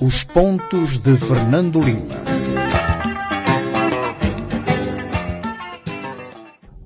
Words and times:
Os 0.00 0.24
pontos 0.24 0.98
de 0.98 1.16
Fernando 1.16 1.80
Lima. 1.80 2.14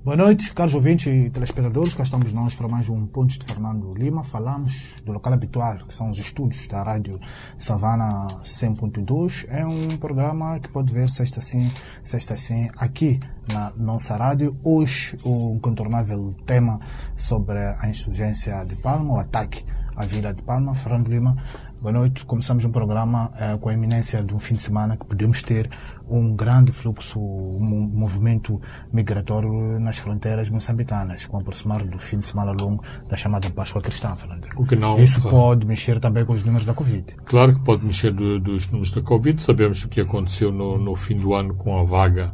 Boa 0.03 0.17
noite, 0.17 0.53
caros 0.53 0.73
ouvintes 0.73 1.07
e 1.07 1.29
telespectadores. 1.29 1.93
Cá 1.93 2.03
estamos 2.03 2.33
nós 2.33 2.55
para 2.55 2.67
mais 2.67 2.89
um 2.89 3.05
Pontos 3.05 3.37
de 3.37 3.45
Fernando 3.45 3.93
Lima. 3.93 4.23
Falamos 4.23 4.95
do 5.05 5.11
local 5.11 5.31
habitual, 5.31 5.77
que 5.87 5.93
são 5.93 6.09
os 6.09 6.17
estúdios 6.17 6.67
da 6.67 6.83
Rádio 6.83 7.19
Savana 7.57 8.27
100.2. 8.43 9.45
É 9.47 9.65
um 9.65 9.95
programa 9.97 10.59
que 10.59 10.67
pode 10.67 10.91
ver 10.91 11.09
sexta 11.09 11.39
sim, 11.39 11.71
sexta 12.03 12.35
sim, 12.35 12.69
aqui 12.77 13.19
na 13.53 13.71
nossa 13.77 14.17
rádio. 14.17 14.57
Hoje, 14.63 15.17
o 15.23 15.53
incontornável 15.55 16.33
tema 16.45 16.79
sobre 17.15 17.59
a 17.59 17.87
insurgência 17.87 18.63
de 18.65 18.75
Palma, 18.75 19.13
o 19.13 19.17
ataque 19.17 19.63
à 19.95 20.05
Vila 20.05 20.33
de 20.33 20.41
Palma. 20.41 20.73
Fernando 20.73 21.07
Lima, 21.09 21.37
boa 21.81 21.91
noite. 21.91 22.23
Começamos 22.25 22.63
um 22.63 22.71
programa 22.71 23.31
eh, 23.35 23.57
com 23.59 23.69
a 23.69 23.73
iminência 23.73 24.21
de 24.23 24.33
um 24.35 24.39
fim 24.39 24.53
de 24.55 24.61
semana 24.61 24.95
que 24.95 25.05
podemos 25.05 25.41
ter 25.41 25.67
um 26.07 26.35
grande 26.35 26.71
fluxo, 26.71 27.19
um 27.19 27.59
movimento 27.91 28.61
migratório 28.93 29.79
nas 29.79 29.97
fronteiras 29.97 30.49
moçambicanas, 30.49 31.25
com 31.25 31.37
o 31.37 31.39
aproximar 31.39 31.83
do 31.83 31.97
fim 31.97 32.19
de 32.19 32.25
semana 32.25 32.51
longo 32.51 32.83
da 33.09 33.17
chamada 33.17 33.49
Páscoa 33.49 33.81
Cristã, 33.81 34.15
Fernando. 34.15 34.47
O 34.57 34.65
que 34.65 34.75
não, 34.75 34.97
Isso 35.01 35.25
ah, 35.27 35.29
pode 35.31 35.65
mexer 35.65 35.99
também 35.99 36.23
com 36.25 36.33
os 36.33 36.43
números 36.43 36.65
da 36.65 36.73
Covid. 36.73 37.15
Claro 37.25 37.55
que 37.55 37.61
pode 37.65 37.83
mexer 37.83 38.11
do- 38.11 38.39
dos 38.39 38.67
números 38.67 38.91
da 38.91 39.01
Covid. 39.01 39.41
Sabemos 39.41 39.83
o 39.83 39.89
que 39.89 40.01
aconteceu 40.01 40.51
no, 40.51 40.77
no 40.77 40.95
fim 40.95 41.17
do 41.17 41.33
ano 41.33 41.55
com 41.55 41.79
a 41.79 41.83
vaga 41.83 42.33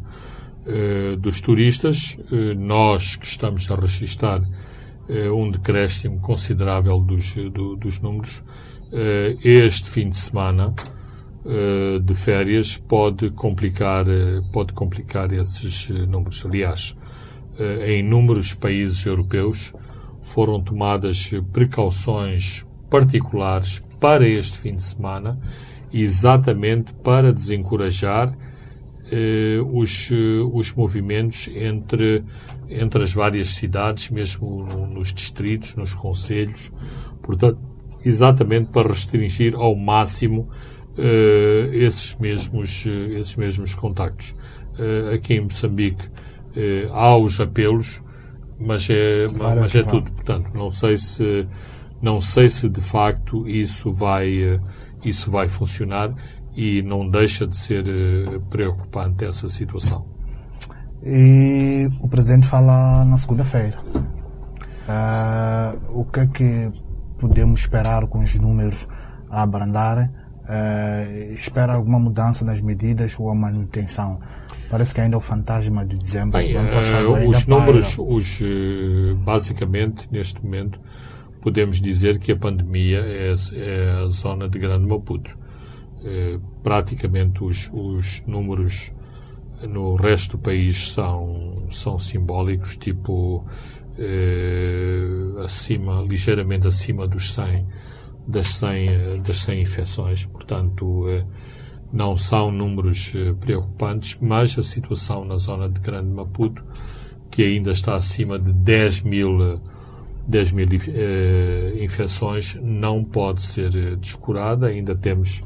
eh, 0.66 1.16
dos 1.18 1.40
turistas. 1.40 2.18
Eh, 2.32 2.54
nós 2.56 3.16
que 3.16 3.26
estamos 3.28 3.70
a 3.72 3.76
registrar 3.76 4.42
eh, 5.08 5.30
um 5.30 5.50
decréscimo 5.52 6.20
considerável 6.20 7.00
dos, 7.00 7.34
do- 7.54 7.76
dos 7.78 8.00
números, 8.02 8.44
este 9.44 9.90
fim 9.90 10.10
de 10.10 10.18
semana 10.18 10.74
eh, 11.46 12.00
de 12.00 12.14
férias 12.14 12.78
pode 12.78 13.30
complicar, 13.32 14.08
eh, 14.08 14.42
pode 14.52 14.74
complicar 14.74 15.32
esses 15.34 15.90
eh, 15.90 16.06
números. 16.06 16.44
Aliás, 16.46 16.96
eh, 17.58 17.94
em 17.94 18.00
inúmeros 18.00 18.54
países 18.54 19.06
europeus 19.06 19.74
foram 20.22 20.62
tomadas 20.62 21.30
eh, 21.34 21.42
precauções 21.54 22.66
particulares 22.90 23.82
para 24.00 24.28
este 24.28 24.58
fim 24.58 24.76
de 24.76 24.84
semana, 24.84 25.40
exatamente 25.92 26.94
para 26.94 27.32
desencorajar 27.34 28.38
eh, 29.12 29.58
os, 29.74 30.10
eh, 30.12 30.16
os 30.52 30.74
movimentos 30.74 31.50
entre, 31.54 32.24
entre 32.70 33.04
as 33.04 33.14
várias 33.14 33.56
cidades, 33.56 34.10
mesmo 34.10 34.66
no- 34.66 34.86
nos 34.88 35.14
distritos, 35.14 35.76
nos 35.76 35.94
conselhos, 35.94 36.72
portanto, 37.22 37.58
exatamente 38.06 38.72
para 38.72 38.90
restringir 38.90 39.56
ao 39.56 39.76
máximo 39.76 40.50
eh, 40.98 41.70
esses, 41.74 42.16
mesmos, 42.16 42.84
eh, 42.88 43.20
esses 43.20 43.36
mesmos 43.36 43.76
contactos. 43.76 44.36
Eh, 44.80 45.16
aqui 45.16 45.36
em 45.36 45.42
Moçambique 45.42 46.10
há 46.92 47.16
os 47.16 47.40
apelos, 47.40 48.02
mas 48.60 48.88
é, 48.90 49.28
mas 49.28 49.76
é 49.76 49.84
tudo. 49.84 50.12
Portanto, 50.12 50.50
não 50.56 50.72
sei 50.72 50.98
se, 50.98 51.48
não 52.02 52.20
sei 52.20 52.50
se 52.50 52.68
de 52.68 52.82
facto 52.82 53.48
isso 53.48 53.94
vai, 53.94 54.60
isso 55.06 55.30
vai 55.30 55.48
funcionar 55.48 56.16
e 56.56 56.82
não 56.82 57.08
deixa 57.08 57.46
de 57.46 57.56
ser 57.56 57.84
preocupante 58.50 59.24
essa 59.24 59.48
situação. 59.48 60.08
E 61.04 61.88
o 62.02 62.08
presidente 62.08 62.48
fala 62.48 63.06
na 63.06 63.18
segunda-feira. 63.18 63.80
Ah, 64.88 65.76
o 65.90 66.06
que 66.06 66.20
é 66.22 66.28
que 66.28 66.72
podemos 67.18 67.60
esperar 67.60 68.08
com 68.08 68.20
os 68.20 68.38
números 68.40 68.88
a 69.30 69.44
abrandar? 69.44 70.12
Ah, 70.50 71.04
espera 71.34 71.74
alguma 71.74 72.00
mudança 72.00 72.46
nas 72.46 72.62
medidas 72.62 73.20
ou 73.20 73.30
a 73.30 73.36
manutenção? 73.36 74.20
Parece 74.70 74.96
que 74.96 75.02
ainda 75.02 75.16
é 75.16 75.18
o 75.18 75.22
fantasma 75.22 75.86
de 75.86 75.98
dezembro 75.98 76.38
Bem, 76.38 76.56
ainda 76.56 76.80
os 77.28 77.46
números, 77.46 77.98
os, 78.00 78.40
eh, 78.42 79.14
basicamente, 79.16 80.08
neste 80.12 80.44
momento, 80.44 80.80
podemos 81.42 81.82
dizer 81.82 82.18
que 82.18 82.32
a 82.32 82.36
pandemia 82.36 83.00
é, 83.00 83.34
é 83.54 84.04
a 84.04 84.08
zona 84.08 84.48
de 84.48 84.60
Grande 84.60 84.86
Maputo. 84.86 85.38
Praticamente 86.64 87.44
os, 87.44 87.70
os 87.74 88.24
números 88.26 88.94
no 89.64 89.96
resto 89.96 90.38
do 90.38 90.44
país 90.44 90.92
são, 90.92 91.66
são 91.70 91.98
simbólicos, 91.98 92.78
tipo 92.78 93.46
eh, 93.98 95.44
acima, 95.44 96.02
ligeiramente 96.02 96.68
acima 96.68 97.08
dos 97.08 97.34
100, 97.34 97.66
das 98.28 98.50
100, 98.50 98.90
eh, 98.90 99.18
das 99.18 99.38
100 99.40 99.62
infecções. 99.62 100.26
Portanto, 100.26 101.08
eh, 101.10 101.26
não 101.92 102.18
são 102.18 102.52
números 102.52 103.14
eh, 103.16 103.34
preocupantes, 103.34 104.18
mas 104.22 104.58
a 104.58 104.64
situação 104.64 105.24
na 105.24 105.38
zona 105.38 105.70
de 105.70 105.80
Grande 105.80 106.10
Maputo, 106.10 106.64
que 107.32 107.44
ainda 107.44 107.72
está 107.72 107.96
acima 107.96 108.38
de 108.38 108.52
10 108.52 109.02
mil, 109.02 109.42
eh, 109.42 109.60
10 110.28 110.52
mil 110.52 110.68
eh, 110.88 111.78
infecções, 111.82 112.56
não 112.62 113.04
pode 113.04 113.42
ser 113.42 113.76
eh, 113.76 113.96
descurada. 113.96 114.68
Ainda 114.68 114.96
temos 114.96 115.44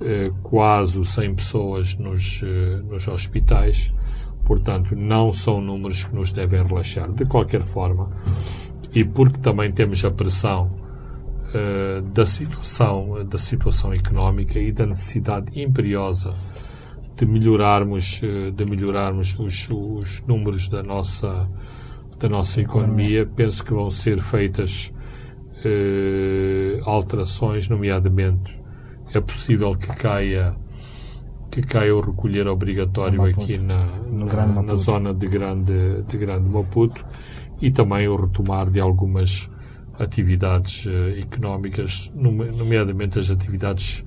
eh, 0.00 0.30
quase 0.42 1.02
100 1.04 1.34
pessoas 1.34 1.96
nos, 1.96 2.42
eh, 2.42 2.82
nos 2.88 3.06
hospitais, 3.08 3.94
portanto, 4.50 4.96
não 4.96 5.32
são 5.32 5.60
números 5.60 6.02
que 6.02 6.12
nos 6.12 6.32
devem 6.32 6.66
relaxar. 6.66 7.12
De 7.12 7.24
qualquer 7.24 7.62
forma, 7.62 8.10
e 8.92 9.04
porque 9.04 9.38
também 9.38 9.70
temos 9.70 10.04
a 10.04 10.10
pressão 10.10 10.72
eh, 11.54 12.02
da 12.12 12.26
situação 12.26 13.24
da 13.24 13.38
situação 13.38 13.92
económica 13.92 14.58
e 14.58 14.72
da 14.72 14.86
necessidade 14.86 15.46
imperiosa 15.60 16.34
de 17.16 17.24
melhorarmos 17.26 18.20
eh, 18.24 18.50
de 18.50 18.64
melhorarmos 18.64 19.38
os, 19.38 19.68
os 19.70 20.20
números 20.26 20.66
da 20.66 20.82
nossa 20.82 21.48
da 22.18 22.28
nossa 22.28 22.60
economia 22.60 23.24
penso 23.24 23.64
que 23.64 23.72
vão 23.72 23.88
ser 23.88 24.20
feitas 24.20 24.92
eh, 25.64 26.80
alterações 26.82 27.68
nomeadamente 27.68 28.60
é 29.14 29.20
possível 29.20 29.76
que 29.76 29.86
caia 29.86 30.56
que 31.50 31.62
caia 31.62 31.94
o 31.94 32.00
recolher 32.00 32.46
obrigatório 32.46 33.18
aqui 33.42 33.58
na, 33.58 33.86
na, 34.08 34.24
na 34.62 34.76
zona 34.76 35.12
de 35.14 35.26
grande 35.26 36.02
de 36.08 36.16
grande 36.16 36.48
Maputo 36.48 37.04
e 37.60 37.70
também 37.70 38.06
o 38.08 38.16
retomar 38.16 38.70
de 38.70 38.80
algumas 38.80 39.50
atividades 39.98 40.86
eh, 40.86 41.20
económicas, 41.20 42.10
nome- 42.14 42.50
nomeadamente 42.52 43.18
as 43.18 43.30
atividades 43.30 44.04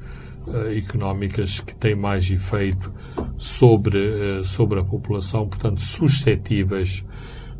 eh, 0.48 0.78
económicas 0.78 1.60
que 1.60 1.76
têm 1.76 1.96
mais 1.96 2.32
efeito 2.32 2.92
sobre, 3.38 4.00
eh, 4.00 4.42
sobre 4.44 4.80
a 4.80 4.84
população, 4.84 5.48
portanto, 5.48 5.82
suscetíveis, 5.82 7.06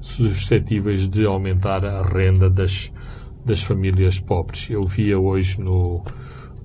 suscetíveis 0.02 1.08
de 1.08 1.26
aumentar 1.26 1.86
a 1.86 2.02
renda 2.02 2.50
das, 2.50 2.92
das 3.46 3.62
famílias 3.64 4.20
pobres. 4.20 4.70
Eu 4.70 4.84
via 4.84 5.20
hoje 5.20 5.62
no, 5.62 6.04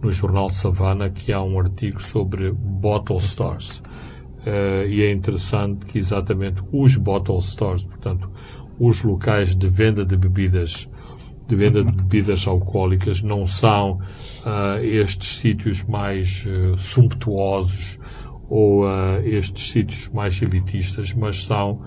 no 0.02 0.12
jornal 0.12 0.50
Savana 0.50 1.10
que 1.10 1.32
há 1.32 1.42
um 1.42 1.58
artigo 1.58 2.02
sobre 2.02 2.52
bottle 2.52 3.20
stores. 3.20 3.82
Eh, 4.46 4.86
e 4.88 5.02
é 5.02 5.12
interessante 5.12 5.86
que 5.86 5.98
exatamente 5.98 6.62
os 6.72 6.96
bottle 6.96 7.42
stores, 7.42 7.84
portanto, 7.84 8.30
os 8.78 9.02
locais 9.02 9.56
de 9.56 9.68
venda 9.68 10.04
de 10.04 10.16
bebidas 10.16 10.88
de 11.46 11.56
venda 11.56 11.82
de 11.82 11.90
bebidas 11.90 12.46
alcoólicas 12.46 13.22
não 13.22 13.46
são 13.46 14.00
ah, 14.44 14.78
estes 14.82 15.38
sítios 15.38 15.82
mais 15.82 16.44
eh, 16.46 16.74
sumptuosos 16.76 17.98
ou 18.50 18.86
estes 19.24 19.70
sítios 19.70 20.08
mais 20.08 20.40
elitistas, 20.40 21.12
mas 21.12 21.44
são 21.44 21.82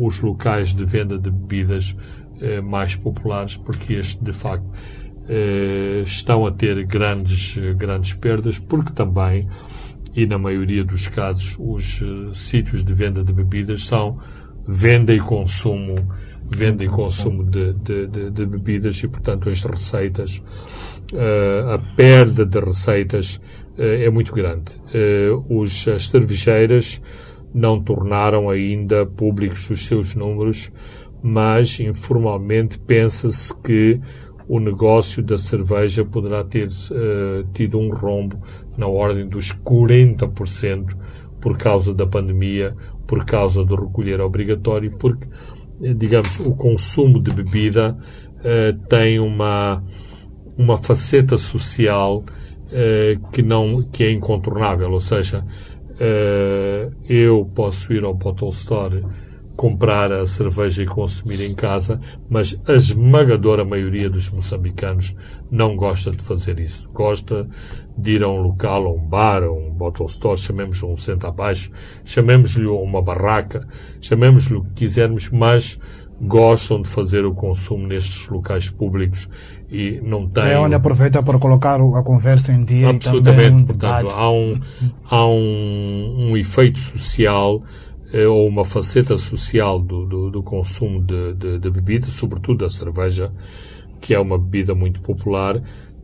os 0.00 0.18
locais 0.22 0.72
de 0.74 0.86
venda 0.86 1.18
de 1.18 1.30
bebidas 1.30 1.94
mais 2.64 2.96
populares, 2.96 3.58
porque 3.58 3.92
este, 3.92 4.24
de 4.24 4.32
facto, 4.32 4.66
eh, 5.28 6.02
estão 6.04 6.46
a 6.46 6.50
ter 6.50 6.84
grandes, 6.84 7.56
grandes 7.76 8.12
perdas, 8.12 8.58
porque 8.58 8.92
também, 8.92 9.48
e 10.14 10.26
na 10.26 10.38
maioria 10.38 10.84
dos 10.84 11.06
casos, 11.06 11.56
os 11.58 12.00
eh, 12.02 12.34
sítios 12.34 12.82
de 12.84 12.92
venda 12.92 13.22
de 13.22 13.32
bebidas 13.32 13.84
são 13.84 14.18
venda 14.66 15.12
e 15.12 15.20
consumo, 15.20 15.94
venda 16.44 16.84
e 16.84 16.88
consumo 16.88 17.44
de, 17.44 17.72
de, 17.74 18.06
de, 18.06 18.30
de 18.30 18.46
bebidas 18.46 18.96
e, 19.02 19.08
portanto, 19.08 19.48
as 19.48 19.62
receitas, 19.62 20.42
eh, 21.12 21.74
a 21.74 21.78
perda 21.94 22.44
de 22.44 22.58
receitas 22.58 23.40
é 23.78 24.10
muito 24.10 24.34
grande. 24.34 24.72
Os, 25.48 25.88
as 25.88 26.08
cervejeiras 26.08 27.00
não 27.54 27.80
tornaram 27.80 28.50
ainda 28.50 29.06
públicos 29.06 29.70
os 29.70 29.86
seus 29.86 30.14
números, 30.14 30.70
mas 31.22 31.80
informalmente 31.80 32.78
pensa-se 32.78 33.54
que 33.62 34.00
o 34.50 34.58
negócio 34.58 35.22
da 35.22 35.38
cerveja 35.38 36.04
poderá 36.04 36.42
ter 36.42 36.66
eh, 36.66 37.44
tido 37.54 37.78
um 37.78 37.88
rombo 37.94 38.36
na 38.76 38.88
ordem 38.88 39.28
dos 39.28 39.52
40% 39.52 40.96
por 41.40 41.56
causa 41.56 41.94
da 41.94 42.04
pandemia, 42.04 42.74
por 43.06 43.24
causa 43.24 43.64
do 43.64 43.76
recolher 43.76 44.20
obrigatório, 44.20 44.90
porque, 44.98 45.28
eh, 45.80 45.94
digamos, 45.94 46.40
o 46.40 46.50
consumo 46.56 47.22
de 47.22 47.32
bebida 47.32 47.96
eh, 48.42 48.74
tem 48.88 49.20
uma, 49.20 49.84
uma 50.58 50.76
faceta 50.76 51.38
social 51.38 52.24
que, 53.32 53.42
não, 53.42 53.82
que 53.82 54.04
é 54.04 54.12
incontornável. 54.12 54.92
Ou 54.92 55.00
seja, 55.00 55.44
eu 57.08 57.44
posso 57.52 57.92
ir 57.92 58.04
ao 58.04 58.14
Bottle 58.14 58.50
Store 58.50 59.04
comprar 59.60 60.10
a 60.10 60.26
cerveja 60.26 60.84
e 60.84 60.86
consumir 60.86 61.42
em 61.42 61.54
casa, 61.54 62.00
mas 62.30 62.58
a 62.66 62.72
esmagadora 62.72 63.62
maioria 63.62 64.08
dos 64.08 64.30
moçambicanos 64.30 65.14
não 65.50 65.76
gosta 65.76 66.10
de 66.12 66.24
fazer 66.24 66.58
isso. 66.58 66.88
Gosta 66.94 67.46
de 67.94 68.12
ir 68.12 68.22
a 68.22 68.28
um 68.28 68.40
local, 68.40 68.86
a 68.86 68.90
um 68.90 69.06
bar, 69.06 69.42
a 69.42 69.52
um 69.52 69.70
bottle 69.70 70.06
store, 70.06 70.40
chamemos-lhe 70.40 70.90
um 70.90 70.96
centro 70.96 71.28
abaixo, 71.28 71.70
chamemos-lhe 72.06 72.66
uma 72.66 73.02
barraca, 73.02 73.68
chamemos-lhe 74.00 74.56
o 74.56 74.64
que 74.64 74.70
quisermos, 74.70 75.28
mas 75.28 75.78
gostam 76.18 76.80
de 76.80 76.88
fazer 76.88 77.26
o 77.26 77.34
consumo 77.34 77.86
nestes 77.86 78.30
locais 78.30 78.70
públicos 78.70 79.28
e 79.70 80.00
não 80.02 80.26
têm... 80.26 80.52
É 80.52 80.58
onde 80.58 80.74
aproveita 80.74 81.22
para 81.22 81.38
colocar 81.38 81.78
a 81.78 82.02
conversa 82.02 82.50
em 82.50 82.64
dia 82.64 82.88
Absolutamente, 82.88 83.42
e 83.42 83.44
também 83.44 83.62
um 83.62 83.66
portanto, 83.66 84.08
há 84.10 84.30
um, 84.30 84.60
há 85.04 85.26
um, 85.26 86.30
um 86.30 86.36
efeito 86.38 86.78
social 86.78 87.62
ou 88.28 88.48
uma 88.48 88.64
faceta 88.64 89.16
social 89.16 89.78
do, 89.78 90.06
do, 90.06 90.30
do 90.30 90.42
consumo 90.42 91.00
de, 91.02 91.34
de, 91.34 91.58
de 91.58 91.70
bebida, 91.70 92.06
sobretudo 92.08 92.58
da 92.58 92.68
cerveja, 92.68 93.32
que 94.00 94.14
é 94.14 94.18
uma 94.18 94.38
bebida 94.38 94.74
muito 94.74 95.00
popular, 95.00 95.60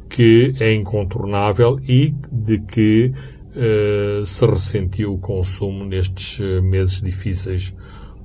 que 0.08 0.54
é 0.60 0.72
incontornável 0.72 1.78
e 1.80 2.14
de 2.30 2.58
que 2.60 3.12
uh, 3.56 4.24
se 4.24 4.46
ressentiu 4.46 5.14
o 5.14 5.18
consumo 5.18 5.84
nestes 5.84 6.38
eh, 6.40 6.60
meses 6.60 7.00
difíceis 7.00 7.74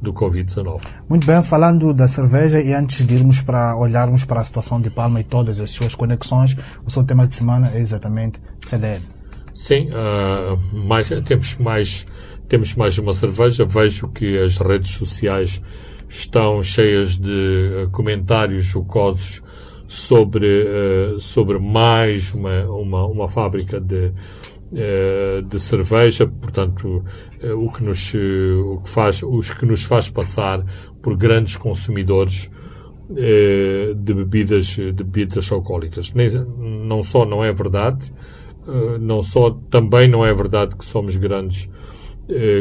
do 0.01 0.13
Covid-19. 0.13 0.81
Muito 1.07 1.27
bem, 1.27 1.41
falando 1.43 1.93
da 1.93 2.07
cerveja 2.07 2.59
e 2.59 2.73
antes 2.73 3.05
de 3.05 3.13
irmos 3.13 3.41
para 3.41 3.77
olharmos 3.77 4.25
para 4.25 4.41
a 4.41 4.43
situação 4.43 4.81
de 4.81 4.89
Palma 4.89 5.21
e 5.21 5.23
todas 5.23 5.59
as 5.59 5.71
suas 5.71 5.93
conexões, 5.93 6.55
o 6.85 6.89
seu 6.89 7.03
tema 7.03 7.27
de 7.27 7.35
semana 7.35 7.71
é 7.73 7.79
exatamente 7.79 8.39
CDL. 8.63 9.01
Sim, 9.53 9.89
uh, 9.89 10.57
mais, 10.87 11.09
temos 11.25 11.57
mais 11.57 12.05
temos 12.51 12.75
mais 12.75 12.97
uma 12.97 13.13
cerveja. 13.13 13.63
Vejo 13.63 14.09
que 14.09 14.37
as 14.37 14.57
redes 14.57 14.91
sociais 14.91 15.63
estão 16.09 16.61
cheias 16.61 17.17
de 17.17 17.85
uh, 17.85 17.89
comentários 17.91 18.65
jocosos 18.65 19.41
sobre, 19.87 20.65
uh, 20.65 21.17
sobre 21.21 21.57
mais 21.59 22.33
uma, 22.33 22.65
uma, 22.65 23.05
uma 23.05 23.29
fábrica 23.29 23.79
de, 23.79 24.11
uh, 24.73 25.41
de 25.43 25.59
cerveja, 25.61 26.27
portanto, 26.27 27.05
o 27.55 27.71
que 27.71 27.81
nos, 27.85 28.13
o 28.13 28.81
que 28.83 28.89
faz, 28.89 29.23
os 29.23 29.51
que 29.51 29.65
nos 29.65 29.83
faz 29.83 30.09
passar 30.09 30.61
por 31.01 31.15
grandes 31.15 31.55
consumidores 31.55 32.51
de 33.09 34.13
bebidas, 34.13 34.67
de 34.67 34.91
bebidas 34.91 35.51
alcoólicas. 35.51 36.13
Nem, 36.13 36.29
não 36.29 37.01
só 37.01 37.25
não 37.25 37.43
é 37.43 37.51
verdade, 37.51 38.13
não 38.99 39.23
só, 39.23 39.49
também 39.69 40.07
não 40.07 40.23
é 40.23 40.33
verdade 40.33 40.75
que 40.75 40.85
somos 40.85 41.15
grandes 41.15 41.67
eh, 41.67 42.00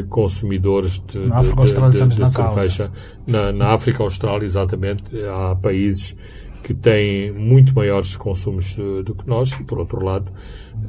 consumidores 0.09 1.03
de, 1.07 1.19
na 1.19 1.39
África 1.39 1.91
de, 1.91 2.09
de, 2.09 2.17
de 2.17 2.31
cerveja. 2.31 2.91
Na, 3.27 3.53
na, 3.53 3.69
África 3.69 4.03
Austral, 4.03 4.43
exatamente, 4.43 5.05
há 5.25 5.55
países 5.57 6.17
que 6.63 6.75
têm 6.75 7.33
muito 7.33 7.75
maiores 7.75 8.17
consumos 8.17 8.75
do, 8.75 9.03
do 9.03 9.15
que 9.15 9.27
nós 9.27 9.53
e, 9.53 9.65
por 9.65 9.79
outro 9.79 10.05
lado, 10.05 10.31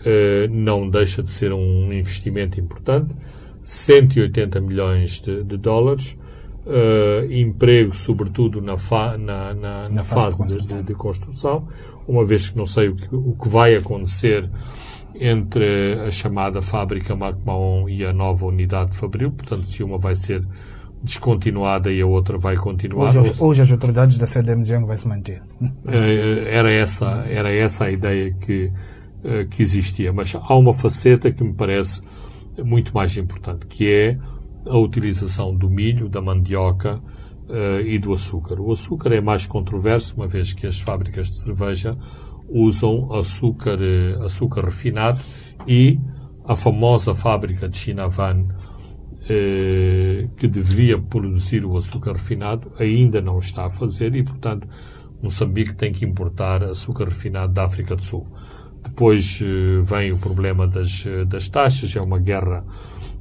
eh, 0.05 0.47
não 0.51 0.89
deixa 0.89 1.23
de 1.23 1.31
ser 1.31 1.53
um 1.53 1.93
investimento 1.93 2.59
importante. 2.59 3.15
180 3.63 4.59
milhões 4.59 5.21
de, 5.21 5.43
de 5.43 5.57
dólares, 5.57 6.17
emprego, 7.29 7.93
sobretudo 7.93 8.61
na, 8.61 8.77
fa, 8.77 9.17
na, 9.17 9.53
na, 9.53 9.89
na 9.89 10.03
fase, 10.03 10.39
fase 10.39 10.47
de, 10.47 10.55
construção. 10.55 10.83
de, 10.83 10.93
construção, 10.93 11.67
uma 12.07 12.25
vez 12.25 12.49
que 12.49 12.57
não 12.57 12.65
sei 12.65 12.89
o 12.89 12.95
que, 12.95 13.15
o 13.15 13.35
que 13.41 13.49
vai 13.49 13.75
acontecer 13.75 14.49
entre 15.15 15.99
a 16.05 16.11
chamada 16.11 16.61
fábrica 16.61 17.15
MacMahon 17.15 17.89
e 17.89 18.05
a 18.05 18.13
nova 18.13 18.45
unidade 18.45 18.95
Fabril, 18.95 19.31
portanto, 19.31 19.67
se 19.67 19.83
uma 19.83 19.97
vai 19.97 20.15
ser 20.15 20.43
descontinuada 21.03 21.91
e 21.91 21.99
a 22.01 22.05
outra 22.05 22.37
vai 22.37 22.55
continuar. 22.55 23.15
Hoje, 23.15 23.33
hoje 23.39 23.61
as 23.63 23.71
autoridades 23.71 24.17
da 24.17 24.27
CDMZN 24.27 24.85
vai 24.85 24.97
se 24.97 25.07
manter. 25.07 25.41
Eh, 25.87 26.43
era 26.47 26.71
essa, 26.71 27.25
era 27.27 27.51
essa 27.51 27.85
a 27.85 27.91
ideia 27.91 28.31
que, 28.33 28.71
eh, 29.23 29.45
que 29.49 29.61
existia. 29.61 30.13
Mas 30.13 30.35
há 30.35 30.55
uma 30.55 30.73
faceta 30.73 31.31
que 31.31 31.43
me 31.43 31.53
parece 31.53 32.01
muito 32.63 32.93
mais 32.93 33.17
importante, 33.17 33.65
que 33.65 33.91
é 33.91 34.17
a 34.67 34.77
utilização 34.77 35.55
do 35.55 35.69
milho, 35.69 36.07
da 36.07 36.21
mandioca 36.21 37.01
e 37.83 37.99
do 37.99 38.13
açúcar. 38.13 38.61
O 38.61 38.71
açúcar 38.71 39.11
é 39.11 39.19
mais 39.19 39.45
controverso, 39.45 40.15
uma 40.15 40.25
vez 40.25 40.53
que 40.53 40.65
as 40.65 40.79
fábricas 40.79 41.27
de 41.27 41.35
cerveja 41.35 41.97
usam 42.51 43.13
açúcar, 43.13 43.79
eh, 43.81 44.17
açúcar 44.23 44.65
refinado 44.65 45.21
e 45.67 45.99
a 46.45 46.55
famosa 46.55 47.15
fábrica 47.15 47.69
de 47.69 47.77
Chinavan, 47.77 48.47
eh, 49.29 50.27
que 50.35 50.47
deveria 50.47 50.99
produzir 50.99 51.65
o 51.65 51.77
açúcar 51.77 52.13
refinado, 52.13 52.71
ainda 52.77 53.21
não 53.21 53.39
está 53.39 53.65
a 53.65 53.69
fazer 53.69 54.15
e, 54.15 54.23
portanto, 54.23 54.67
Moçambique 55.21 55.75
tem 55.75 55.93
que 55.93 56.03
importar 56.03 56.63
açúcar 56.63 57.05
refinado 57.05 57.53
da 57.53 57.65
África 57.65 57.95
do 57.95 58.03
Sul. 58.03 58.27
Depois 58.83 59.39
eh, 59.41 59.81
vem 59.83 60.11
o 60.11 60.17
problema 60.17 60.67
das, 60.67 61.05
das 61.27 61.47
taxas, 61.47 61.95
é 61.95 62.01
uma 62.01 62.19
guerra, 62.19 62.65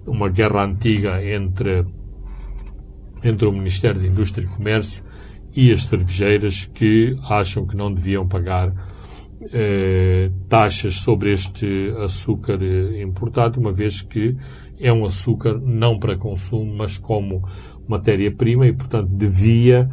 uma 0.07 0.29
guerra 0.29 0.65
antiga 0.65 1.23
entre, 1.25 1.85
entre 3.23 3.47
o 3.47 3.53
Ministério 3.53 4.01
da 4.01 4.07
Indústria 4.07 4.45
e 4.45 4.49
Comércio 4.49 5.05
e 5.55 5.73
as 5.73 5.85
cervejeiras 5.85 6.65
que 6.73 7.17
acham 7.29 7.67
que 7.67 7.77
não 7.77 7.93
deviam 7.93 8.27
pagar 8.27 8.73
eh, 9.53 10.31
taxas 10.49 10.97
sobre 10.97 11.33
este 11.33 11.95
açúcar 12.05 12.59
eh, 12.63 13.03
importado, 13.03 13.59
uma 13.59 13.73
vez 13.73 14.03
que 14.03 14.37
é 14.79 14.93
um 14.93 15.05
açúcar 15.07 15.59
não 15.59 15.99
para 15.99 16.17
consumo, 16.17 16.75
mas 16.77 16.99
como 16.99 17.43
matéria-prima 17.89 18.67
e, 18.67 18.73
portanto, 18.73 19.09
devia 19.09 19.91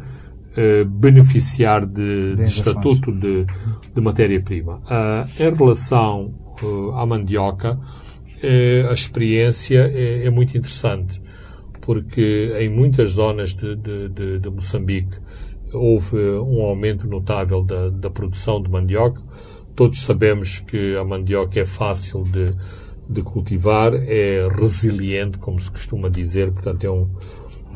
eh, 0.54 0.84
beneficiar 0.84 1.86
de, 1.86 2.36
de, 2.36 2.42
estatuto 2.42 3.10
de, 3.10 3.46
de 3.94 4.00
matéria-prima. 4.00 4.82
Uh, 4.84 5.42
em 5.42 5.54
relação 5.54 6.34
uh, 6.62 6.90
à 6.92 7.06
mandioca, 7.06 7.78
a 8.88 8.92
experiência 8.92 9.90
é, 9.92 10.24
é, 10.24 10.30
muito 10.30 10.56
interessante, 10.56 11.20
porque 11.80 12.54
em 12.60 12.68
muitas 12.68 13.12
zonas 13.12 13.52
de, 13.56 13.74
de 14.38 14.48
Moçambique 14.48 15.18
houve 15.72 16.16
um 16.16 16.62
aumento 16.62 17.06
notável 17.06 17.62
da, 17.62 17.90
da 17.90 18.10
produção 18.10 18.62
de 18.62 18.70
mandioca. 18.70 19.22
Todos 19.74 20.02
sabemos 20.02 20.60
que 20.60 20.96
a 20.96 21.04
mandioca 21.04 21.60
é 21.60 21.66
fácil 21.66 22.24
de, 22.24 22.54
de 23.08 23.22
cultivar, 23.22 23.92
é 23.94 24.48
resiliente, 24.48 25.38
como 25.38 25.60
se 25.60 25.70
costuma 25.70 26.08
dizer, 26.08 26.50
portanto 26.52 26.84
é 26.84 26.90
um, 26.90 27.08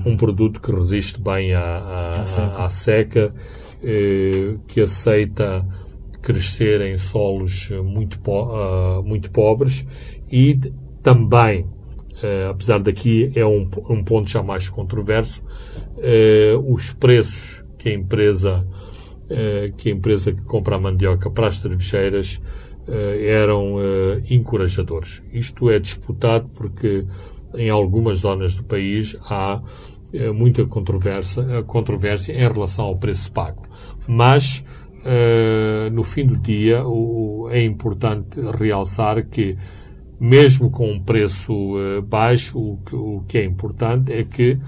um 0.05 0.17
produto 0.17 0.61
que 0.61 0.73
resiste 0.73 1.21
bem 1.21 1.55
à, 1.55 2.23
à, 2.23 2.27
seca, 2.27 2.65
à 2.65 2.71
seca 2.71 3.35
eh, 3.83 4.57
que 4.67 4.81
aceita 4.81 5.67
crescer 6.23 6.81
em 6.83 6.97
solos 6.97 7.69
muito, 7.85 8.21
po 8.21 8.45
uh, 8.45 9.03
muito 9.03 9.31
pobres 9.33 9.85
e 10.31 10.55
também, 11.03 11.63
uh, 11.63 12.51
apesar 12.51 12.79
daqui 12.79 13.33
é 13.35 13.45
um, 13.45 13.69
um 13.91 14.05
ponto 14.05 14.31
já 14.31 14.43
mais 14.43 14.69
controverso, 14.69 15.43
uh, 15.97 16.73
os 16.73 16.93
preços 16.93 17.62
que 17.83 17.89
a 17.89 17.95
empresa 17.95 18.67
eh, 19.35 19.73
que 19.79 19.89
a 19.89 19.93
empresa 19.93 20.31
que 20.31 20.43
compra 20.43 20.77
a 20.77 20.79
mandioca 20.79 21.31
para 21.31 21.47
as 21.47 21.57
cervejeiras 21.57 22.39
eh, 22.87 23.29
eram 23.29 23.77
eh, 23.81 24.23
encorajadores. 24.29 25.23
Isto 25.33 25.71
é 25.71 25.79
disputado 25.79 26.51
porque 26.55 27.07
em 27.55 27.71
algumas 27.71 28.19
zonas 28.19 28.57
do 28.57 28.65
país 28.65 29.17
há 29.23 29.61
muita 30.35 30.67
controvérsia, 30.67 31.63
controvérsia 31.63 32.35
em 32.35 32.53
relação 32.53 32.85
ao 32.85 32.99
preço 32.99 33.33
pago. 33.33 33.63
Mas, 34.07 34.63
no 35.91 36.03
fim 36.03 36.27
do 36.27 36.37
dia, 36.37 36.83
é 37.51 37.63
importante 37.63 38.39
realçar 38.59 39.27
que, 39.27 39.57
mesmo 40.21 40.71
com 40.71 40.91
um 40.91 41.01
preço 41.01 41.55
baixo, 42.07 42.59
o 42.93 43.25
que 43.27 43.39
é 43.39 43.45
importante 43.45 44.13
é 44.13 44.23
que 44.23 44.59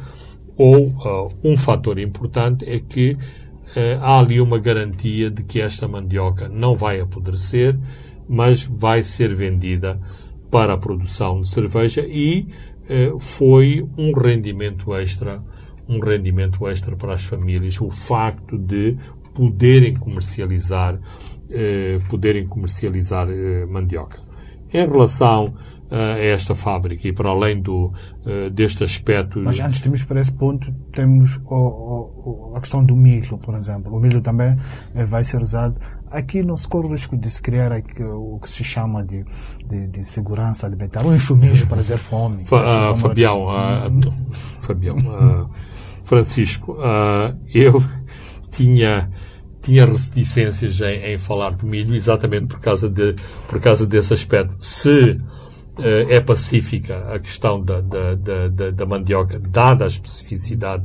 ou 0.56 0.88
uh, 0.88 1.32
um 1.42 1.56
fator 1.56 1.98
importante 1.98 2.64
é 2.68 2.78
que 2.78 3.12
uh, 3.12 4.00
há 4.00 4.18
ali 4.18 4.40
uma 4.40 4.58
garantia 4.58 5.30
de 5.30 5.42
que 5.42 5.60
esta 5.60 5.88
mandioca 5.88 6.48
não 6.48 6.76
vai 6.76 7.00
apodrecer, 7.00 7.76
mas 8.28 8.62
vai 8.64 9.02
ser 9.02 9.34
vendida 9.34 10.00
para 10.50 10.74
a 10.74 10.78
produção 10.78 11.40
de 11.40 11.48
cerveja 11.48 12.06
e 12.06 12.48
uh, 12.88 13.18
foi 13.18 13.86
um 13.98 14.12
rendimento 14.12 14.94
extra, 14.94 15.42
um 15.88 15.98
rendimento 15.98 16.66
extra 16.68 16.94
para 16.96 17.14
as 17.14 17.24
famílias, 17.24 17.80
o 17.80 17.90
facto 17.90 18.56
de 18.56 18.96
poderem 19.34 19.94
comercializar, 19.94 20.96
poderem 22.08 22.46
comercializar 22.46 23.26
mandioca. 23.68 24.20
Em 24.72 24.86
relação 24.86 25.52
a 25.94 26.18
esta 26.18 26.54
fábrica 26.54 27.06
e 27.06 27.12
para 27.12 27.28
além 27.30 27.60
do, 27.60 27.92
deste 28.52 28.82
aspecto. 28.82 29.40
Mas 29.40 29.60
antes 29.60 29.80
de 29.80 29.86
irmos 29.86 30.02
para 30.02 30.20
esse 30.20 30.32
ponto, 30.32 30.72
temos 30.92 31.40
o, 31.44 31.54
o, 31.54 32.52
a 32.56 32.60
questão 32.60 32.84
do 32.84 32.96
milho, 32.96 33.38
por 33.38 33.54
exemplo. 33.54 33.94
O 33.94 34.00
milho 34.00 34.20
também 34.20 34.56
vai 35.06 35.22
ser 35.24 35.40
usado 35.42 35.76
aqui 36.14 36.42
não 36.42 36.56
se 36.56 36.68
corre 36.68 36.86
o 36.86 36.90
risco 36.92 37.16
de 37.16 37.28
se 37.28 37.42
criar 37.42 37.72
o 38.00 38.38
que 38.38 38.50
se 38.50 38.62
chama 38.62 39.04
de, 39.04 39.24
de, 39.66 39.88
de 39.88 40.04
segurança 40.04 40.66
alimentar, 40.66 41.04
um 41.04 41.12
eufemismo 41.12 41.68
para 41.68 41.82
dizer 41.82 41.98
fome. 41.98 42.44
Fa, 42.44 42.90
uh, 42.90 42.94
Fabião, 42.94 43.46
uh, 43.46 44.14
Fabião 44.60 44.96
uh, 44.96 45.50
Francisco, 46.04 46.76
eu 47.52 47.82
tinha 48.50 49.10
tinha 49.60 49.86
reticências 49.86 50.78
em, 50.82 51.14
em, 51.14 51.18
falar 51.18 51.54
de 51.54 51.64
milho 51.64 51.94
exatamente 51.94 52.48
por 52.48 52.60
causa, 52.60 52.86
de, 52.86 53.14
por 53.48 53.58
causa 53.60 53.86
desse 53.86 54.12
aspecto. 54.12 54.54
Se 54.60 55.18
é 55.76 56.20
pacífica 56.20 57.12
a 57.12 57.18
questão 57.18 57.60
da, 57.60 57.80
da, 57.80 58.14
da, 58.14 58.70
da 58.70 58.86
mandioca, 58.86 59.40
dada 59.40 59.84
a 59.84 59.88
especificidade 59.88 60.84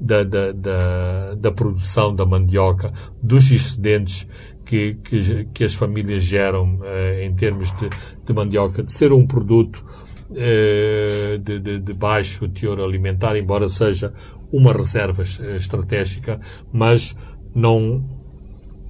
da, 0.00 0.22
da, 0.22 0.52
da, 0.52 1.34
da, 1.34 1.52
produção 1.52 2.14
da 2.14 2.26
mandioca, 2.26 2.92
dos 3.22 3.50
excedentes 3.50 4.28
que, 4.64 4.94
que, 4.94 5.44
que 5.54 5.64
as 5.64 5.74
famílias 5.74 6.22
geram 6.22 6.76
uh, 6.76 7.20
em 7.22 7.34
termos 7.34 7.74
de, 7.76 7.88
de, 8.24 8.32
mandioca, 8.32 8.82
de 8.82 8.92
ser 8.92 9.12
um 9.12 9.26
produto 9.26 9.84
uh, 10.30 11.38
de, 11.38 11.58
de, 11.58 11.78
de, 11.78 11.94
baixo 11.94 12.48
teor 12.48 12.80
alimentar, 12.80 13.36
embora 13.36 13.68
seja 13.68 14.12
uma 14.52 14.72
reserva 14.72 15.22
estratégica, 15.22 16.40
mas 16.72 17.16
não, 17.54 18.04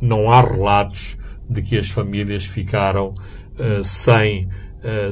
não 0.01 0.31
há 0.31 0.41
relatos 0.41 1.17
de 1.49 1.63
que 1.63 1.77
as 1.77 1.89
famílias 1.91 2.45
ficaram 2.45 3.15
sem, 3.83 4.51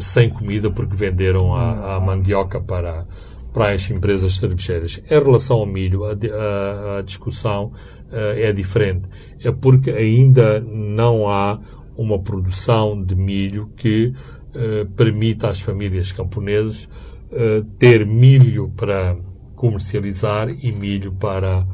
sem 0.00 0.30
comida 0.30 0.70
porque 0.70 0.94
venderam 0.94 1.54
a, 1.54 1.96
a 1.96 2.00
mandioca 2.00 2.60
para, 2.60 3.06
para 3.54 3.72
as 3.72 3.88
empresas 3.88 4.36
cervejeiras. 4.36 5.00
Em 5.08 5.14
relação 5.14 5.58
ao 5.58 5.66
milho, 5.66 6.04
a, 6.04 6.10
a, 6.10 6.98
a 6.98 7.02
discussão 7.02 7.66
uh, 7.66 8.36
é 8.36 8.52
diferente. 8.52 9.08
É 9.40 9.52
porque 9.52 9.90
ainda 9.90 10.60
não 10.60 11.28
há 11.28 11.60
uma 11.96 12.18
produção 12.18 13.00
de 13.00 13.14
milho 13.14 13.70
que 13.76 14.06
uh, 14.08 14.90
permita 14.96 15.48
às 15.48 15.60
famílias 15.60 16.10
camponesas 16.10 16.88
uh, 17.30 17.64
ter 17.78 18.04
milho 18.04 18.72
para 18.76 19.16
comercializar 19.54 20.50
e 20.50 20.72
milho 20.72 21.12
para 21.12 21.66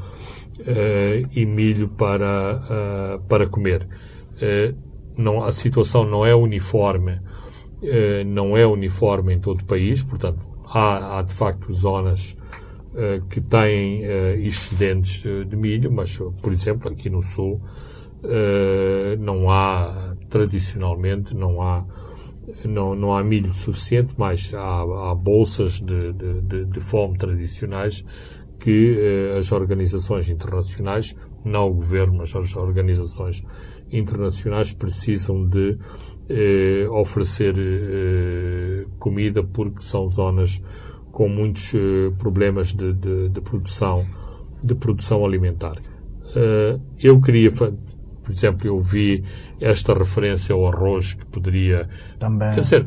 e 1.32 1.46
milho 1.46 1.88
para 1.88 3.18
para 3.26 3.46
comer. 3.46 3.88
não 5.16 5.42
a 5.42 5.50
situação 5.50 6.04
não 6.04 6.24
é 6.24 6.34
uniforme 6.34 7.18
não 8.26 8.56
é 8.56 8.66
uniforme 8.66 9.34
em 9.34 9.38
todo 9.38 9.62
o 9.62 9.64
país, 9.64 10.02
portanto 10.02 10.50
há, 10.72 11.18
há 11.18 11.22
de 11.22 11.32
facto 11.32 11.72
zonas 11.72 12.36
uh, 12.94 13.24
que 13.28 13.40
têm 13.40 14.04
uh, 14.04 14.36
excedentes 14.40 15.22
de 15.22 15.56
milho, 15.56 15.90
mas, 15.90 16.16
por 16.40 16.52
exemplo, 16.52 16.90
aqui 16.90 17.10
no 17.10 17.22
Sul 17.22 17.60
não 19.18 19.50
há, 19.50 20.14
tradicionalmente, 20.28 21.34
não 21.34 21.62
há, 21.62 21.86
não, 22.66 22.94
não 22.94 23.16
há 23.16 23.24
milho 23.24 23.54
suficiente, 23.54 24.14
mas 24.18 24.52
há, 24.52 24.82
há 24.82 25.14
bolsas 25.14 25.80
de, 25.80 26.12
de, 26.12 26.66
de, 26.66 26.80
fome 26.80 27.16
tradicionais 27.16 28.04
que 28.58 29.32
as 29.38 29.50
organizações 29.52 30.28
internacionais, 30.28 31.16
não 31.42 31.70
o 31.70 31.72
governo, 31.72 32.18
mas 32.18 32.36
as 32.36 32.54
organizações 32.54 33.42
internacionais 33.90 34.74
precisam 34.74 35.48
de 35.48 35.78
eh, 36.30 36.86
oferecer 36.88 37.54
eh, 37.58 38.86
comida 39.00 39.42
porque 39.42 39.82
são 39.82 40.06
zonas 40.06 40.62
com 41.10 41.28
muitos 41.28 41.74
eh, 41.74 42.12
problemas 42.18 42.72
de, 42.72 42.92
de, 42.92 43.28
de, 43.28 43.40
produção 43.40 44.06
de 44.62 44.74
produção 44.74 45.24
alimentar. 45.24 45.76
Eh, 46.36 46.78
eu 47.02 47.20
queria, 47.20 47.50
por 47.50 47.74
exemplo, 48.30 48.66
eu 48.68 48.80
vi 48.80 49.24
esta 49.60 49.92
referência 49.92 50.54
ao 50.54 50.66
arroz 50.66 51.14
que 51.14 51.26
poderia 51.26 51.88
também 52.18 52.54
quer 52.54 52.60
dizer, 52.60 52.86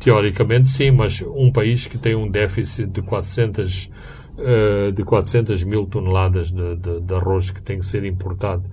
teoricamente 0.00 0.68
sim, 0.68 0.90
mas 0.90 1.22
um 1.22 1.52
país 1.52 1.86
que 1.86 1.98
tem 1.98 2.14
um 2.14 2.28
déficit 2.30 2.86
de 2.86 3.02
400 3.02 3.90
eh, 4.38 4.92
de 4.92 5.04
400 5.04 5.62
mil 5.64 5.84
toneladas 5.86 6.50
de, 6.50 6.74
de, 6.76 7.00
de 7.02 7.14
arroz 7.14 7.50
que 7.50 7.60
tem 7.60 7.78
que 7.78 7.84
ser 7.84 8.02
importado 8.04 8.64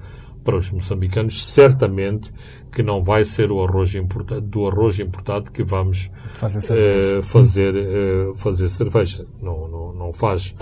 para 0.49 0.57
os 0.57 0.71
moçambicanos, 0.71 1.45
certamente 1.45 2.33
que 2.71 2.81
não 2.81 3.03
vai 3.03 3.23
ser 3.23 3.51
o 3.51 3.63
arroz 3.63 3.93
importado, 3.93 4.41
do 4.41 4.67
arroz 4.67 4.99
importado 4.99 5.51
que 5.51 5.61
vamos 5.61 6.09
fazer 6.33 6.61
cerveja. 6.61 7.19
Uh, 7.19 7.23
fazer, 7.23 7.75
uh, 7.75 8.35
fazer 8.35 8.67
cerveja. 8.67 9.27
Não, 9.39 9.67
não, 9.67 9.93
não, 9.93 10.11
faz, 10.13 10.55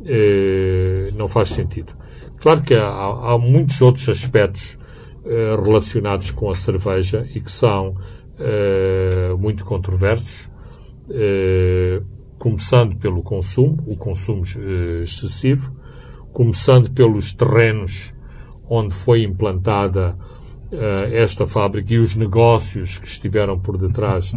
uh, 0.00 1.14
não 1.14 1.28
faz 1.28 1.50
sentido. 1.50 1.92
Claro 2.38 2.62
que 2.62 2.74
há, 2.74 2.88
há 2.88 3.38
muitos 3.38 3.82
outros 3.82 4.08
aspectos 4.08 4.78
relacionados 5.64 6.30
com 6.30 6.48
a 6.48 6.54
cerveja 6.54 7.26
e 7.34 7.40
que 7.40 7.50
são 7.50 7.96
muito 9.40 9.64
controversos, 9.64 10.48
começando 12.38 12.96
pelo 12.96 13.24
consumo, 13.24 13.82
o 13.88 13.96
consumo 13.96 14.44
excessivo, 15.02 15.74
começando 16.32 16.92
pelos 16.92 17.32
terrenos 17.32 18.14
onde 18.68 18.94
foi 18.94 19.22
implantada 19.22 20.16
uh, 20.72 21.14
esta 21.14 21.46
fábrica 21.46 21.94
e 21.94 21.98
os 21.98 22.14
negócios 22.14 22.98
que 22.98 23.06
estiveram 23.06 23.58
por 23.58 23.78
detrás 23.78 24.32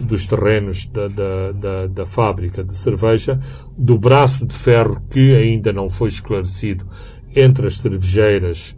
dos 0.00 0.26
terrenos 0.26 0.86
da, 0.86 1.08
da, 1.08 1.52
da, 1.52 1.86
da, 1.88 2.06
fábrica 2.06 2.62
de 2.62 2.74
cerveja, 2.74 3.40
do 3.76 3.98
braço 3.98 4.46
de 4.46 4.54
ferro 4.54 5.02
que 5.10 5.34
ainda 5.34 5.72
não 5.72 5.88
foi 5.88 6.08
esclarecido 6.08 6.86
entre 7.34 7.66
as 7.66 7.76
cervejeiras 7.76 8.76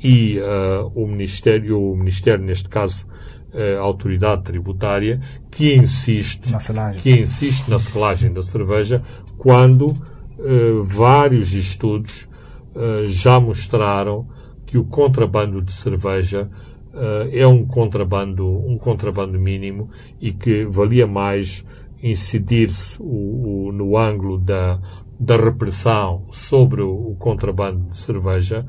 e 0.00 0.38
uh, 0.38 0.92
o 0.94 1.06
Ministério, 1.06 1.80
o 1.80 1.96
Ministério, 1.96 2.44
neste 2.44 2.68
caso, 2.68 3.06
uh, 3.52 3.78
a 3.78 3.82
autoridade 3.82 4.44
tributária, 4.44 5.20
que 5.50 5.74
insiste, 5.74 6.52
na 6.52 6.92
que 6.92 7.10
insiste 7.10 7.68
na 7.68 7.78
selagem 7.78 8.32
da 8.32 8.42
cerveja, 8.42 9.02
quando 9.36 9.88
uh, 9.88 10.82
vários 10.84 11.52
estudos 11.54 12.28
já 13.06 13.40
mostraram 13.40 14.28
que 14.68 14.76
o 14.76 14.84
contrabando 14.84 15.62
de 15.62 15.72
cerveja 15.72 16.48
uh, 16.92 17.28
é 17.32 17.46
um 17.46 17.64
contrabando, 17.64 18.46
um 18.46 18.76
contrabando 18.76 19.40
mínimo 19.40 19.88
e 20.20 20.30
que 20.30 20.66
valia 20.66 21.06
mais 21.06 21.64
incidir-se 22.02 23.02
no 23.02 23.96
ângulo 23.96 24.36
da, 24.36 24.78
da 25.18 25.38
repressão 25.38 26.26
sobre 26.30 26.82
o, 26.82 27.12
o 27.12 27.16
contrabando 27.16 27.90
de 27.90 27.96
cerveja 27.96 28.66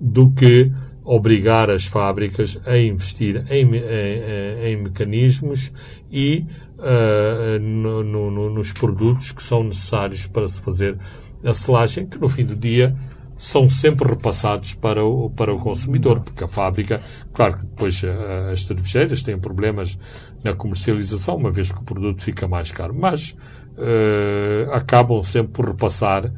do 0.00 0.30
que 0.30 0.72
obrigar 1.04 1.68
as 1.68 1.84
fábricas 1.84 2.58
a 2.64 2.78
investir 2.78 3.44
em, 3.50 3.76
em, 3.76 4.70
em 4.70 4.76
mecanismos 4.82 5.70
e 6.10 6.46
uh, 6.78 7.58
no, 7.60 8.02
no, 8.02 8.48
nos 8.48 8.72
produtos 8.72 9.32
que 9.32 9.42
são 9.42 9.64
necessários 9.64 10.26
para 10.26 10.48
se 10.48 10.58
fazer 10.62 10.96
a 11.44 11.52
selagem, 11.52 12.06
que 12.06 12.18
no 12.18 12.28
fim 12.28 12.46
do 12.46 12.56
dia 12.56 12.96
são 13.42 13.68
sempre 13.68 14.08
repassados 14.08 14.74
para 14.74 15.04
o, 15.04 15.28
para 15.28 15.52
o 15.52 15.58
consumidor, 15.58 16.20
porque 16.20 16.44
a 16.44 16.46
fábrica, 16.46 17.02
claro 17.34 17.58
que 17.58 17.66
depois 17.66 18.00
uh, 18.04 18.52
as 18.52 18.62
cervejeiras 18.62 19.24
têm 19.24 19.36
problemas 19.36 19.98
na 20.44 20.54
comercialização, 20.54 21.38
uma 21.38 21.50
vez 21.50 21.72
que 21.72 21.78
o 21.80 21.82
produto 21.82 22.22
fica 22.22 22.46
mais 22.46 22.70
caro, 22.70 22.94
mas 22.96 23.36
uh, 23.76 24.70
acabam 24.72 25.24
sempre 25.24 25.54
por 25.54 25.66
repassar 25.66 26.26
uh, 26.26 26.32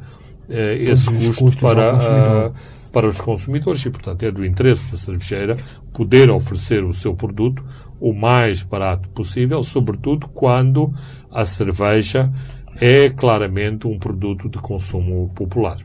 esse 0.49 1.31
custo 1.35 1.61
para, 1.61 2.51
para 2.91 3.07
os 3.07 3.21
consumidores 3.21 3.85
e, 3.85 3.91
portanto, 3.91 4.23
é 4.23 4.31
do 4.31 4.43
interesse 4.43 4.89
da 4.89 4.97
cervejeira 4.97 5.57
poder 5.93 6.31
oferecer 6.31 6.83
o 6.83 6.91
seu 6.91 7.13
produto 7.13 7.63
o 7.99 8.13
mais 8.13 8.63
barato 8.63 9.07
possível, 9.09 9.61
sobretudo 9.61 10.27
quando 10.29 10.91
a 11.31 11.45
cerveja 11.45 12.33
é 12.81 13.11
claramente 13.11 13.85
um 13.85 13.99
produto 13.99 14.49
de 14.49 14.57
consumo 14.57 15.29
popular. 15.35 15.84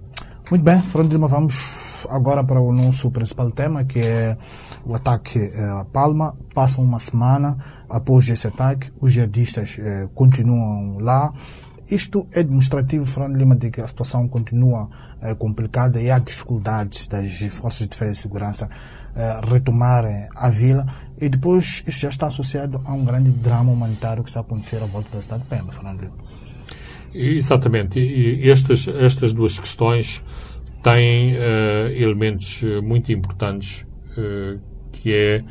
Muito 0.51 0.65
bem, 0.65 0.83
Lima, 1.09 1.29
vamos 1.29 2.05
agora 2.11 2.43
para 2.43 2.61
o 2.61 2.73
nosso 2.73 3.09
principal 3.13 3.53
tema, 3.53 3.85
que 3.85 4.01
é 4.01 4.37
o 4.85 4.97
ataque 4.97 5.39
à 5.39 5.85
Palma. 5.85 6.37
Passa 6.53 6.81
uma 6.81 6.99
semana 6.99 7.57
após 7.89 8.29
esse 8.29 8.49
ataque, 8.49 8.93
os 9.01 9.13
jihadistas 9.13 9.77
eh, 9.79 10.09
continuam 10.13 10.99
lá. 10.99 11.33
Isto 11.89 12.27
é 12.33 12.43
demonstrativo, 12.43 13.07
Fernando 13.07 13.37
Lima, 13.37 13.55
de 13.55 13.71
que 13.71 13.81
a 13.81 13.87
situação 13.87 14.27
continua 14.27 14.91
eh, 15.23 15.37
complicada 15.37 16.03
e 16.03 16.11
há 16.11 16.19
dificuldades 16.19 17.07
das 17.07 17.31
forças 17.55 17.83
de 17.83 17.91
defesa 17.91 18.11
e 18.11 18.17
segurança 18.17 18.69
eh, 19.15 19.41
retomarem 19.49 20.29
a 20.35 20.51
vila. 20.51 20.85
E 21.17 21.29
depois, 21.29 21.85
isto 21.87 22.01
já 22.01 22.09
está 22.09 22.27
associado 22.27 22.81
a 22.85 22.93
um 22.93 23.05
grande 23.05 23.31
drama 23.31 23.71
humanitário 23.71 24.25
que 24.25 24.31
está 24.31 24.41
a 24.41 24.43
acontecer 24.43 24.83
à 24.83 24.87
volta 24.87 25.11
da 25.13 25.23
cidade 25.23 25.45
de 25.45 25.49
Pemba, 25.49 25.71
Fernando 25.71 26.01
Lima. 26.01 26.30
Exatamente. 27.13 27.99
E 27.99 28.49
estas, 28.51 28.87
estas 28.89 29.33
duas 29.33 29.59
questões 29.59 30.23
têm 30.83 31.35
uh, 31.35 31.89
elementos 31.95 32.63
eh, 32.63 32.81
muito 32.81 33.13
importantes 33.13 33.87
uh, 34.17 34.59
que 34.93 35.13
é 35.13 35.45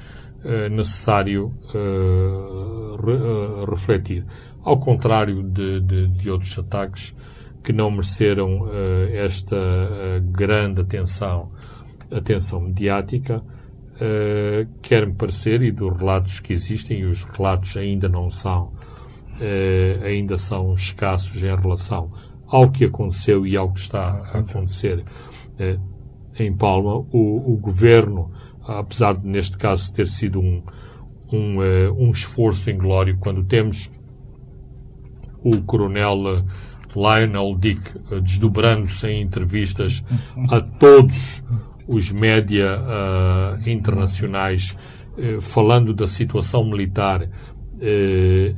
uh, 0.44 0.70
necessário 0.70 1.54
re, 1.72 3.70
refletir. 3.70 4.26
Ao 4.64 4.80
contrário 4.80 5.44
de, 5.44 5.80
de, 5.82 6.08
de, 6.08 6.30
outros 6.30 6.58
ataques 6.58 7.16
que 7.64 7.72
não 7.72 7.92
mereceram 7.92 8.64
esta 9.14 9.56
grande 10.32 10.82
atenção, 10.82 11.52
atenção 12.12 12.62
mediática, 12.62 13.44
quer-me 14.82 15.14
parecer, 15.14 15.62
e 15.62 15.72
dos 15.72 15.98
relatos 15.98 16.40
que 16.40 16.54
existem, 16.54 17.00
e 17.00 17.06
os 17.06 17.24
relatos 17.24 17.78
ainda 17.78 18.10
não 18.10 18.30
são, 18.30 18.74
ainda 20.06 20.38
são 20.38 20.74
escassos 20.74 21.44
em 21.44 21.56
relação 21.56 22.12
ao 22.48 22.70
que 22.70 22.86
aconteceu 22.86 23.46
e 23.46 23.56
ao 23.56 23.72
que 23.72 23.80
está 23.80 24.04
a 24.04 24.40
acontecer 24.40 25.04
em 26.44 26.54
Palma, 26.56 26.96
o, 27.12 27.54
o 27.54 27.58
governo, 27.58 28.32
apesar 28.66 29.16
de 29.16 29.28
neste 29.28 29.58
caso 29.58 29.94
ter 29.94 30.08
sido 30.08 30.40
um, 30.40 30.64
um, 31.32 31.58
uh, 31.58 31.94
um 31.98 32.12
esforço 32.12 32.70
inglório, 32.70 33.18
quando 33.20 33.44
temos 33.44 33.92
o 35.44 35.62
coronel 35.62 36.44
Lionel 36.96 37.56
Dick 37.58 37.82
uh, 38.12 38.22
desdobrando-se 38.22 39.08
em 39.08 39.22
entrevistas 39.22 40.04
a 40.50 40.62
todos 40.62 41.44
os 41.88 42.12
média 42.12 42.80
uh, 42.80 43.70
internacionais 43.70 44.76
falando 45.42 45.94
da 45.94 46.08
situação 46.08 46.64
militar 46.64 47.30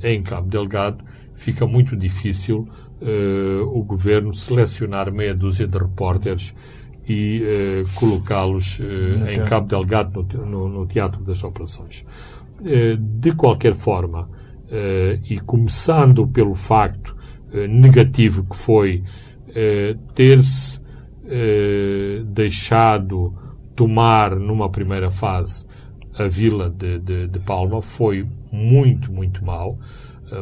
em 0.03 0.21
Cabo 0.23 0.47
Delgado, 0.47 1.03
fica 1.35 1.65
muito 1.65 1.95
difícil 1.95 2.67
o 3.71 3.83
governo 3.83 4.33
selecionar 4.33 5.11
meia 5.11 5.33
dúzia 5.33 5.67
de 5.67 5.77
repórteres 5.77 6.55
e 7.07 7.41
uh, 7.41 7.89
colocá-los 7.95 8.79
em 9.27 9.43
Cabo 9.45 9.67
Delgado 9.67 10.27
no, 10.33 10.45
no, 10.45 10.69
no, 10.69 10.85
Teatro 10.85 11.23
das 11.23 11.43
Operações. 11.43 12.05
De 12.99 13.33
qualquer 13.33 13.73
forma, 13.73 14.29
e 15.27 15.39
começando 15.39 16.27
pelo 16.27 16.53
facto 16.53 17.15
negativo 17.67 18.43
que 18.43 18.55
foi 18.55 19.03
ter-se 20.13 20.79
deixado 22.27 23.33
tomar 23.75 24.35
numa 24.35 24.69
primeira 24.69 25.09
fase 25.09 25.65
a 26.17 26.27
vila 26.27 26.69
de, 26.69 26.99
de, 26.99 27.27
de 27.27 27.39
Palma, 27.39 27.81
foi 27.81 28.27
muito, 28.51 29.11
muito 29.11 29.43
mal. 29.43 29.77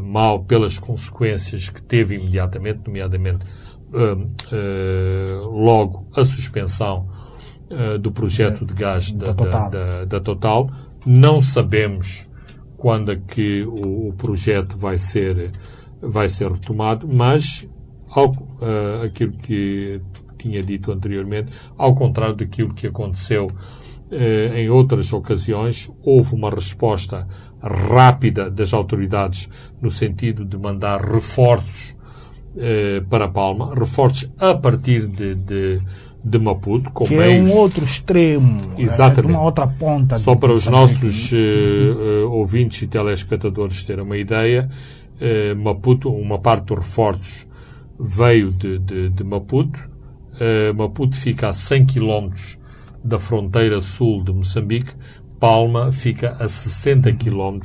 mal 0.03 0.43
pelas 0.43 0.77
consequências 0.77 1.69
que 1.69 1.81
teve 1.81 2.15
imediatamente, 2.15 2.81
nomeadamente 2.85 3.45
uh, 3.93 4.15
uh, 4.55 5.49
logo 5.49 6.07
a 6.15 6.23
suspensão 6.23 7.09
uh, 7.71 7.97
do 7.97 8.11
projeto 8.11 8.65
de 8.65 8.73
gás 8.73 9.11
da, 9.11 9.27
da, 9.27 9.33
Total. 9.33 9.69
Da, 9.69 10.05
da, 10.05 10.19
Total. 10.19 10.69
Não 11.05 11.41
sabemos 11.41 12.27
quando 12.77 13.11
é 13.11 13.15
que 13.15 13.63
o, 13.63 14.09
o, 14.09 14.13
projeto 14.13 14.77
vai 14.77 14.97
ser, 14.97 15.51
vai 16.01 16.29
ser 16.29 16.51
retomado, 16.51 17.07
mas 17.07 17.67
ao, 18.09 18.33
aquilo 19.03 19.33
que 19.33 20.01
tinha 20.37 20.63
dito 20.63 20.91
anteriormente, 20.91 21.51
ao 21.77 21.93
contrário 21.93 22.35
daquilo 22.35 22.73
que 22.73 22.87
aconteceu 22.87 23.51
em 24.55 24.69
outras 24.69 25.11
ocasiões, 25.11 25.91
houve 26.01 26.33
uma 26.33 26.49
resposta 26.49 27.27
rápida 27.61 28.49
das 28.49 28.73
autoridades 28.73 29.49
no 29.81 29.91
sentido 29.91 30.45
de 30.45 30.57
mandar 30.57 31.01
reforços 31.01 31.95
eh, 32.57 33.03
para 33.09 33.27
Palma, 33.27 33.75
reforços 33.75 34.29
a 34.39 34.55
partir 34.55 35.05
de, 35.05 35.35
de, 35.35 35.81
de 36.23 36.39
Maputo, 36.39 36.89
com 36.91 37.05
que 37.05 37.15
meios... 37.15 37.49
é 37.49 37.53
um 37.53 37.57
outro 37.57 37.85
extremo, 37.85 38.73
é, 38.77 38.81
Exatamente. 38.81 39.33
É 39.33 39.37
uma 39.37 39.45
outra 39.45 39.67
ponta. 39.67 40.17
Só 40.17 40.35
para 40.35 40.51
os 40.51 40.65
nossos 40.65 41.31
uh, 41.31 42.29
ouvintes 42.29 42.81
e 42.81 42.87
telespectadores 42.87 43.83
terem 43.85 44.03
uma 44.03 44.17
ideia, 44.17 44.69
uh, 45.21 45.55
Maputo, 45.55 46.09
uma 46.11 46.39
parte 46.39 46.65
dos 46.65 46.79
reforços 46.79 47.47
veio 47.99 48.51
de, 48.51 48.79
de, 48.79 49.09
de 49.09 49.23
Maputo. 49.23 49.79
Uh, 50.33 50.73
Maputo 50.73 51.15
fica 51.15 51.49
a 51.49 51.53
100 51.53 51.85
km 51.85 52.29
da 53.03 53.19
fronteira 53.19 53.79
sul 53.81 54.23
de 54.23 54.33
Moçambique. 54.33 54.93
Palma 55.39 55.91
fica 55.91 56.35
a 56.39 56.47
60 56.47 57.13
km 57.13 57.59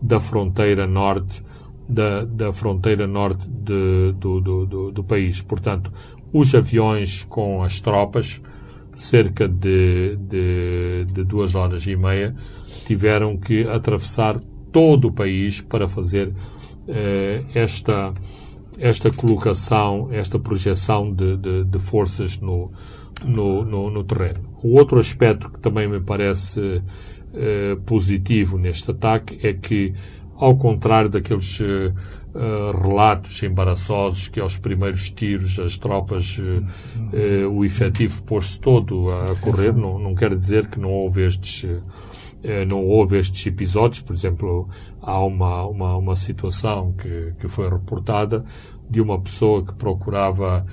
da 0.00 0.18
fronteira 0.18 0.86
norte 0.86 1.42
da, 1.88 2.24
da 2.24 2.52
fronteira 2.52 3.06
norte 3.06 3.48
de, 3.48 4.12
do, 4.16 4.40
do, 4.40 4.66
do, 4.66 4.92
do, 4.92 5.04
país. 5.04 5.42
Portanto, 5.42 5.92
os 6.32 6.54
aviões 6.54 7.24
com 7.24 7.62
as 7.62 7.80
tropas, 7.80 8.40
cerca 8.94 9.46
de, 9.46 10.16
de, 10.16 11.06
de 11.12 11.24
duas 11.24 11.54
horas 11.54 11.86
e 11.86 11.96
meia, 11.96 12.34
tiveram 12.86 13.36
que 13.36 13.68
atravessar 13.68 14.40
todo 14.70 15.08
o 15.08 15.12
país 15.12 15.60
para 15.60 15.86
fazer 15.86 16.32
eh, 16.88 17.44
esta, 17.54 18.12
esta 18.78 19.10
colocação, 19.10 20.08
esta 20.10 20.38
projeção 20.38 21.12
de, 21.12 21.36
de, 21.36 21.64
de 21.64 21.78
forças 21.78 22.38
no, 22.38 22.72
no, 23.24 23.64
no, 23.64 23.90
no, 23.90 24.04
terreno. 24.04 24.51
O 24.62 24.78
outro 24.78 24.98
aspecto 24.98 25.50
que 25.50 25.58
também 25.60 25.88
me 25.88 26.00
parece 26.00 26.82
eh, 27.34 27.78
positivo 27.86 28.58
neste 28.58 28.90
ataque 28.90 29.38
é 29.46 29.54
que 29.54 29.94
ao 30.36 30.54
contrário 30.56 31.08
daqueles 31.08 31.60
uh, 31.60 31.94
relatos 32.82 33.42
embaraçosos 33.42 34.28
que 34.28 34.38
aos 34.38 34.58
primeiros 34.58 35.10
tiros 35.10 35.58
as 35.58 35.78
tropas, 35.78 36.38
uh, 36.38 37.48
o 37.48 37.64
efetivo 37.64 38.22
pôs-se 38.24 38.60
todo 38.60 39.08
a 39.10 39.34
correr, 39.36 39.72
não, 39.72 39.98
não 39.98 40.14
quer 40.14 40.36
dizer 40.36 40.66
que 40.66 40.78
não 40.78 40.90
houve 40.90 41.24
estes 41.24 41.66
não 42.68 42.84
houve 42.84 43.20
estes 43.20 43.46
episódios, 43.46 44.02
por 44.02 44.12
exemplo, 44.14 44.68
há 45.00 45.24
uma, 45.24 45.64
uma, 45.64 45.96
uma 45.96 46.16
situação 46.16 46.92
que, 46.92 47.34
que 47.38 47.46
foi 47.46 47.70
reportada 47.70 48.44
de 48.90 49.00
uma 49.00 49.20
pessoa 49.20 49.64
que 49.64 49.72
procurava 49.74 50.66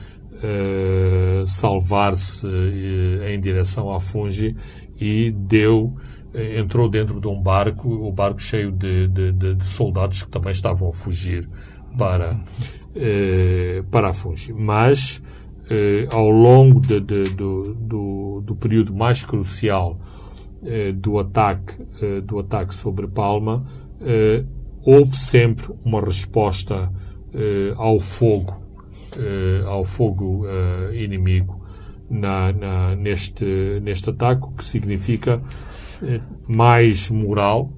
uh, 0.43 1.45
salvar-se 1.47 2.45
uh, 2.45 3.23
em 3.27 3.39
direção 3.39 3.93
à 3.93 3.99
Fungi 3.99 4.55
e 4.99 5.31
deu 5.31 5.95
eh, 6.33 6.59
entrou 6.59 6.87
dentro 6.87 7.19
de 7.19 7.27
um 7.27 7.41
barco, 7.41 7.89
o 7.89 8.11
barco 8.11 8.39
cheio 8.39 8.71
de, 8.71 9.07
de, 9.07 9.31
de, 9.31 9.65
soldados 9.65 10.23
que 10.23 10.29
também 10.29 10.51
estavam 10.51 10.89
a 10.89 10.93
fugir 10.93 11.49
para, 11.97 12.39
eh, 12.95 13.83
para 13.89 14.09
a 14.09 14.13
Fungi. 14.13 14.53
Mas, 14.53 15.23
eh, 15.69 16.07
ao 16.11 16.29
longo 16.29 16.79
de, 16.79 16.99
do, 16.99 17.73
do, 17.73 18.41
do, 18.41 18.55
período 18.55 18.93
mais 18.93 19.23
crucial 19.23 19.99
eh, 20.63 20.91
do, 20.91 21.17
ataque, 21.17 21.81
eh, 22.01 22.21
do 22.21 22.37
ataque 22.37 22.75
sobre 22.75 23.07
Palma, 23.07 23.65
eh, 24.01 24.43
houve 24.83 25.15
sempre 25.17 25.73
uma 25.83 26.01
resposta 26.01 26.91
ao 27.75 27.99
fogo, 27.99 28.58
ao 29.65 29.85
fogo 29.85 30.45
inimigo 30.93 31.65
na, 32.09 32.51
na, 32.51 32.95
neste, 32.95 33.79
neste 33.81 34.09
ataque, 34.09 34.43
o 34.43 34.51
que 34.51 34.65
significa 34.65 35.41
mais 36.47 37.09
moral 37.09 37.71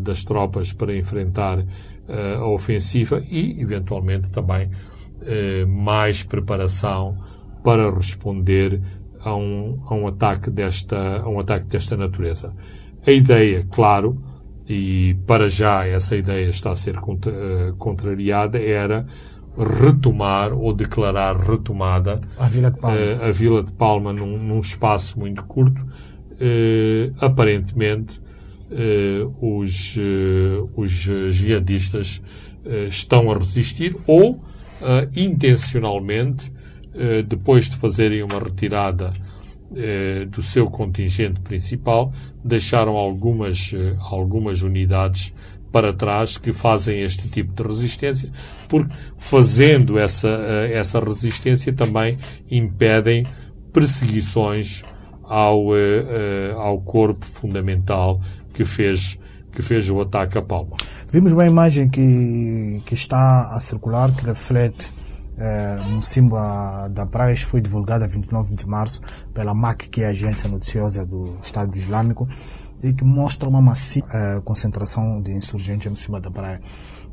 das 0.00 0.24
tropas 0.24 0.72
para 0.72 0.96
enfrentar 0.96 1.64
a 2.38 2.46
ofensiva 2.46 3.22
e, 3.28 3.60
eventualmente, 3.60 4.28
também 4.30 4.70
mais 5.66 6.22
preparação 6.22 7.16
para 7.62 7.90
responder 7.90 8.80
a 9.20 9.34
um, 9.34 9.80
a 9.88 9.94
um 9.94 10.06
ataque 10.06 10.50
desta 10.50 11.26
um 11.28 11.38
ataque 11.38 11.66
desta 11.66 11.96
natureza. 11.96 12.54
A 13.06 13.10
ideia, 13.10 13.66
claro, 13.70 14.20
e 14.68 15.16
para 15.26 15.48
já 15.48 15.86
essa 15.86 16.16
ideia 16.16 16.48
está 16.48 16.70
a 16.70 16.74
ser 16.74 16.96
contra, 16.96 17.72
contrariada, 17.78 18.58
era 18.60 19.06
retomar 19.56 20.52
ou 20.52 20.72
declarar 20.72 21.36
retomada 21.36 22.20
a 22.38 22.48
Vila 22.48 22.70
de 22.70 22.80
Palma, 22.80 22.96
a 23.22 23.32
Vila 23.32 23.62
de 23.62 23.72
Palma 23.72 24.12
num, 24.12 24.38
num 24.38 24.60
espaço 24.60 25.18
muito 25.18 25.44
curto, 25.44 25.80
eh, 26.40 27.12
aparentemente 27.20 28.20
eh, 28.70 29.26
os, 29.40 29.96
eh, 29.98 30.64
os 30.74 30.90
jihadistas 30.90 32.22
estão 32.88 33.30
a 33.30 33.38
resistir 33.38 33.96
ou 34.06 34.40
intencionalmente, 35.16 36.52
depois 37.26 37.68
de 37.68 37.74
fazerem 37.74 38.22
uma 38.22 38.38
retirada 38.38 39.12
do 40.30 40.40
seu 40.42 40.70
contingente 40.70 41.40
principal, 41.40 42.12
deixaram 42.44 42.96
algumas, 42.96 43.72
algumas 43.98 44.62
unidades 44.62 45.34
para 45.72 45.92
trás 45.92 46.36
que 46.36 46.52
fazem 46.52 47.00
este 47.02 47.28
tipo 47.28 47.52
de 47.54 47.62
resistência, 47.66 48.30
porque 48.68 48.92
fazendo 49.18 49.98
essa, 49.98 50.28
essa 50.70 51.00
resistência 51.00 51.72
também 51.72 52.18
impedem 52.50 53.26
perseguições 53.72 54.84
ao, 55.24 55.68
uh, 55.68 56.58
ao 56.58 56.80
corpo 56.82 57.24
fundamental 57.24 58.20
que 58.52 58.66
fez, 58.66 59.18
que 59.50 59.62
fez 59.62 59.88
o 59.88 60.00
ataque 60.00 60.36
a 60.36 60.42
Palma. 60.42 60.76
Vimos 61.10 61.32
uma 61.32 61.46
imagem 61.46 61.88
que, 61.88 62.82
que 62.84 62.94
está 62.94 63.54
a 63.56 63.60
circular 63.60 64.12
que 64.12 64.26
reflete 64.26 64.92
um 65.90 66.02
símbolo 66.02 66.88
da 66.90 67.06
praia 67.06 67.36
foi 67.36 67.60
divulgada 67.60 68.06
29 68.06 68.54
de 68.54 68.66
março 68.66 69.00
pela 69.32 69.54
MAC, 69.54 69.88
que 69.88 70.02
é 70.02 70.06
a 70.06 70.10
agência 70.10 70.48
noticiosa 70.48 71.04
do 71.04 71.36
Estado 71.42 71.76
Islâmico, 71.76 72.28
e 72.82 72.92
que 72.92 73.04
mostra 73.04 73.48
uma 73.48 73.60
massiva 73.60 74.06
uh, 74.06 74.42
concentração 74.42 75.20
de 75.22 75.32
insurgentes 75.32 75.90
em 75.90 75.94
cima 75.96 76.20
da 76.20 76.30
praia. 76.30 76.60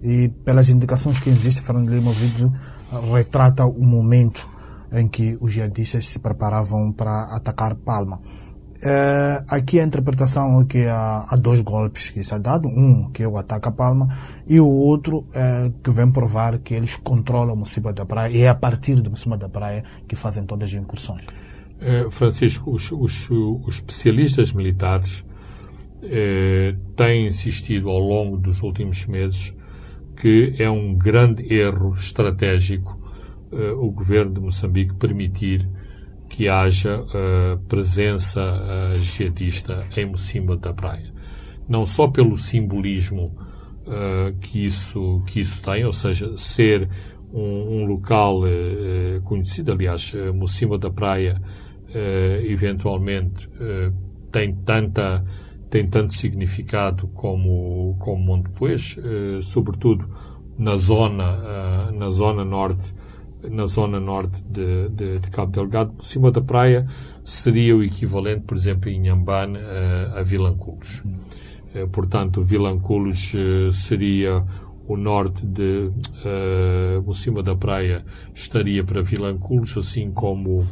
E 0.02 0.30
pelas 0.46 0.70
indicações 0.70 1.20
que 1.20 1.30
existem, 1.30 1.64
Fernando 1.64 1.90
Lima, 1.90 2.12
vídeo 2.12 2.52
retrata 3.14 3.66
o 3.66 3.84
momento 3.84 4.48
em 4.92 5.08
que 5.08 5.38
os 5.42 5.54
jihadistas 5.54 6.08
se 6.08 6.20
preparavam 6.20 6.92
para 6.92 7.36
atacar 7.36 7.76
Palma. 7.76 8.22
É, 8.82 9.44
aqui 9.50 9.78
a 9.78 9.84
interpretação 9.84 10.62
é 10.62 10.66
que 10.66 10.86
há, 10.86 11.26
há, 11.30 11.36
dois 11.36 11.60
golpes 11.60 12.10
que 12.10 12.24
se 12.24 12.34
é 12.34 12.40
dado, 12.40 12.70
um 12.70 13.12
que 13.12 13.22
é 13.22 13.28
o 13.28 13.38
ataque 13.38 13.70
Palma 13.72 14.08
e 14.48 14.58
o 14.58 14.68
outro 14.68 15.28
é, 15.34 15.70
que 15.84 15.92
vem 15.92 16.10
provar 16.10 16.60
que 16.60 16.76
eles 16.76 16.96
controlam 16.96 17.62
o 17.62 17.94
da 17.94 18.06
Praia 18.06 18.32
e 18.32 18.42
é 18.42 18.48
a 18.48 18.56
partir 18.56 18.96
do 19.02 19.10
Mociba 19.10 19.38
da 19.38 19.50
Praia 19.50 19.84
que 20.08 20.16
fazem 20.16 20.46
todas 20.46 20.70
as 20.70 20.76
incursões. 20.76 21.26
Francisco, 22.10 22.72
os, 22.72 22.92
os, 22.92 23.30
os, 23.30 23.76
especialistas 23.76 24.52
militares 24.52 25.26
é, 26.04 26.76
têm 26.96 27.28
insistido 27.28 27.90
ao 27.90 28.00
longo 28.00 28.38
dos 28.38 28.62
últimos 28.62 29.06
meses 29.06 29.56
que 30.16 30.54
é 30.58 30.70
um 30.70 30.94
grande 30.94 31.54
erro 31.54 31.94
estratégico 31.94 33.00
é, 33.52 33.72
o 33.72 33.90
governo 33.90 34.34
de 34.34 34.40
Moçambique 34.40 34.94
permitir 34.96 35.68
que 36.30 36.48
haja 36.48 37.02
uh, 37.02 37.58
presença 37.68 38.40
uh, 38.40 38.96
jihadista 39.02 39.88
em 39.98 40.16
cima 40.16 40.56
da 40.56 40.72
praia. 40.72 41.12
Não 41.68 41.86
só 41.86 42.08
pelo 42.08 42.38
simbolismo 42.38 43.36
uh, 43.88 44.38
que, 44.40 44.66
isso, 44.66 45.24
que 45.26 45.40
isso 45.40 45.62
tem, 45.64 45.84
ou 45.84 45.92
seja, 45.92 46.38
ser 46.38 46.88
um, 47.34 47.82
um 47.82 47.86
local 47.86 48.44
uh, 48.44 49.22
conhecido, 49.24 49.72
aliás, 49.72 50.14
uh, 50.14 50.78
da 50.78 50.92
Praia, 50.92 51.42
eventualmente, 52.44 53.50
tem 54.32 54.54
tanta 54.58 55.26
tem 55.70 55.88
tanto 55.88 56.14
significado 56.14 57.08
como 57.10 57.96
como 58.00 58.24
Montepuez, 58.24 58.98
sobretudo 59.44 60.10
na 60.58 60.76
zona 60.78 61.92
na 61.92 62.10
zona 62.10 62.44
norte 62.44 62.94
na 63.50 63.66
zona 63.68 64.00
norte 64.00 64.44
de, 64.44 64.90
de, 64.90 65.20
de 65.20 65.30
Cabo 65.30 65.52
Delgado, 65.52 65.94
por 65.94 66.04
cima 66.04 66.30
da 66.30 66.42
praia, 66.42 66.86
seria 67.24 67.76
o 67.76 67.82
equivalente, 67.82 68.42
por 68.42 68.58
exemplo, 68.58 68.90
em 68.90 69.00
Nhambane, 69.00 69.58
a, 69.58 70.20
a 70.20 70.24
Vilanculos. 70.24 71.04
Portanto, 71.92 72.44
Vilanculos 72.44 73.32
seria 73.72 74.44
o 74.88 74.98
norte 74.98 75.46
de 75.46 75.92
por 77.06 77.16
cima 77.16 77.44
da 77.44 77.56
praia 77.56 78.04
estaria 78.34 78.84
para 78.84 79.04
Vilanculos, 79.04 79.78
assim 79.78 80.12
como 80.12 80.66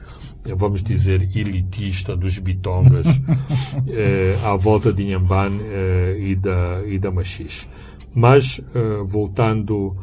eh, 0.44 0.54
vamos 0.54 0.82
dizer, 0.82 1.22
elitista 1.36 2.16
dos 2.16 2.38
bitongas 2.38 3.06
à 4.44 4.56
volta 4.56 4.92
de 4.92 5.04
Inhambane 5.04 5.60
e, 6.18 6.34
da, 6.36 6.82
e 6.86 6.98
da 6.98 7.10
Machis. 7.10 7.68
Mas, 8.14 8.60
voltando 9.06 9.96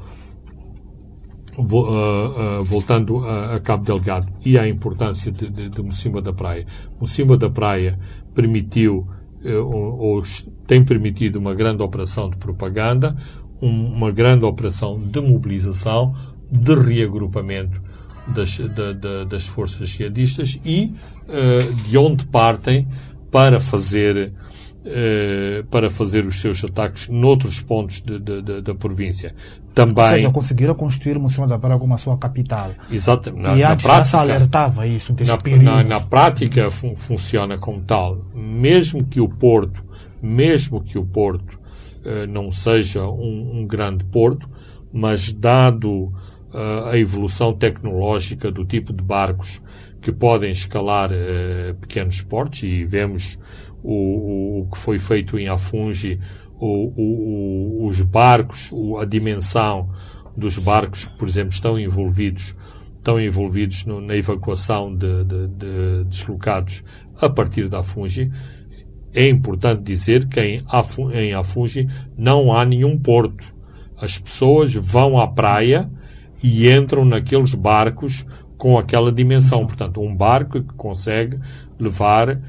voltando 2.63 3.19
a, 3.26 3.56
a, 3.56 3.60
Cabo 3.60 3.84
Delgado 3.84 4.32
e 4.45 4.58
à 4.58 4.67
importância 4.67 5.32
de, 5.32 5.50
de, 5.50 5.69
de 5.69 6.22
da 6.22 6.34
Praia. 6.34 6.65
Mocimba 7.00 7.38
da 7.38 7.50
Praia 7.50 8.00
permitiu 8.34 9.08
ou, 9.43 10.00
ou, 10.00 10.24
tem 10.67 10.84
permitido 10.84 11.38
uma 11.38 11.54
grande 11.54 11.82
operação 11.82 12.30
de 12.30 12.38
propaganda, 12.38 13.15
uma 13.62 14.12
grande 14.12 14.45
operação 14.45 15.00
de 15.00 15.22
mobilização, 15.22 16.13
de 16.52 16.76
reagrupamento 16.76 17.82
das, 18.28 18.60
das 19.30 19.45
forças 19.48 19.89
jihadistas 19.89 20.60
e 20.65 20.93
uh, 21.28 21.74
de 21.74 21.98
onde 21.98 22.26
partem 22.26 22.88
para 23.32 23.60
fazer 23.60 24.34
uh, 24.85 25.63
para 25.65 25.89
fazer 25.89 26.25
os 26.25 26.39
seus 26.39 26.63
ataques 26.63 27.07
noutros 27.07 27.61
pontos 27.61 28.01
de, 28.01 28.61
da 28.61 28.75
província. 28.75 29.33
Também, 29.73 30.03
Ou 30.03 30.09
seja, 30.09 30.29
conseguiram 30.31 30.75
construir 30.75 31.17
Moção 31.19 31.47
da 31.47 31.57
Praia 31.57 31.79
como 31.79 31.93
a 31.93 31.97
sua 31.97 32.17
capital. 32.17 32.71
Exato. 32.91 33.31
Na, 33.35 33.55
e 33.55 33.63
antes 33.63 33.85
na 33.85 33.91
prática, 33.91 33.97
já 33.97 34.05
se 34.05 34.15
alertava 34.15 34.87
isso, 34.87 35.13
desse 35.13 35.31
na, 35.31 35.63
na, 35.63 35.83
na 35.83 35.99
prática 35.99 36.69
fun, 36.71 36.95
funciona 36.95 37.57
como 37.57 37.81
tal. 37.81 38.17
Mesmo 38.33 39.05
que 39.05 39.21
o 39.21 39.29
Porto, 39.29 39.83
mesmo 40.21 40.81
que 40.81 40.97
o 40.97 41.05
Porto 41.05 41.59
eh, 42.03 42.25
não 42.27 42.51
seja 42.51 43.05
um, 43.05 43.59
um, 43.59 43.67
grande 43.67 44.03
porto, 44.05 44.49
mas 44.91 45.31
dado 45.31 46.05
uh, 46.51 46.87
a 46.89 46.97
evolução 46.97 47.53
tecnológica 47.53 48.51
do 48.51 48.65
tipo 48.65 48.91
de 48.91 49.03
barcos 49.03 49.61
que 50.01 50.11
podem 50.11 50.49
escalar 50.49 51.09
pequenos 51.81 52.21
portos, 52.21 52.63
e 52.63 52.85
vemos 52.85 53.37
o, 53.83 54.61
o, 54.61 54.67
que 54.71 54.77
foi 54.77 54.99
feito 54.99 55.37
em 55.37 55.47
Afungi, 55.47 56.19
o, 56.59 57.85
os 57.85 58.01
barcos, 58.01 58.71
a 58.99 59.05
dimensão 59.05 59.89
dos 60.35 60.57
barcos 60.57 61.05
que, 61.05 61.17
por 61.17 61.27
exemplo, 61.27 61.53
estão 61.53 61.79
envolvidos 61.79 62.55
estão 62.99 63.19
envolvidos 63.19 63.85
no, 63.85 64.01
na 64.01 64.15
evacuação 64.15 64.93
de, 64.93 65.23
de, 65.23 65.47
de, 65.47 66.03
deslocados 66.05 66.83
a 67.19 67.29
partir 67.29 67.67
da 67.67 67.79
Afungi, 67.79 68.31
é 69.13 69.27
importante 69.27 69.81
dizer 69.81 70.27
que 70.27 70.39
em, 70.39 70.63
em 71.13 71.33
Afungi 71.33 71.87
não 72.17 72.53
há 72.53 72.63
nenhum 72.63 72.97
porto. 72.97 73.55
As 73.97 74.19
pessoas 74.19 74.73
vão 74.75 75.19
à 75.19 75.27
praia 75.27 75.89
e 76.43 76.69
entram 76.69 77.03
naqueles 77.03 77.53
barcos 77.53 78.25
com 78.57 78.77
aquela 78.77 79.11
dimensão. 79.11 79.65
Portanto, 79.65 80.01
um 80.01 80.15
barco 80.15 80.61
que 80.61 80.73
consegue 80.75 81.39
levar 81.79 82.39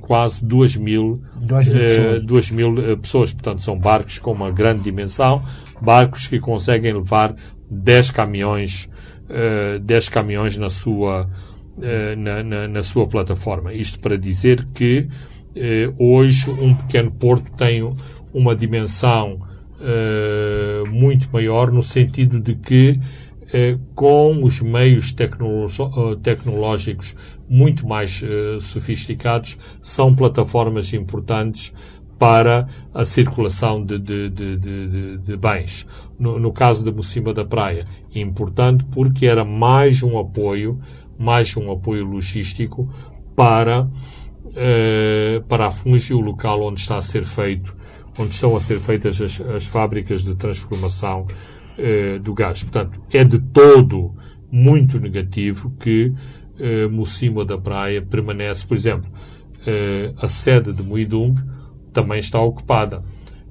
quase 0.00 0.44
duas 0.44 0.76
mil, 0.76 1.20
duas 1.36 1.68
mil, 1.68 1.78
eh, 1.78 1.84
pessoas. 1.84 2.24
Duas 2.24 2.50
mil 2.50 2.78
eh, 2.78 2.96
pessoas. 2.96 3.32
Portanto, 3.32 3.62
são 3.62 3.78
barcos 3.78 4.18
com 4.18 4.32
uma 4.32 4.50
grande 4.50 4.82
dimensão, 4.82 5.42
barcos 5.80 6.26
que 6.26 6.38
conseguem 6.38 6.92
levar 6.92 7.34
10 7.70 8.10
caminhões, 8.10 8.88
eh, 9.28 9.78
10 9.80 10.08
caminhões 10.08 10.56
na 10.56 10.70
sua, 10.70 11.28
eh, 11.82 12.14
na, 12.16 12.42
na, 12.42 12.68
na, 12.68 12.82
sua 12.82 13.06
plataforma. 13.06 13.72
Isto 13.72 13.98
para 13.98 14.16
dizer 14.16 14.66
que 14.72 15.08
eh, 15.54 15.92
hoje 15.98 16.50
um 16.50 16.74
pequeno 16.74 17.10
porto 17.10 17.50
tem 17.56 17.82
uma 18.32 18.54
dimensão 18.54 19.40
eh, 19.80 20.84
muito 20.90 21.28
maior 21.32 21.70
no 21.70 21.82
sentido 21.82 22.40
de 22.40 22.54
que 22.54 22.98
eh, 22.98 23.25
com 23.94 24.42
os 24.42 24.60
meios 24.60 25.14
tecnológicos 26.22 27.14
muito 27.48 27.86
mais 27.86 28.22
sofisticados 28.60 29.56
são 29.80 30.14
plataformas 30.14 30.92
importantes 30.92 31.72
para 32.18 32.66
a 32.94 33.04
circulação 33.04 33.84
de, 33.84 33.98
de, 33.98 34.30
de, 34.30 35.18
de 35.18 35.36
bens. 35.36 35.86
No, 36.18 36.38
no, 36.38 36.52
caso 36.52 36.84
da 36.84 36.90
Mocima 36.90 37.32
da 37.34 37.44
Praia, 37.44 37.86
importante 38.14 38.84
porque 38.86 39.26
era 39.26 39.44
mais 39.44 40.02
um 40.02 40.18
apoio, 40.18 40.80
mais 41.18 41.54
um 41.56 41.70
apoio 41.70 42.04
logístico 42.04 42.88
para 43.34 43.82
uh, 43.82 45.42
para 45.46 45.66
a 45.66 45.70
Fungi, 45.70 46.14
o 46.14 46.20
local 46.20 46.62
onde 46.62 46.80
está 46.80 46.96
a 46.96 47.02
ser 47.02 47.24
feito, 47.24 47.76
onde 48.18 48.32
estão 48.32 48.56
a 48.56 48.60
ser 48.60 48.80
feitas 48.80 49.20
as, 49.20 49.40
as 49.40 49.66
fábricas 49.66 50.24
de 50.24 50.34
transformação 50.34 51.26
uh, 51.78 52.18
do 52.20 52.34
gás. 52.34 52.62
Portanto, 52.62 53.00
é 53.12 53.24
de 53.24 53.38
todo 53.38 54.14
muito 54.50 54.98
negativo 54.98 55.72
que 55.78 56.06
uh, 56.06 56.90
Mocima 56.90 57.44
da 57.44 57.58
Praia 57.58 58.02
permanece, 58.02 58.66
por 58.66 58.76
exemplo, 58.76 59.10
uh, 59.10 60.14
a 60.24 60.28
sede 60.28 60.72
de 60.72 60.82
Muidumbe 60.82 61.42
também 61.92 62.18
está 62.18 62.40
ocupada. 62.40 63.02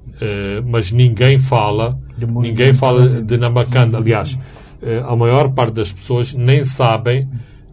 Uh, 0.06 0.64
mas 0.66 0.92
ninguém 0.92 1.38
fala, 1.38 1.98
ninguém 2.18 2.72
fala 2.72 3.22
de 3.22 3.36
Namakanda. 3.36 3.98
Aliás, 3.98 4.38
a 5.08 5.16
maior 5.16 5.52
parte 5.52 5.74
das 5.74 5.90
pessoas 5.90 6.32
nem 6.32 6.62
sabem 6.62 7.28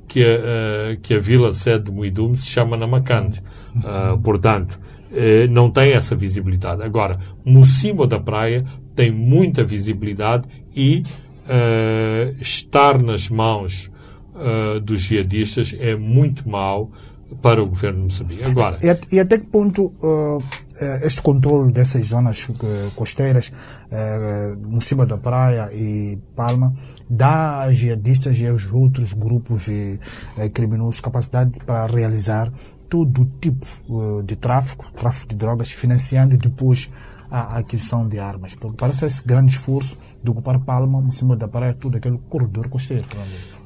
que 0.08 0.24
a, 0.24 0.96
que 1.02 1.14
a 1.16 1.20
vila 1.20 1.54
sede 1.54 1.86
de 1.86 1.92
Muidum 1.92 2.34
se 2.36 2.48
chama 2.48 2.78
Namakande. 2.78 3.42
Uh, 3.76 4.18
portanto, 4.20 4.80
eh, 5.14 5.48
não 5.48 5.70
tem 5.70 5.94
essa 5.94 6.16
visibilidade. 6.16 6.82
Agora, 6.82 7.20
Mocimo 7.46 8.08
da 8.08 8.20
Praia 8.20 8.66
tem 8.96 9.12
muita 9.12 9.64
visibilidade 9.64 10.48
e 10.76 11.04
uh, 11.46 12.36
estar 12.40 13.02
nas 13.02 13.30
mãos 13.30 13.92
uh, 14.34 14.80
dos 14.80 15.02
jihadistas 15.02 15.76
é 15.80 15.96
muito 15.96 16.48
mau 16.48 16.92
para 17.42 17.62
o 17.62 17.66
governo 17.68 18.00
de 18.00 18.04
Moçambique. 18.06 18.44
Agora, 18.44 18.78
e, 18.82 19.16
e 19.16 19.20
até 19.20 19.38
que 19.38 19.46
ponto 19.46 19.86
uh, 19.86 20.44
este 21.04 21.22
controle 21.22 21.72
dessas 21.72 22.08
zonas 22.08 22.48
costeiras, 22.96 23.52
uh, 23.92 24.82
cima 24.82 25.06
da 25.06 25.18
praia 25.18 25.70
e 25.74 26.18
Palma, 26.36 26.76
dá 27.10 27.62
a 27.62 27.74
jihadistas 27.74 28.38
e 28.40 28.48
aos 28.48 28.72
outros 28.72 29.14
grupos 29.14 29.68
uh, 29.68 30.50
criminosos 30.54 31.02
capacidade 31.02 31.60
para 31.66 31.86
realizar 31.86 32.52
todo 32.94 33.28
tipo 33.42 33.66
uh, 33.90 34.22
de 34.22 34.36
tráfico, 34.36 34.92
tráfico 34.92 35.30
de 35.30 35.36
drogas, 35.36 35.72
financiando 35.72 36.38
depois 36.38 36.92
a 37.28 37.58
aquisição 37.58 38.08
de 38.08 38.20
armas. 38.20 38.54
Porque 38.54 38.78
parece 38.78 39.08
esse 39.08 39.26
grande 39.26 39.50
esforço 39.50 39.98
de 40.24 40.30
ocupar 40.30 40.60
Palma, 40.60 41.10
cima 41.10 41.36
da 41.36 41.48
praia, 41.48 41.74
todo 41.74 41.96
aquele 41.96 42.20
corredor 42.30 42.70
costeiro, 42.70 43.04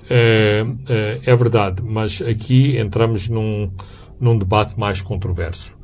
é, 0.09 0.65
é, 0.87 1.19
é, 1.25 1.35
verdade, 1.35 1.83
mas 1.83 2.21
aqui 2.21 2.77
entramos 2.77 3.27
num, 3.27 3.69
num 4.17 4.37
debate 4.37 4.79
mais 4.79 5.01
controverso. 5.01 5.75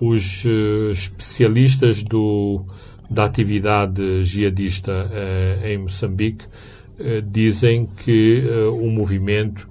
Os 0.00 0.44
uh, 0.44 0.92
especialistas 0.92 2.04
do, 2.04 2.64
da 3.10 3.24
atividade 3.24 4.22
jihadista 4.22 4.92
uh, 4.92 5.66
em 5.66 5.78
Moçambique 5.78 6.44
uh, 6.46 7.20
dizem 7.22 7.88
que 8.04 8.44
o 8.80 8.88
movimento 8.88 9.68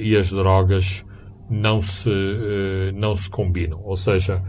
e 0.00 0.16
as 0.16 0.30
drogas 0.30 1.04
não 1.54 1.80
se, 1.80 2.10
não 2.94 3.14
se 3.14 3.30
combinam. 3.30 3.80
Ou 3.84 3.96
seja, 3.96 4.42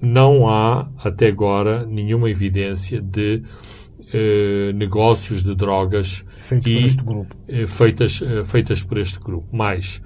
não 0.00 0.48
há 0.48 0.90
até 0.98 1.28
agora 1.28 1.84
nenhuma 1.86 2.30
evidência 2.30 3.00
de 3.00 3.42
eh, 4.12 4.72
negócios 4.72 5.42
de 5.42 5.52
drogas 5.54 6.24
Feito 6.38 6.68
e. 6.68 6.86
Eh, 7.48 7.66
feitas, 7.66 8.22
eh, 8.22 8.44
feitas 8.44 8.82
por 8.82 8.98
este 8.98 9.18
grupo. 9.18 9.48
Mas 9.52 10.00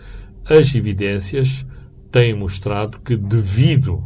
as 0.48 0.74
evidências 0.74 1.66
têm 2.10 2.34
mostrado 2.34 2.98
que 3.00 3.14
devido 3.14 4.02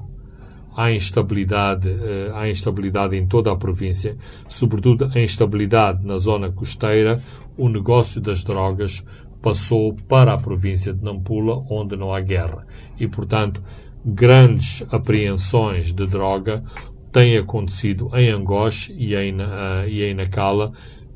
à 0.76 0.90
instabilidade, 0.90 1.88
à 2.34 2.50
instabilidade 2.50 3.16
em 3.16 3.24
toda 3.28 3.52
a 3.52 3.56
província, 3.56 4.16
sobretudo 4.48 5.08
a 5.14 5.20
instabilidade 5.20 6.04
na 6.04 6.18
zona 6.18 6.50
costeira, 6.50 7.22
o 7.56 7.68
negócio 7.68 8.20
das 8.20 8.42
drogas 8.42 9.04
passou 9.44 9.94
para 10.08 10.32
a 10.32 10.38
província 10.38 10.94
de 10.94 11.04
Nampula, 11.04 11.62
onde 11.68 11.96
não 11.96 12.14
há 12.14 12.20
guerra. 12.20 12.66
E, 12.98 13.06
portanto, 13.06 13.62
grandes 14.02 14.82
apreensões 14.90 15.92
de 15.92 16.06
droga 16.06 16.64
tem 17.12 17.36
acontecido 17.36 18.10
em 18.14 18.30
Angoche 18.30 18.90
e 18.96 19.14
em, 19.14 19.34
uh, 19.34 19.86
e 19.86 20.02
em 20.02 20.14
Nacala, 20.14 20.72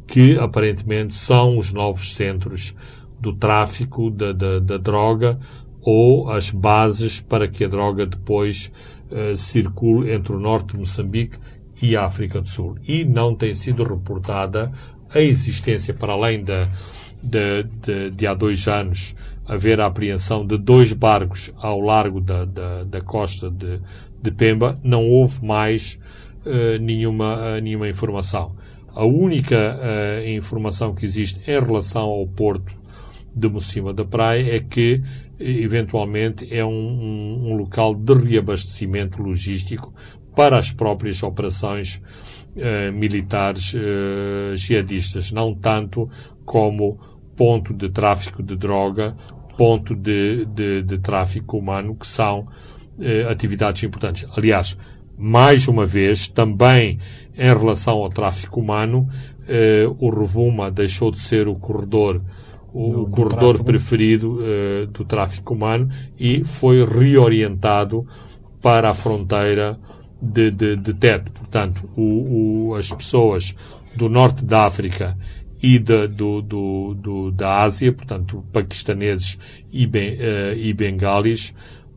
que 0.06 0.38
aparentemente 0.38 1.14
são 1.14 1.56
os 1.56 1.72
novos 1.72 2.14
centros 2.14 2.76
do 3.18 3.32
tráfico 3.32 4.10
da, 4.10 4.32
da, 4.32 4.58
da 4.58 4.76
droga 4.76 5.38
ou 5.80 6.30
as 6.30 6.50
bases 6.50 7.20
para 7.20 7.48
que 7.48 7.64
a 7.64 7.68
droga 7.68 8.04
depois 8.04 8.70
uh, 9.10 9.38
circule 9.38 10.12
entre 10.12 10.34
o 10.34 10.38
norte 10.38 10.74
de 10.74 10.80
Moçambique 10.80 11.38
e 11.80 11.96
a 11.96 12.04
África 12.04 12.42
do 12.42 12.48
Sul. 12.48 12.76
E 12.86 13.06
não 13.06 13.34
tem 13.34 13.54
sido 13.54 13.84
reportada 13.84 14.70
a 15.08 15.18
existência, 15.18 15.94
para 15.94 16.12
além 16.12 16.44
de, 16.44 16.68
de, 17.22 17.64
de, 17.82 18.10
de 18.10 18.26
há 18.26 18.34
dois 18.34 18.66
anos 18.68 19.14
haver 19.48 19.80
a 19.80 19.86
apreensão 19.86 20.46
de 20.46 20.58
dois 20.58 20.92
barcos 20.92 21.50
ao 21.56 21.80
largo 21.80 22.20
da, 22.20 22.44
da, 22.44 22.84
da 22.84 23.00
costa 23.00 23.50
de, 23.50 23.80
de 24.22 24.30
Pemba, 24.30 24.78
não 24.84 25.08
houve 25.08 25.44
mais 25.44 25.98
uh, 26.44 26.78
nenhuma, 26.78 27.36
uh, 27.36 27.60
nenhuma 27.60 27.88
informação. 27.88 28.54
A 28.92 29.04
única 29.04 29.78
uh, 29.78 30.28
informação 30.28 30.94
que 30.94 31.06
existe 31.06 31.40
em 31.50 31.60
relação 31.60 32.02
ao 32.02 32.26
porto 32.26 32.76
de 33.34 33.48
Mocima 33.48 33.94
da 33.94 34.04
Praia 34.04 34.56
é 34.56 34.60
que, 34.60 35.00
eventualmente, 35.38 36.52
é 36.52 36.64
um, 36.64 36.70
um, 36.70 37.50
um 37.50 37.56
local 37.56 37.94
de 37.94 38.12
reabastecimento 38.12 39.22
logístico 39.22 39.94
para 40.34 40.58
as 40.58 40.72
próprias 40.72 41.22
operações 41.22 42.00
militares 42.92 43.72
jihadistas, 44.56 45.30
não 45.30 45.54
tanto 45.54 46.10
como 46.48 46.98
ponto 47.36 47.74
de 47.74 47.90
tráfico 47.90 48.42
de 48.42 48.56
droga, 48.56 49.14
ponto 49.58 49.94
de, 49.94 50.46
de, 50.46 50.82
de 50.82 50.98
tráfico 50.98 51.58
humano, 51.58 51.94
que 51.94 52.08
são 52.08 52.48
eh, 52.98 53.26
atividades 53.30 53.82
importantes. 53.82 54.26
Aliás, 54.34 54.78
mais 55.16 55.68
uma 55.68 55.84
vez, 55.84 56.26
também 56.26 56.98
em 57.36 57.54
relação 57.54 57.98
ao 57.98 58.08
tráfico 58.08 58.60
humano, 58.60 59.06
eh, 59.46 59.86
o 59.98 60.08
Rovuma 60.08 60.70
deixou 60.70 61.10
de 61.10 61.18
ser 61.20 61.48
o 61.48 61.54
corredor 61.54 62.22
o 62.72 62.92
do, 62.92 63.06
corredor 63.10 63.58
do 63.58 63.64
preferido 63.64 64.38
eh, 64.40 64.86
do 64.86 65.04
tráfico 65.04 65.52
humano 65.52 65.90
e 66.18 66.44
foi 66.44 66.82
reorientado 66.82 68.06
para 68.62 68.88
a 68.88 68.94
fronteira 68.94 69.78
de, 70.20 70.50
de, 70.50 70.76
de 70.76 70.94
Tete. 70.94 71.30
Portanto, 71.30 71.88
o, 71.94 72.70
o, 72.70 72.74
as 72.74 72.90
pessoas 72.90 73.54
do 73.94 74.08
norte 74.08 74.44
da 74.44 74.64
África 74.64 75.18
e 75.62 75.78
de, 75.78 76.06
do, 76.06 76.40
do, 76.40 76.94
do, 76.94 77.30
da 77.30 77.62
Ásia, 77.62 77.92
portanto, 77.92 78.44
paquistaneses 78.52 79.38
e, 79.72 79.86
ben, 79.86 80.14
uh, 80.14 80.54
e 80.56 80.72
bengalis, 80.72 81.54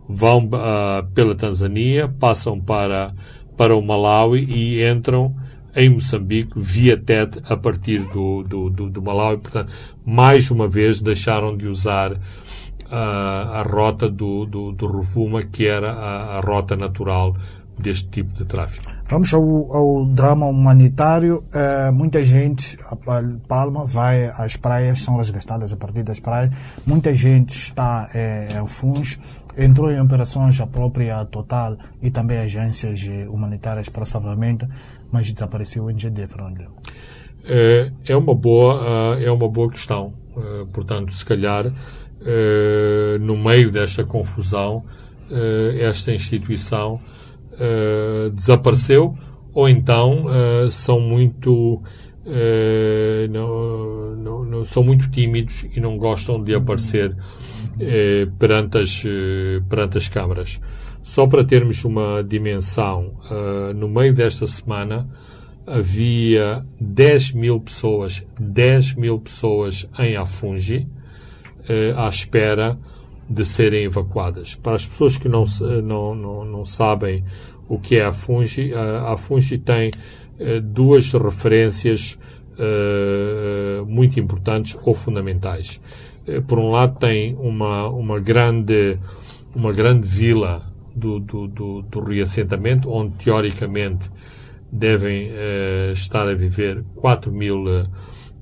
vão 0.08 0.45
uh, 0.45 1.06
pela 1.13 1.36
Tanzânia, 1.36 2.08
passam 2.08 2.60
para, 2.60 3.13
para 3.56 3.76
o 3.76 3.82
Malawi 3.82 4.43
e 4.43 4.86
entram 4.86 5.36
em 5.76 5.89
Moçambique 5.89 6.52
via 6.56 6.97
TED 6.97 7.39
a 7.45 7.56
partir 7.56 8.00
do, 8.00 8.43
do, 8.43 8.69
do, 8.69 8.89
do 8.89 9.02
Malawi. 9.02 9.38
Portanto, 9.38 9.71
mais 10.06 10.52
uma 10.52 10.67
vez 10.67 11.00
deixaram 11.00 11.56
de 11.56 11.67
usar 11.67 12.13
uh, 12.13 12.19
a 12.91 13.62
rota 13.62 14.10
do, 14.10 14.45
do, 14.45 14.71
do 14.71 14.88
Rufuma, 14.88 15.43
que 15.43 15.65
era 15.65 15.91
a, 15.91 16.38
a 16.38 16.39
rota 16.41 16.76
natural 16.76 17.36
deste 17.82 18.08
tipo 18.10 18.34
de 18.38 18.46
tráfico. 18.46 18.91
Vamos 19.12 19.34
ao, 19.34 19.44
ao 19.76 20.06
drama 20.06 20.46
humanitário. 20.46 21.44
Uh, 21.54 21.91
muita 21.91 22.24
gente, 22.24 22.78
a 22.86 22.96
Palma, 23.46 23.86
vai 23.86 24.28
às 24.28 24.56
praias, 24.56 25.02
são 25.02 25.17
resgatadas 25.17 25.74
a 25.74 25.76
partir 25.76 26.04
das 26.04 26.22
praias. 26.22 26.50
Muita 26.88 27.13
gente 27.13 27.52
está 27.52 28.10
é, 28.13 28.48
em 28.58 28.65
Funs, 28.67 29.20
entrou 29.58 29.91
em 29.91 30.00
operações 30.00 30.58
a 30.62 30.65
própria 30.65 31.26
Total 31.26 31.78
e 32.02 32.10
também 32.10 32.38
agências 32.38 33.02
humanitárias 33.30 33.89
para 33.89 34.06
salvamento, 34.06 34.65
mas 35.12 35.30
desapareceu 35.34 35.84
o 35.84 35.89
NGD, 35.89 36.28
Fernando. 36.28 36.67
É, 37.44 37.91
é 38.08 38.15
uma 38.15 38.34
boa, 38.34 39.20
é 39.20 39.30
uma 39.30 39.50
boa 39.50 39.70
questão. 39.70 40.13
Portanto, 40.72 41.13
se 41.13 41.26
calhar, 41.26 41.65
no 43.20 43.36
meio 43.36 43.70
desta 43.70 44.06
confusão, 44.06 44.86
esta 45.82 46.13
instituição 46.13 47.02
uh, 47.54 48.30
desapareceu 48.32 49.16
ou 49.54 49.68
então 49.68 50.26
uh, 50.26 50.70
são 50.70 51.00
muito 51.00 51.76
uh, 52.26 53.28
não, 53.30 54.16
não, 54.16 54.46
não, 54.46 54.66
são 54.66 54.84
muito 54.84 55.10
tímidos 55.10 55.66
e 55.76 55.80
não 55.80 55.98
gostam 55.98 56.42
de 56.44 56.56
aparecer 56.56 57.16
perante, 58.38 58.78
as, 58.78 59.04
perante 59.68 59.98
as 59.98 60.08
câmaras. 60.08 60.62
Só 61.02 61.26
para 61.26 61.44
termos 61.44 61.84
uma 61.84 62.24
dimensão, 62.24 63.14
no 63.76 63.88
meio 63.88 64.14
desta 64.14 64.46
semana 64.46 65.10
havia 65.66 66.64
10 66.80 67.32
mil 67.32 67.60
pessoas, 67.60 68.24
10 68.40 68.96
mil 68.96 69.20
pessoas 69.20 69.90
em 69.98 70.16
Afungi, 70.16 70.88
à 71.96 72.08
espera 72.08 72.78
de 73.32 73.46
serem 73.46 73.86
evacuadas. 73.86 74.56
Para 74.56 74.76
as 74.76 74.86
pessoas 74.86 75.17
que 75.17 75.30
não, 75.30 75.44
não, 75.84 76.15
não, 76.15 76.46
não 76.46 76.65
sabem 76.65 77.24
o 77.67 77.80
que 77.80 77.96
é 77.96 78.06
a 78.06 78.12
Fungi, 78.12 78.74
a, 78.74 79.13
a 79.13 79.17
Fungi 79.17 79.58
tem 79.58 79.89
uh, 79.89 80.62
duas 80.62 81.12
referências 81.13 82.20
uh, 82.54 83.86
muito 83.86 84.20
importantes 84.20 84.78
ou 84.84 84.94
fundamentais. 84.94 85.82
Uh, 86.28 86.41
por 86.41 86.60
um 86.60 86.70
lado, 86.70 87.00
tem 87.00 87.36
uma, 87.36 87.88
uma, 87.88 88.20
grande, 88.20 89.00
uma 89.56 89.72
grande 89.72 90.06
vila 90.06 90.62
do, 90.94 91.20
do, 91.20 91.48
do, 91.48 91.82
do 91.84 92.00
reassentamento, 92.04 92.91
onde 92.91 93.13
teoricamente 93.24 94.12
devem 94.70 95.30
estar 95.91 96.30
a 96.30 96.34
viver 96.34 96.82
4 96.96 97.30
mil 97.30 97.65
4 97.65 97.89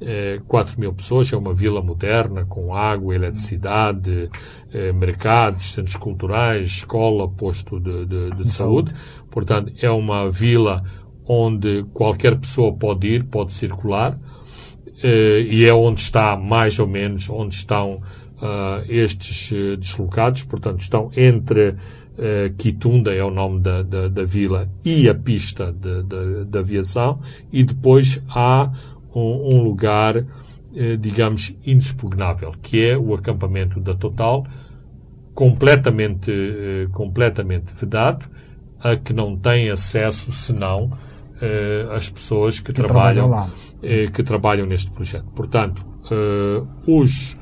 eh, 0.01 0.39
mil 0.77 0.93
pessoas, 0.93 1.31
é 1.33 1.37
uma 1.37 1.53
vila 1.53 1.81
moderna, 1.81 2.45
com 2.45 2.73
água, 2.73 3.15
eletricidade, 3.15 4.29
eh, 4.73 4.91
mercados, 4.93 5.73
centros 5.73 5.95
culturais, 5.95 6.67
escola, 6.67 7.27
posto 7.27 7.79
de, 7.79 8.05
de, 8.05 8.29
de 8.31 8.49
saúde. 8.49 8.93
Portanto, 9.29 9.73
é 9.81 9.89
uma 9.89 10.29
vila 10.29 10.83
onde 11.25 11.83
qualquer 11.93 12.37
pessoa 12.37 12.73
pode 12.73 13.07
ir, 13.07 13.23
pode 13.25 13.51
circular, 13.51 14.17
eh, 15.03 15.41
e 15.41 15.65
é 15.65 15.73
onde 15.73 16.01
está, 16.01 16.35
mais 16.37 16.79
ou 16.79 16.87
menos, 16.87 17.29
onde 17.29 17.55
estão 17.55 18.01
estes 18.87 19.51
deslocados, 19.77 20.45
portanto, 20.45 20.79
estão 20.79 21.11
entre 21.13 21.75
Uh, 22.19 22.53
Quitunda 22.57 23.13
é 23.13 23.23
o 23.23 23.31
nome 23.31 23.61
da, 23.61 23.81
da, 23.81 24.09
da 24.09 24.25
vila 24.25 24.69
e 24.83 25.07
a 25.07 25.15
pista 25.15 25.71
de, 25.71 26.03
de, 26.03 26.43
de 26.43 26.59
aviação, 26.59 27.21
e 27.49 27.63
depois 27.63 28.21
há 28.27 28.69
um, 29.13 29.55
um 29.55 29.63
lugar, 29.63 30.17
uh, 30.17 30.97
digamos, 30.99 31.53
inexpugnável, 31.65 32.53
que 32.61 32.83
é 32.83 32.97
o 32.97 33.13
acampamento 33.13 33.79
da 33.79 33.93
Total, 33.93 34.45
completamente, 35.33 36.31
uh, 36.31 36.89
completamente 36.91 37.73
vedado, 37.73 38.25
a 38.79 38.95
que 38.95 39.13
não 39.13 39.35
tem 39.35 39.69
acesso 39.69 40.31
senão 40.31 40.91
as 41.95 42.09
pessoas 42.09 42.59
que, 42.59 42.65
que 42.65 42.73
trabalham, 42.73 43.29
trabalham 43.29 44.11
que 44.13 44.23
trabalham 44.23 44.65
neste 44.65 44.91
projeto. 44.91 45.25
Portanto, 45.33 45.85
os 46.85 47.37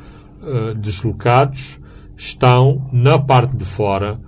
deslocados 0.80 1.82
estão 2.16 2.88
na 2.92 3.18
parte 3.18 3.56
de 3.56 3.66
fora 3.66 4.20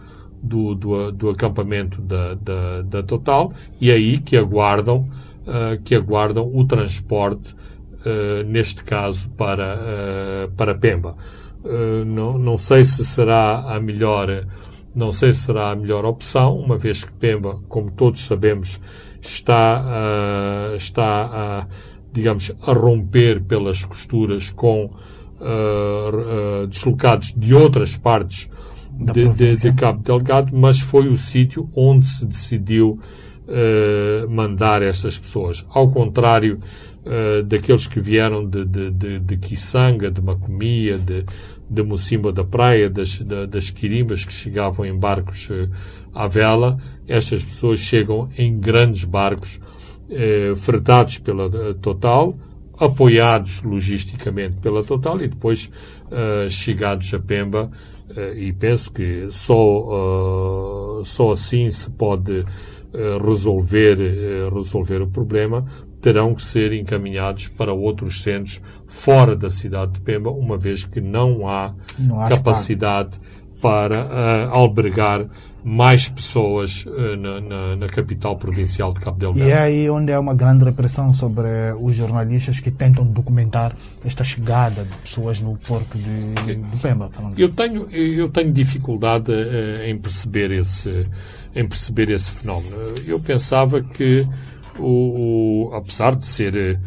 do, 0.42 0.76
do, 0.76 1.12
do 1.12 1.30
acampamento 1.30 2.02
da, 2.02 2.34
da, 2.36 2.82
da, 2.82 3.04
Total 3.04 3.52
e 3.80 3.92
é 3.92 3.96
aí 3.96 4.20
que 4.20 4.38
aguardam, 4.38 5.08
uh, 5.48 5.82
que 5.84 5.96
aguardam 5.96 6.50
o 6.54 6.66
transporte, 6.66 7.56
uh, 8.06 8.44
neste 8.46 8.84
caso, 8.84 9.30
para, 9.30 9.76
uh, 9.76 10.52
para 10.52 10.76
Pemba. 10.76 11.16
não, 12.06 12.38
não 12.38 12.58
sei 12.58 12.86
se 12.86 13.04
será 13.04 13.76
a 13.76 13.80
melhor, 13.80 14.46
não 14.96 15.12
sei 15.12 15.34
se 15.34 15.42
será 15.42 15.72
a 15.72 15.76
melhor 15.76 16.06
opção, 16.06 16.58
uma 16.58 16.78
vez 16.78 17.04
que 17.04 17.12
Pemba, 17.12 17.60
como 17.68 17.92
todos 17.92 18.26
sabemos, 18.26 18.80
está, 19.22 20.74
está 20.78 21.26
a, 21.26 21.68
digamos, 22.14 22.52
a 22.62 22.72
romper 22.72 23.42
pelas 23.42 23.84
costuras 23.84 24.50
com 24.52 24.90
deslocados 26.70 27.34
de 27.36 27.54
outras 27.54 27.98
partes 27.98 28.50
de, 29.00 29.30
de, 29.30 29.56
de, 29.56 29.74
Cabo 29.74 30.02
Delgado, 30.04 30.56
mas 30.56 30.80
foi 30.80 31.08
o 31.08 31.16
sítio 31.16 31.70
onde 31.74 32.06
se 32.06 32.26
decidiu 32.26 33.00
uh, 33.50 34.30
mandar 34.30 34.82
estas 34.82 35.18
pessoas. 35.18 35.66
Ao 35.70 35.90
contrário 35.90 36.60
uh, 37.06 37.44
daqueles 37.44 37.88
que 37.88 38.00
vieram 38.00 38.48
de, 38.48 38.66
de, 38.66 38.92
de, 38.92 39.20
de 39.20 39.38
Kisanga, 39.38 40.12
de 40.12 40.22
Macomia, 40.22 40.98
de, 40.98 41.26
de 41.70 41.84
Mocimba 41.84 42.32
da 42.32 42.44
Praia, 42.44 42.90
das, 42.90 43.20
da, 43.20 43.46
das 43.46 43.70
Quirimbas 43.70 44.24
que 44.24 44.34
chegavam 44.34 44.86
em 44.86 44.98
barcos 44.98 45.50
uh, 45.50 45.70
à 46.14 46.28
vela, 46.28 46.78
estas 47.08 47.44
pessoas 47.44 47.80
chegam 47.80 48.30
em 48.38 48.60
grandes 48.60 49.04
barcos 49.04 49.60
fretados 50.58 51.20
pela 51.20 51.76
Total, 51.76 52.36
apoiados 52.80 53.62
logisticamente 53.62 54.58
pela 54.58 54.84
Total 54.84 55.22
e 55.22 55.28
depois 55.28 55.70
chegados 56.50 57.14
a 57.14 57.20
Pemba 57.20 57.70
eh, 58.16 58.34
e 58.38 58.54
penso 58.54 58.92
que 58.92 59.28
só, 59.30 61.00
uh, 61.00 61.06
só 61.06 61.32
assim 61.32 61.70
se 61.70 61.90
pode 61.92 62.44
resolver, 63.24 63.98
uh, 64.00 64.54
resolver 64.54 65.02
o 65.02 65.08
problema, 65.08 65.66
terão 66.02 66.34
que 66.34 66.44
ser 66.44 66.74
encaminhados 66.74 67.48
para 67.50 67.74
outros 67.74 68.24
centros 68.24 68.62
fora 68.88 69.36
da 69.36 69.50
cidade 69.50 69.94
de 69.94 70.02
Pemba, 70.02 70.32
uma 70.32 70.58
vez 70.58 70.86
que 70.86 71.02
não 71.02 71.48
há, 71.48 71.74
não 71.98 72.20
há 72.20 72.30
capacidade 72.30 73.20
para 73.62 74.50
albergar 74.52 75.26
mais 75.64 76.08
pessoas 76.08 76.86
uh, 76.86 77.16
na, 77.18 77.42
na, 77.42 77.76
na, 77.76 77.88
capital 77.88 78.38
provincial 78.38 78.94
de 78.94 79.00
Cabo 79.00 79.20
Delgado. 79.20 79.48
E 79.48 79.52
é 79.52 79.58
aí 79.58 79.90
onde 79.90 80.14
há 80.14 80.20
uma 80.20 80.34
grande 80.34 80.64
repressão 80.64 81.12
sobre 81.12 81.48
os 81.80 81.96
jornalistas 81.96 82.60
que 82.60 82.72
tentam 82.72 83.06
documentar 83.06 83.76
esta 84.06 84.24
chegada 84.24 84.86
de 84.86 84.96
pessoas 84.98 85.42
no 85.42 85.58
porto 85.58 85.98
de, 85.98 86.56
de 86.56 86.78
Pemba. 86.82 87.10
Eu 87.38 87.50
tenho, 87.50 87.90
eu 87.92 88.30
tenho 88.30 88.52
dificuldade 88.52 89.32
uh, 89.32 89.84
em, 89.86 89.98
perceber 89.98 90.52
esse, 90.52 91.08
em 91.54 91.68
perceber 91.68 92.10
esse 92.10 92.32
fenómeno. 92.32 92.76
Eu 93.06 93.20
pensava 93.20 93.82
que, 93.82 94.26
o, 94.78 95.68
o 95.68 95.76
apesar 95.76 96.16
de 96.16 96.26
ser 96.26 96.80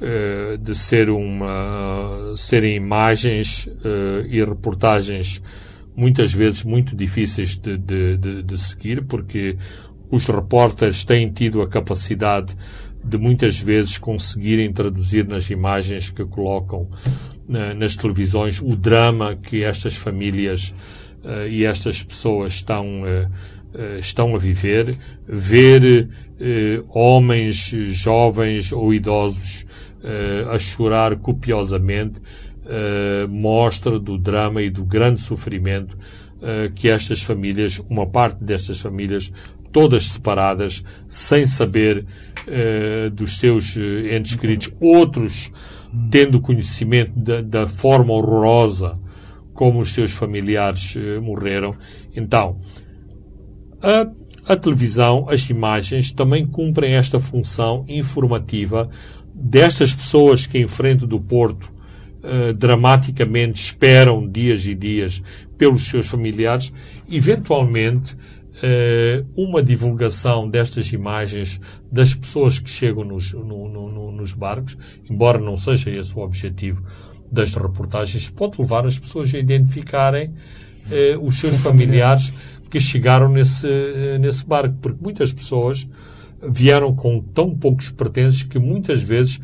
uh, 0.00 0.58
de 0.58 0.74
ser 0.76 1.10
uma 1.10 2.32
serem 2.36 2.76
imagens 2.76 3.68
e 4.30 4.42
reportagens 4.42 5.42
muitas 5.96 6.32
vezes 6.32 6.62
muito 6.64 6.96
difíceis 6.96 7.56
de, 7.56 7.76
de, 7.76 8.16
de, 8.16 8.42
de 8.42 8.58
seguir, 8.58 9.04
porque 9.04 9.56
os 10.10 10.26
repórteres 10.26 11.04
têm 11.04 11.30
tido 11.30 11.62
a 11.62 11.68
capacidade 11.68 12.56
de 13.02 13.16
muitas 13.16 13.60
vezes 13.60 13.96
conseguirem 13.96 14.72
traduzir 14.72 15.26
nas 15.26 15.50
imagens 15.50 16.10
que 16.10 16.24
colocam 16.24 16.82
uh, 16.82 17.74
nas 17.76 17.96
televisões 17.96 18.60
o 18.60 18.76
drama 18.76 19.36
que 19.36 19.62
estas 19.64 19.94
famílias 19.96 20.74
uh, 21.24 21.46
e 21.48 21.64
estas 21.64 22.02
pessoas 22.02 22.54
estão, 22.54 23.02
uh, 23.02 23.98
estão 23.98 24.34
a 24.34 24.38
viver, 24.38 24.96
ver 25.26 26.08
homens 26.88 27.74
jovens 27.88 28.72
ou 28.72 28.94
idosos 28.94 29.66
a 30.50 30.58
chorar 30.58 31.16
copiosamente 31.16 32.14
uh, 32.70 33.28
mostra 33.28 33.98
do 33.98 34.16
drama 34.16 34.62
e 34.62 34.70
do 34.70 34.84
grande 34.84 35.20
sofrimento 35.20 35.96
uh, 35.96 36.72
que 36.74 36.88
estas 36.88 37.22
famílias, 37.22 37.82
uma 37.90 38.06
parte 38.06 38.42
destas 38.42 38.80
famílias, 38.80 39.32
todas 39.72 40.08
separadas, 40.08 40.84
sem 41.08 41.44
saber 41.44 42.06
uh, 42.46 43.10
dos 43.10 43.38
seus 43.38 43.76
entes 43.76 44.36
queridos, 44.36 44.70
outros 44.80 45.50
tendo 46.10 46.40
conhecimento 46.40 47.12
da, 47.18 47.40
da, 47.40 47.66
forma 47.66 48.12
horrorosa 48.12 48.98
como 49.52 49.80
os 49.80 49.92
seus 49.92 50.12
familiares 50.12 50.94
morreram. 51.20 51.76
Então, 52.14 52.60
a 53.82 54.08
a 54.46 54.56
televisão, 54.56 55.26
as 55.28 55.48
imagens 55.48 56.12
também 56.12 56.46
cumprem 56.46 56.94
esta 56.94 57.20
função 57.20 57.84
informativa 57.86 58.88
destas 59.32 59.94
pessoas 59.94 60.44
que 60.44 60.58
enfrentam 60.58 61.06
do 61.06 61.20
Porto 61.20 61.72
uh, 62.22 62.52
dramaticamente 62.52 63.62
esperam 63.62 64.28
dias 64.28 64.64
e 64.66 64.74
dias 64.74 65.22
pelos 65.56 65.86
seus 65.88 66.08
familiares, 66.08 66.72
eventualmente 67.10 68.14
uh, 68.14 69.26
uma 69.36 69.62
divulgação 69.62 70.48
destas 70.48 70.92
imagens 70.92 71.60
das 71.90 72.14
pessoas 72.14 72.58
que 72.58 72.70
chegam 72.70 73.04
nos, 73.04 73.32
no, 73.32 73.68
no, 73.68 74.12
nos 74.12 74.32
barcos, 74.32 74.76
embora 75.08 75.38
não 75.38 75.56
seja 75.56 75.90
esse 75.90 76.16
o 76.16 76.20
objetivo 76.20 76.82
das 77.30 77.54
reportagens, 77.54 78.28
pode 78.28 78.60
levar 78.60 78.86
as 78.86 78.98
pessoas 78.98 79.34
a 79.34 79.38
identificarem 79.38 80.28
uh, 80.28 81.24
os 81.24 81.38
seus 81.38 81.56
familiares 81.58 82.32
que 82.70 82.78
chegaram 82.78 83.28
nesse, 83.28 83.66
nesse 84.20 84.46
barco, 84.46 84.76
porque 84.80 85.02
muitas 85.02 85.32
pessoas 85.32 85.88
vieram 86.42 86.94
com 86.94 87.20
tão 87.20 87.54
poucos 87.54 87.90
pertences 87.90 88.42
que 88.42 88.58
muitas 88.58 89.02
vezes 89.02 89.40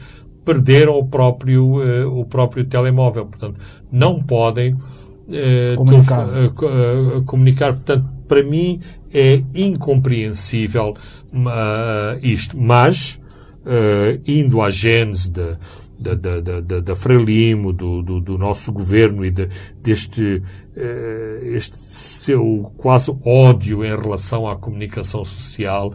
perderam 0.46 0.96
o 0.96 1.04
próprio, 1.04 1.82
uh, 1.82 2.20
o 2.20 2.24
próprio 2.24 2.64
telemóvel. 2.64 3.26
Portanto, 3.26 3.60
não 3.90 4.22
podem 4.22 4.74
uh, 4.74 5.76
comunicar. 5.76 6.28
Uh, 6.28 7.22
comunicar. 7.24 7.72
Portanto, 7.72 8.08
para 8.28 8.42
mim 8.44 8.80
é 9.12 9.42
incompreensível 9.54 10.94
isto. 12.22 12.56
Mas, 12.58 13.20
indo 14.26 14.60
à 14.60 14.70
gênese 14.70 15.30
de, 15.30 15.56
da, 15.98 16.14
da, 16.14 16.60
da, 16.60 16.80
da 16.80 16.96
Frelimo, 16.96 17.72
do, 17.72 18.02
do, 18.02 18.20
do, 18.20 18.36
nosso 18.36 18.72
governo 18.72 19.24
e 19.24 19.30
de, 19.30 19.48
deste 19.82 20.42
este 21.42 21.78
seu 21.78 22.72
quase 22.76 23.14
ódio 23.24 23.84
em 23.84 23.96
relação 23.96 24.48
à 24.48 24.56
comunicação 24.56 25.24
social, 25.24 25.94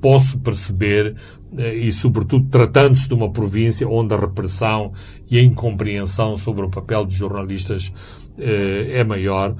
posso 0.00 0.38
perceber 0.38 1.14
e, 1.56 1.92
sobretudo, 1.92 2.48
tratando-se 2.48 3.08
de 3.08 3.14
uma 3.14 3.30
província 3.30 3.88
onde 3.88 4.14
a 4.14 4.18
repressão 4.18 4.92
e 5.30 5.38
a 5.38 5.42
incompreensão 5.42 6.36
sobre 6.36 6.64
o 6.64 6.70
papel 6.70 7.04
dos 7.04 7.14
jornalistas 7.14 7.92
eh, 8.38 8.88
é 8.92 9.04
maior, 9.04 9.54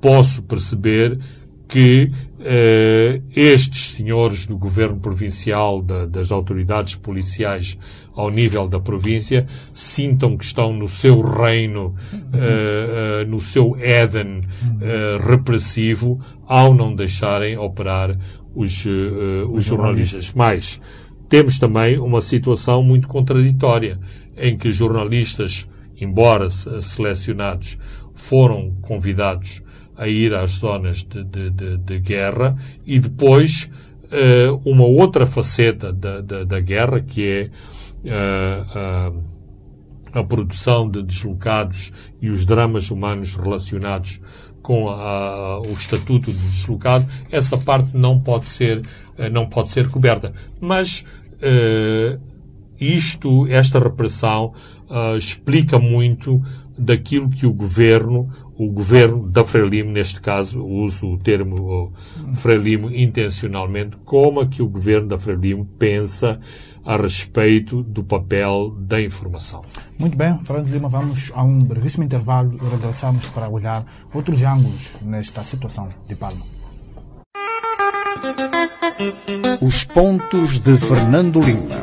posso 0.00 0.42
perceber 0.42 1.18
que 1.66 2.10
eh, 2.40 3.20
estes 3.34 3.90
senhores 3.90 4.46
do 4.46 4.56
governo 4.56 4.98
provincial, 4.98 5.82
da, 5.82 6.06
das 6.06 6.32
autoridades 6.32 6.94
policiais 6.94 7.78
ao 8.14 8.30
nível 8.30 8.66
da 8.66 8.80
província, 8.80 9.46
sintam 9.72 10.36
que 10.36 10.44
estão 10.44 10.72
no 10.72 10.88
seu 10.88 11.20
reino, 11.20 11.94
eh, 12.32 13.20
eh, 13.20 13.24
no 13.26 13.40
seu 13.40 13.76
Éden 13.76 14.42
eh, 14.80 15.18
repressivo, 15.24 16.20
ao 16.46 16.74
não 16.74 16.94
deixarem 16.94 17.56
operar 17.56 18.18
os, 18.56 18.84
os 19.52 19.64
jornalistas. 19.64 20.32
Mais, 20.32 20.80
temos 21.28 21.58
também 21.58 21.98
uma 21.98 22.20
situação 22.20 22.82
muito 22.82 23.08
contraditória, 23.08 23.98
em 24.36 24.56
que 24.56 24.70
jornalistas, 24.70 25.68
embora 26.00 26.50
selecionados, 26.50 27.78
foram 28.14 28.72
convidados 28.82 29.62
a 29.96 30.06
ir 30.08 30.32
às 30.32 30.50
zonas 30.52 31.04
de, 31.04 31.24
de, 31.24 31.50
de, 31.50 31.76
de 31.76 31.98
guerra 31.98 32.56
e 32.86 32.98
depois 32.98 33.70
uh, 34.04 34.60
uma 34.64 34.84
outra 34.84 35.26
faceta 35.26 35.92
da, 35.92 36.20
da, 36.20 36.44
da 36.44 36.60
guerra, 36.60 37.00
que 37.00 37.50
é 38.04 39.10
uh, 39.10 39.22
a 40.12 40.24
produção 40.24 40.88
de 40.88 41.02
deslocados 41.02 41.92
e 42.20 42.30
os 42.30 42.46
dramas 42.46 42.90
humanos 42.90 43.34
relacionados 43.34 44.20
com 44.68 44.90
a, 44.90 45.60
o 45.60 45.72
estatuto 45.72 46.30
de 46.30 46.48
deslocado, 46.50 47.06
essa 47.32 47.56
parte 47.56 47.96
não 47.96 48.20
pode 48.20 48.44
ser, 48.44 48.82
não 49.32 49.46
pode 49.46 49.70
ser 49.70 49.88
coberta. 49.88 50.30
Mas 50.60 51.06
isto, 52.78 53.46
esta 53.46 53.78
repressão, 53.78 54.52
explica 55.16 55.78
muito 55.78 56.42
daquilo 56.76 57.30
que 57.30 57.46
o 57.46 57.52
governo, 57.52 58.30
o 58.58 58.68
governo 58.68 59.24
da 59.28 59.44
Frelimo, 59.44 59.92
neste 59.92 60.20
caso, 60.20 60.66
uso 60.66 61.06
o 61.06 61.16
termo 61.16 61.92
Frelimo 62.34 62.90
intencionalmente, 62.90 63.96
como 64.04 64.42
é 64.42 64.46
que 64.46 64.60
o 64.60 64.68
governo 64.68 65.06
da 65.06 65.16
Frelimo 65.16 65.64
pensa 65.78 66.40
a 66.84 66.96
respeito 66.96 67.84
do 67.84 68.02
papel 68.02 68.70
da 68.70 69.00
informação. 69.00 69.62
Muito 69.96 70.16
bem, 70.16 70.36
Fernando 70.42 70.68
Lima, 70.68 70.88
vamos 70.88 71.30
a 71.34 71.42
um 71.44 71.62
brevíssimo 71.62 72.02
intervalo 72.02 72.52
e 72.54 72.68
regressamos 72.68 73.26
para 73.26 73.48
olhar 73.48 73.86
outros 74.12 74.42
ângulos 74.42 74.96
nesta 75.02 75.44
situação 75.44 75.90
de 76.08 76.16
Palma. 76.16 76.42
Os 79.60 79.84
pontos 79.84 80.58
de 80.58 80.76
Fernando 80.78 81.40
Lima. 81.40 81.76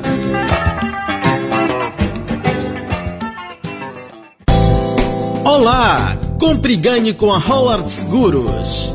Olá! 5.45 6.24
Compre 6.45 6.73
e 6.73 6.77
ganhe 6.77 7.11
com 7.11 7.33
a 7.33 7.39
Howard 7.39 7.89
Seguros. 7.89 8.93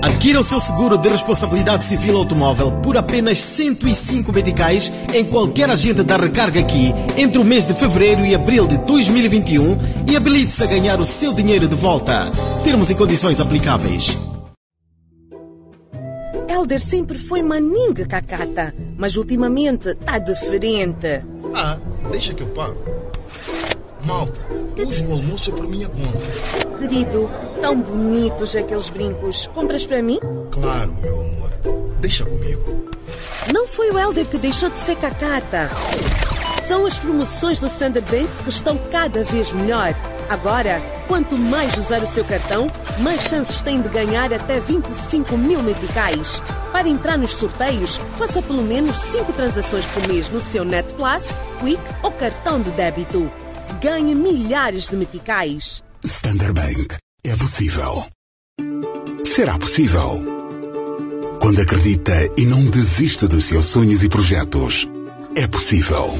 Adquira 0.00 0.40
o 0.40 0.42
seu 0.42 0.58
seguro 0.58 0.96
de 0.96 1.06
responsabilidade 1.06 1.84
civil 1.84 2.16
automóvel 2.16 2.72
por 2.80 2.96
apenas 2.96 3.36
105 3.40 4.32
medicais 4.32 4.90
em 5.12 5.22
qualquer 5.22 5.68
agente 5.68 6.02
da 6.02 6.16
recarga 6.16 6.58
aqui 6.58 6.94
entre 7.14 7.38
o 7.38 7.44
mês 7.44 7.66
de 7.66 7.74
fevereiro 7.74 8.24
e 8.24 8.34
abril 8.34 8.66
de 8.66 8.78
2021 8.78 9.76
e 10.10 10.16
habilite-se 10.16 10.62
a 10.62 10.66
ganhar 10.66 10.98
o 10.98 11.04
seu 11.04 11.34
dinheiro 11.34 11.68
de 11.68 11.74
volta. 11.74 12.32
Termos 12.64 12.88
e 12.88 12.94
condições 12.94 13.38
aplicáveis. 13.38 14.16
Elder 16.48 16.80
sempre 16.80 17.18
foi 17.18 17.42
maninga 17.42 18.06
cacata, 18.06 18.74
mas 18.96 19.14
ultimamente 19.18 19.94
tá 19.96 20.18
diferente. 20.18 21.22
Ah, 21.54 21.76
deixa 22.10 22.32
que 22.32 22.42
eu 22.42 22.48
pago. 22.48 23.05
Malta, 24.06 24.40
hoje 24.78 25.04
o 25.04 25.12
almoço 25.12 25.50
é 25.50 25.52
por 25.52 25.66
minha 25.66 25.88
conta. 25.88 26.78
Querido, 26.78 27.28
tão 27.60 27.82
bonitos 27.82 28.54
aqueles 28.54 28.88
brincos. 28.88 29.48
Compras 29.52 29.84
para 29.84 30.00
mim? 30.00 30.20
Claro, 30.52 30.94
meu 31.02 31.20
amor. 31.22 31.50
Deixa 32.00 32.24
comigo. 32.24 32.88
Não 33.52 33.66
foi 33.66 33.90
o 33.90 33.98
Helder 33.98 34.24
que 34.26 34.38
deixou 34.38 34.70
de 34.70 34.78
ser 34.78 34.94
cacata. 34.94 35.68
São 36.62 36.86
as 36.86 36.96
promoções 37.00 37.58
do 37.58 37.66
Standard 37.66 38.08
Bank 38.08 38.28
que 38.44 38.48
estão 38.48 38.78
cada 38.92 39.24
vez 39.24 39.50
melhor. 39.50 39.92
Agora, 40.28 40.80
quanto 41.08 41.36
mais 41.36 41.76
usar 41.76 42.00
o 42.00 42.06
seu 42.06 42.24
cartão, 42.24 42.68
mais 43.00 43.22
chances 43.22 43.60
tem 43.60 43.80
de 43.80 43.88
ganhar 43.88 44.32
até 44.32 44.60
25 44.60 45.36
mil 45.36 45.64
meticais. 45.64 46.40
Para 46.70 46.88
entrar 46.88 47.18
nos 47.18 47.34
sorteios, 47.34 48.00
faça 48.16 48.40
pelo 48.40 48.62
menos 48.62 49.00
5 49.00 49.32
transações 49.32 49.86
por 49.88 50.06
mês 50.06 50.30
no 50.30 50.40
seu 50.40 50.64
Net 50.64 50.92
Plus, 50.94 51.28
Quick 51.58 51.82
ou 52.04 52.12
cartão 52.12 52.60
de 52.60 52.70
débito 52.70 53.32
ganhe 53.80 54.14
milhares 54.14 54.88
de 54.88 54.96
meticais. 54.96 55.82
Standard 56.04 56.52
Bank. 56.52 56.96
É 57.24 57.34
possível. 57.36 58.04
Será 59.24 59.58
possível. 59.58 60.22
Quando 61.40 61.60
acredita 61.60 62.12
e 62.36 62.44
não 62.44 62.64
desiste 62.66 63.26
dos 63.26 63.44
seus 63.44 63.66
sonhos 63.66 64.02
e 64.04 64.08
projetos, 64.08 64.86
é 65.34 65.46
possível. 65.46 66.10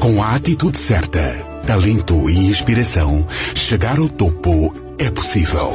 Com 0.00 0.22
a 0.22 0.34
atitude 0.34 0.78
certa, 0.78 1.20
talento 1.66 2.28
e 2.30 2.36
inspiração, 2.36 3.26
chegar 3.54 3.98
ao 3.98 4.08
topo 4.08 4.74
é 4.98 5.10
possível. 5.10 5.72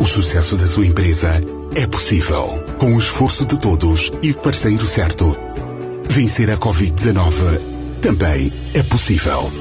O 0.00 0.04
sucesso 0.06 0.56
da 0.56 0.66
sua 0.66 0.86
empresa 0.86 1.40
é 1.74 1.86
possível. 1.86 2.64
Com 2.78 2.94
o 2.94 2.98
esforço 2.98 3.44
de 3.46 3.58
todos 3.58 4.10
e 4.22 4.30
o 4.30 4.38
parceiro 4.38 4.86
certo. 4.86 5.36
Vencer 6.08 6.50
a 6.50 6.56
Covid-19 6.56 7.79
também 8.00 8.52
é 8.74 8.82
possível. 8.82 9.52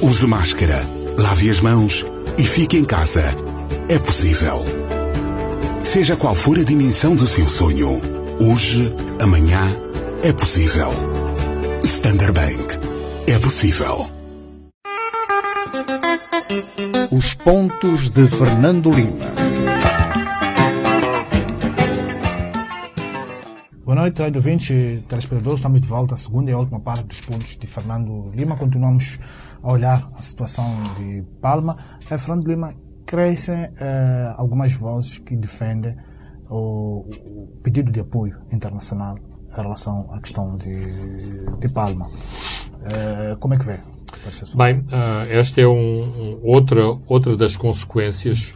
Use 0.00 0.26
máscara, 0.26 0.88
lave 1.18 1.50
as 1.50 1.60
mãos 1.60 2.06
e 2.38 2.44
fique 2.44 2.76
em 2.76 2.84
casa. 2.84 3.24
É 3.88 3.98
possível. 3.98 4.64
Seja 5.82 6.16
qual 6.16 6.34
for 6.34 6.58
a 6.58 6.62
dimensão 6.62 7.16
do 7.16 7.26
seu 7.26 7.48
sonho, 7.48 8.00
hoje, 8.40 8.94
amanhã, 9.20 9.74
é 10.22 10.32
possível. 10.32 10.92
Standard 11.82 12.32
Bank. 12.32 12.78
É 13.26 13.38
possível. 13.38 14.06
Os 17.10 17.34
pontos 17.34 18.10
de 18.10 18.28
Fernando 18.28 18.90
Lima. 18.90 19.47
Boa 23.88 24.02
noite, 24.02 24.20
rádio 24.20 24.42
20 24.42 25.04
telespectadores. 25.08 25.60
Estamos 25.60 25.80
de 25.80 25.88
volta 25.88 26.14
à 26.14 26.18
segunda 26.18 26.50
e 26.50 26.54
última 26.54 26.78
parte 26.78 27.04
dos 27.04 27.22
pontos 27.22 27.56
de 27.56 27.66
Fernando 27.66 28.30
Lima. 28.34 28.54
Continuamos 28.54 29.18
a 29.62 29.72
olhar 29.72 30.06
a 30.14 30.20
situação 30.20 30.66
de 30.98 31.24
Palma. 31.40 31.74
É, 32.10 32.18
Fernando 32.18 32.46
Lima, 32.46 32.74
crescem 33.06 33.54
é, 33.80 34.34
algumas 34.36 34.74
vozes 34.74 35.16
que 35.16 35.34
defendem 35.34 35.96
o, 36.50 37.08
o, 37.08 37.60
pedido 37.62 37.90
de 37.90 38.00
apoio 38.00 38.36
internacional 38.52 39.16
em 39.50 39.56
relação 39.56 40.06
à 40.12 40.20
questão 40.20 40.58
de, 40.58 41.56
de 41.58 41.68
Palma. 41.70 42.10
É, 42.84 43.36
como 43.36 43.54
é 43.54 43.58
que 43.58 43.64
vê? 43.64 43.80
Bem, 44.54 44.80
uh, 44.80 45.30
esta 45.30 45.62
é 45.62 45.66
um, 45.66 46.02
um, 46.02 46.40
outra, 46.42 46.82
outra 47.06 47.38
das 47.38 47.56
consequências 47.56 48.52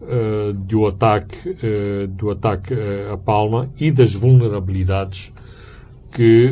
uh, 0.00 0.52
do 0.52 0.86
ataque, 0.86 1.50
uh, 1.50 2.06
do 2.08 2.30
ataque 2.30 2.74
a 3.12 3.16
Palma 3.16 3.70
e 3.78 3.90
das 3.90 4.14
vulnerabilidades 4.14 5.32
que 6.12 6.48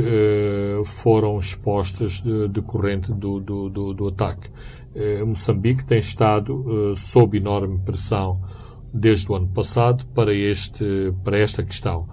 foram 0.84 1.38
expostas 1.38 2.20
de, 2.20 2.48
decorrente 2.48 3.10
do, 3.14 3.40
do, 3.40 3.70
do, 3.70 3.94
do 3.94 4.08
ataque. 4.08 4.50
Moçambique 5.26 5.82
tem 5.82 5.98
estado 6.00 6.92
sob 6.94 7.38
enorme 7.38 7.78
pressão 7.78 8.42
desde 8.92 9.32
o 9.32 9.34
ano 9.34 9.46
passado 9.46 10.04
para, 10.14 10.34
este, 10.34 11.14
para 11.24 11.38
esta 11.38 11.62
questão 11.62 12.06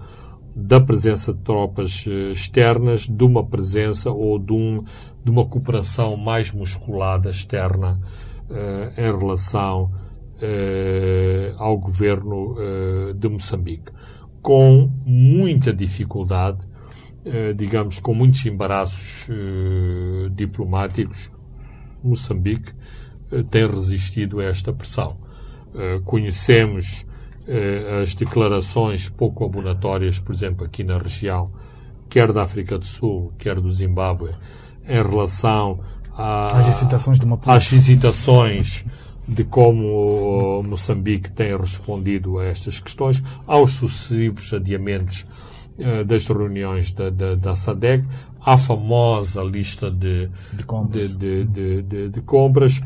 da 0.56 0.80
presença 0.80 1.34
de 1.34 1.40
tropas 1.40 2.06
externas, 2.06 3.06
de 3.06 3.22
uma 3.22 3.44
presença 3.44 4.10
ou 4.10 4.38
de, 4.38 4.54
um, 4.54 4.82
de 5.22 5.30
uma 5.30 5.44
cooperação 5.44 6.16
mais 6.16 6.52
musculada 6.52 7.28
externa 7.28 8.00
em 8.96 9.18
relação 9.18 9.90
ao 11.58 11.78
governo 11.78 12.54
uh, 12.54 13.14
de 13.14 13.28
Moçambique, 13.28 13.92
com 14.40 14.90
muita 15.04 15.72
dificuldade, 15.72 16.58
uh, 17.24 17.54
digamos, 17.54 17.98
com 18.00 18.14
muitos 18.14 18.44
embaraços 18.46 19.28
diplomáticos, 20.32 21.30
Moçambique 22.02 22.72
tem 23.50 23.66
resistido 23.66 24.40
a 24.40 24.44
esta 24.44 24.72
pressão. 24.72 25.16
conhecemos 26.04 27.06
as 28.02 28.14
declarações 28.14 29.08
pouco 29.08 29.44
abonatórias, 29.44 30.18
por 30.18 30.34
exemplo, 30.34 30.66
aqui 30.66 30.82
na 30.82 30.98
região, 30.98 31.50
quer 32.10 32.32
da 32.32 32.42
África 32.42 32.76
do 32.76 32.84
Sul, 32.84 33.32
quer 33.38 33.60
do 33.60 33.70
Zimbábue, 33.70 34.32
em 34.84 35.02
relação 35.02 35.80
a, 36.14 36.58
às 36.58 36.68
hesitações 36.68 37.18
de 37.18 37.24
uma 37.24 37.38
às 37.46 37.72
hesitações 37.72 38.84
de 39.26 39.44
como 39.44 40.62
Moçambique 40.62 41.30
tem 41.30 41.56
respondido 41.56 42.38
a 42.38 42.46
estas 42.46 42.80
questões, 42.80 43.22
aos 43.46 43.74
sucessivos 43.74 44.52
adiamentos 44.52 45.24
uh, 45.78 46.04
das 46.04 46.26
reuniões 46.26 46.92
da, 46.92 47.10
da, 47.10 47.34
da, 47.34 47.54
SADEC, 47.54 48.04
à 48.40 48.56
famosa 48.56 49.42
lista 49.42 49.90
de, 49.90 50.28
de 50.52 50.64
compras. 50.64 51.12
De, 51.12 51.44
de, 51.44 52.08
de, 52.08 52.20
compras. 52.22 52.80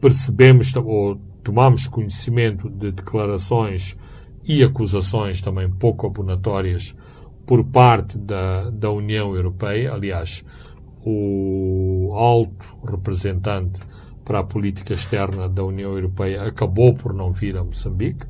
Percebemos 0.00 0.74
ou 0.76 1.20
tomamos 1.42 1.86
conhecimento 1.86 2.68
de 2.68 2.90
declarações 2.90 3.96
e 4.44 4.62
acusações 4.62 5.40
também 5.40 5.70
pouco 5.70 6.06
abonatórias 6.06 6.94
por 7.46 7.64
parte 7.64 8.18
da, 8.18 8.70
da 8.70 8.90
União 8.90 9.34
Europeia. 9.34 9.92
Aliás, 9.92 10.44
o 11.04 12.12
alto 12.14 12.66
representante 12.84 13.78
para 14.26 14.40
a 14.40 14.44
política 14.44 14.92
externa 14.92 15.48
da 15.48 15.64
União 15.64 15.92
Europeia 15.92 16.42
acabou 16.42 16.92
por 16.92 17.14
não 17.14 17.32
vir 17.32 17.56
a 17.56 17.62
Moçambique. 17.62 18.26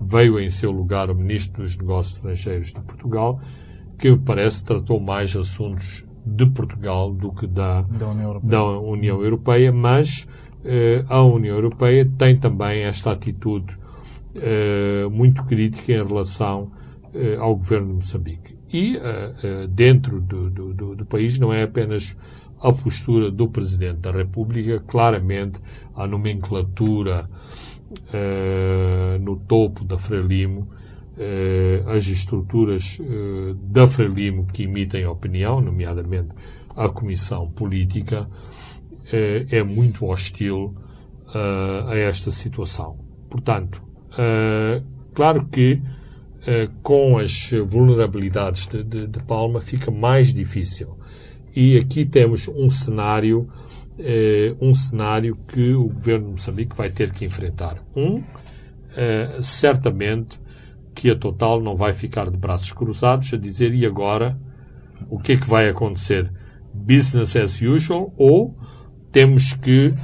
Veio 0.00 0.38
em 0.38 0.48
seu 0.48 0.70
lugar 0.70 1.10
o 1.10 1.14
Ministro 1.14 1.64
dos 1.64 1.76
Negócios 1.76 2.16
Estrangeiros 2.16 2.68
de 2.68 2.80
Portugal, 2.80 3.40
que 3.98 4.16
parece 4.16 4.64
tratou 4.64 5.00
mais 5.00 5.34
assuntos 5.34 6.06
de 6.24 6.46
Portugal 6.46 7.12
do 7.12 7.32
que 7.32 7.48
da, 7.48 7.82
da, 7.82 8.08
União, 8.08 8.28
Europeia. 8.28 8.50
da 8.50 8.64
União 8.78 9.22
Europeia, 9.22 9.72
mas 9.72 10.26
eh, 10.64 11.04
a 11.08 11.22
União 11.22 11.56
Europeia 11.56 12.08
tem 12.16 12.38
também 12.38 12.84
esta 12.84 13.10
atitude 13.10 13.76
eh, 14.36 15.06
muito 15.10 15.44
crítica 15.44 15.92
em 15.92 16.06
relação 16.06 16.70
eh, 17.12 17.36
ao 17.38 17.56
governo 17.56 17.88
de 17.88 17.94
Moçambique. 17.94 18.56
E 18.72 18.96
eh, 18.96 19.34
eh, 19.42 19.66
dentro 19.68 20.20
do, 20.20 20.48
do, 20.48 20.74
do, 20.74 20.96
do 20.96 21.06
país 21.06 21.38
não 21.38 21.52
é 21.52 21.62
apenas 21.62 22.16
a 22.64 22.72
postura 22.72 23.30
do 23.30 23.46
Presidente 23.48 23.98
da 23.98 24.10
República, 24.10 24.80
claramente 24.80 25.60
a 25.94 26.06
nomenclatura 26.06 27.28
uh, 27.90 29.18
no 29.20 29.36
topo 29.36 29.84
da 29.84 29.98
Frelimo 29.98 30.62
uh, 30.62 31.90
as 31.90 32.06
estruturas 32.06 32.98
uh, 32.98 33.52
da 33.54 33.86
Frelimo 33.86 34.46
que 34.46 34.62
emitem 34.62 35.04
opinião, 35.06 35.60
nomeadamente 35.60 36.30
a 36.74 36.88
Comissão 36.88 37.50
Política, 37.50 38.28
é 39.12 39.62
muito 39.62 40.06
hostil 40.06 40.74
a 41.88 41.94
esta 41.94 42.32
situação. 42.32 42.98
Portanto, 43.30 43.80
claro 45.12 45.46
que 45.46 45.80
com 46.82 47.18
as 47.18 47.50
vulnerabilidades 47.64 48.66
de, 48.66 48.82
de, 48.82 49.06
de 49.06 49.22
Palma 49.22 49.60
fica 49.60 49.88
mais 49.88 50.34
difícil. 50.34 50.98
E 51.54 51.78
aqui 51.78 52.04
temos 52.04 52.48
um 52.48 52.68
cenário 52.68 53.48
eh, 53.98 54.54
um 54.60 54.74
cenário 54.74 55.36
que 55.48 55.72
o 55.72 55.84
governo 55.84 56.26
de 56.26 56.32
Moçambique 56.32 56.76
vai 56.76 56.90
ter 56.90 57.10
que 57.12 57.24
enfrentar. 57.24 57.76
Um, 57.94 58.22
eh, 58.96 59.38
certamente 59.40 60.40
que 60.94 61.10
a 61.10 61.14
Total 61.14 61.60
não 61.60 61.76
vai 61.76 61.92
ficar 61.92 62.30
de 62.30 62.36
braços 62.36 62.72
cruzados 62.72 63.32
a 63.32 63.36
dizer 63.36 63.74
e 63.74 63.84
agora 63.84 64.38
o 65.08 65.18
que 65.18 65.32
é 65.32 65.36
que 65.36 65.48
vai 65.48 65.68
acontecer? 65.68 66.30
Business 66.72 67.36
as 67.36 67.60
usual 67.60 68.12
ou 68.16 68.56
temos 69.12 69.52
que 69.52 69.94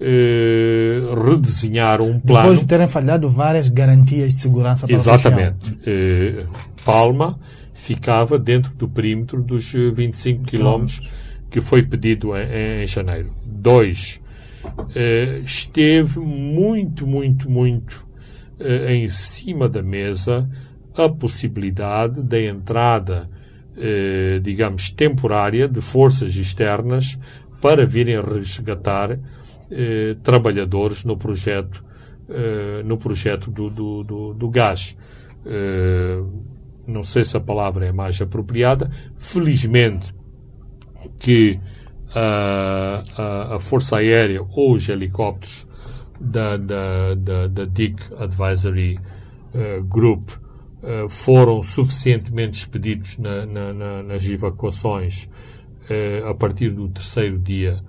eh, 0.00 1.00
redesenhar 1.28 2.00
um 2.00 2.20
plano. 2.20 2.42
Depois 2.42 2.60
de 2.60 2.66
terem 2.66 2.88
falhado 2.88 3.28
várias 3.30 3.68
garantias 3.68 4.32
de 4.32 4.40
segurança 4.40 4.86
para 4.86 4.94
Exatamente. 4.94 5.78
Eh, 5.84 6.46
Palma 6.84 7.38
ficava 7.80 8.38
dentro 8.38 8.74
do 8.74 8.86
perímetro 8.86 9.42
dos 9.42 9.72
25 9.72 10.44
quilómetros 10.44 11.00
que 11.50 11.62
foi 11.62 11.82
pedido 11.82 12.36
em, 12.36 12.82
em 12.82 12.86
janeiro. 12.86 13.34
Dois, 13.44 14.20
eh, 14.94 15.40
esteve 15.42 16.20
muito, 16.20 17.06
muito, 17.06 17.50
muito 17.50 18.06
eh, 18.58 18.94
em 18.94 19.08
cima 19.08 19.66
da 19.66 19.82
mesa 19.82 20.48
a 20.94 21.08
possibilidade 21.08 22.22
da 22.22 22.38
entrada, 22.38 23.30
eh, 23.76 24.38
digamos, 24.42 24.90
temporária 24.90 25.66
de 25.66 25.80
forças 25.80 26.36
externas 26.36 27.18
para 27.62 27.86
virem 27.86 28.20
resgatar 28.20 29.18
trabalhadores 30.24 31.04
no 31.04 31.16
projeto, 31.16 31.84
no 32.84 32.98
projeto 32.98 33.48
do, 33.52 33.70
do, 33.70 34.02
do, 34.02 34.34
do 34.34 34.50
gás 34.50 34.96
não 36.90 37.04
sei 37.04 37.24
se 37.24 37.36
a 37.36 37.40
palavra 37.40 37.86
é 37.86 37.92
mais 37.92 38.20
apropriada, 38.20 38.90
felizmente 39.16 40.14
que 41.18 41.58
a, 42.14 43.02
a, 43.16 43.56
a 43.56 43.60
Força 43.60 43.98
Aérea 43.98 44.42
ou 44.42 44.74
os 44.74 44.88
helicópteros 44.88 45.68
da, 46.20 46.56
da, 46.56 47.14
da, 47.14 47.46
da 47.46 47.64
DIC 47.64 47.98
Advisory 48.18 48.98
uh, 49.54 49.82
Group 49.84 50.28
uh, 50.30 51.08
foram 51.08 51.62
suficientemente 51.62 52.58
expedidos 52.58 53.16
na, 53.16 53.46
na, 53.46 53.72
na, 53.72 54.02
nas 54.02 54.28
evacuações 54.28 55.30
uh, 55.88 56.28
a 56.28 56.34
partir 56.34 56.70
do 56.70 56.88
terceiro 56.88 57.38
dia 57.38 57.82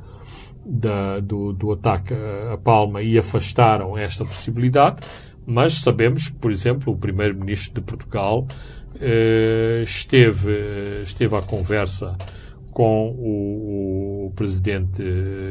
da, 0.66 1.20
do, 1.20 1.52
do 1.52 1.72
ataque 1.72 2.14
a 2.14 2.58
Palma 2.58 3.02
e 3.02 3.18
afastaram 3.18 3.97
esta 3.97 4.24
possibilidade, 4.24 4.97
mas 5.45 5.82
sabemos 5.82 6.30
que, 6.30 6.36
por 6.36 6.52
exemplo, 6.52 6.93
o 6.93 6.97
primeiro-ministro 6.97 7.74
de 7.74 7.82
Portugal 7.82 8.47
esteve, 9.84 11.02
esteve 11.04 11.36
à 11.36 11.42
conversa 11.42 12.18
com 12.72 13.10
o, 13.10 14.28
o 14.28 14.32
presidente 14.36 15.04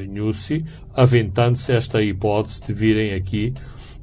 Nussi, 0.09 0.65
aventando-se 0.95 1.73
esta 1.73 2.03
hipótese 2.03 2.63
de 2.65 2.73
virem 2.73 3.13
aqui 3.15 3.53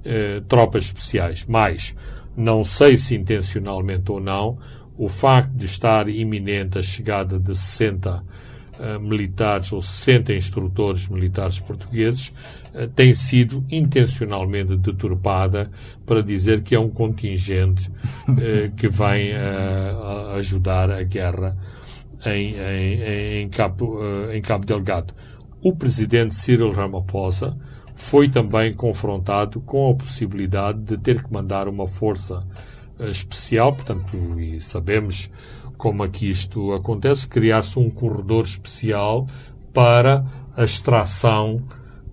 eh, 0.06 0.42
tropas 0.48 0.86
especiais. 0.86 1.46
Mas, 1.48 1.96
não 2.36 2.64
sei 2.64 2.96
se 2.96 3.16
intencionalmente 3.16 4.12
ou 4.12 4.20
não, 4.20 4.58
o 4.98 5.10
facto 5.10 5.52
de 5.52 5.66
estar 5.66 6.08
iminente 6.08 6.78
a 6.78 6.82
chegada 6.82 7.40
de 7.40 7.56
60 7.56 8.24
eh, 8.80 9.00
militares 9.00 9.72
ou 9.72 9.82
60 9.82 10.34
instrutores 10.34 11.08
militares 11.08 11.60
portugueses 11.60 12.32
eh, 12.76 12.88
tem 12.96 13.12
sido 13.12 13.66
intencionalmente 13.72 14.78
deturpada 14.78 15.72
para 16.06 16.22
dizer 16.22 16.62
que 16.62 16.76
é 16.76 16.80
um 16.80 16.90
contingente 16.90 17.92
eh, 18.40 18.70
que 18.78 18.88
vem 18.88 19.32
ajudar 20.36 20.92
a 20.92 21.02
guerra 21.02 21.58
em, 22.24 22.56
em, 22.56 23.42
em, 23.42 23.50
Cabo, 23.50 24.00
em 24.32 24.42
Cabo 24.42 24.64
Delgado. 24.64 25.12
O 25.60 25.76
presidente 25.76 26.36
Cyril 26.36 26.72
Ramaphosa 26.72 27.58
foi 27.96 28.30
também 28.30 28.76
confrontado 28.76 29.60
com 29.62 29.90
a 29.90 29.96
possibilidade 29.96 30.80
de 30.80 30.98
ter 30.98 31.24
que 31.24 31.34
mandar 31.34 31.68
uma 31.68 31.88
força 31.88 32.46
especial, 33.00 33.74
portanto, 33.74 34.40
e 34.40 34.62
sabemos 34.62 35.32
como 35.78 36.04
aqui 36.04 36.30
isto 36.30 36.74
acontece, 36.74 37.30
criar-se 37.30 37.78
um 37.78 37.90
corredor 37.90 38.46
especial 38.46 39.28
para 39.74 40.26
a 40.56 40.64
extração 40.64 41.64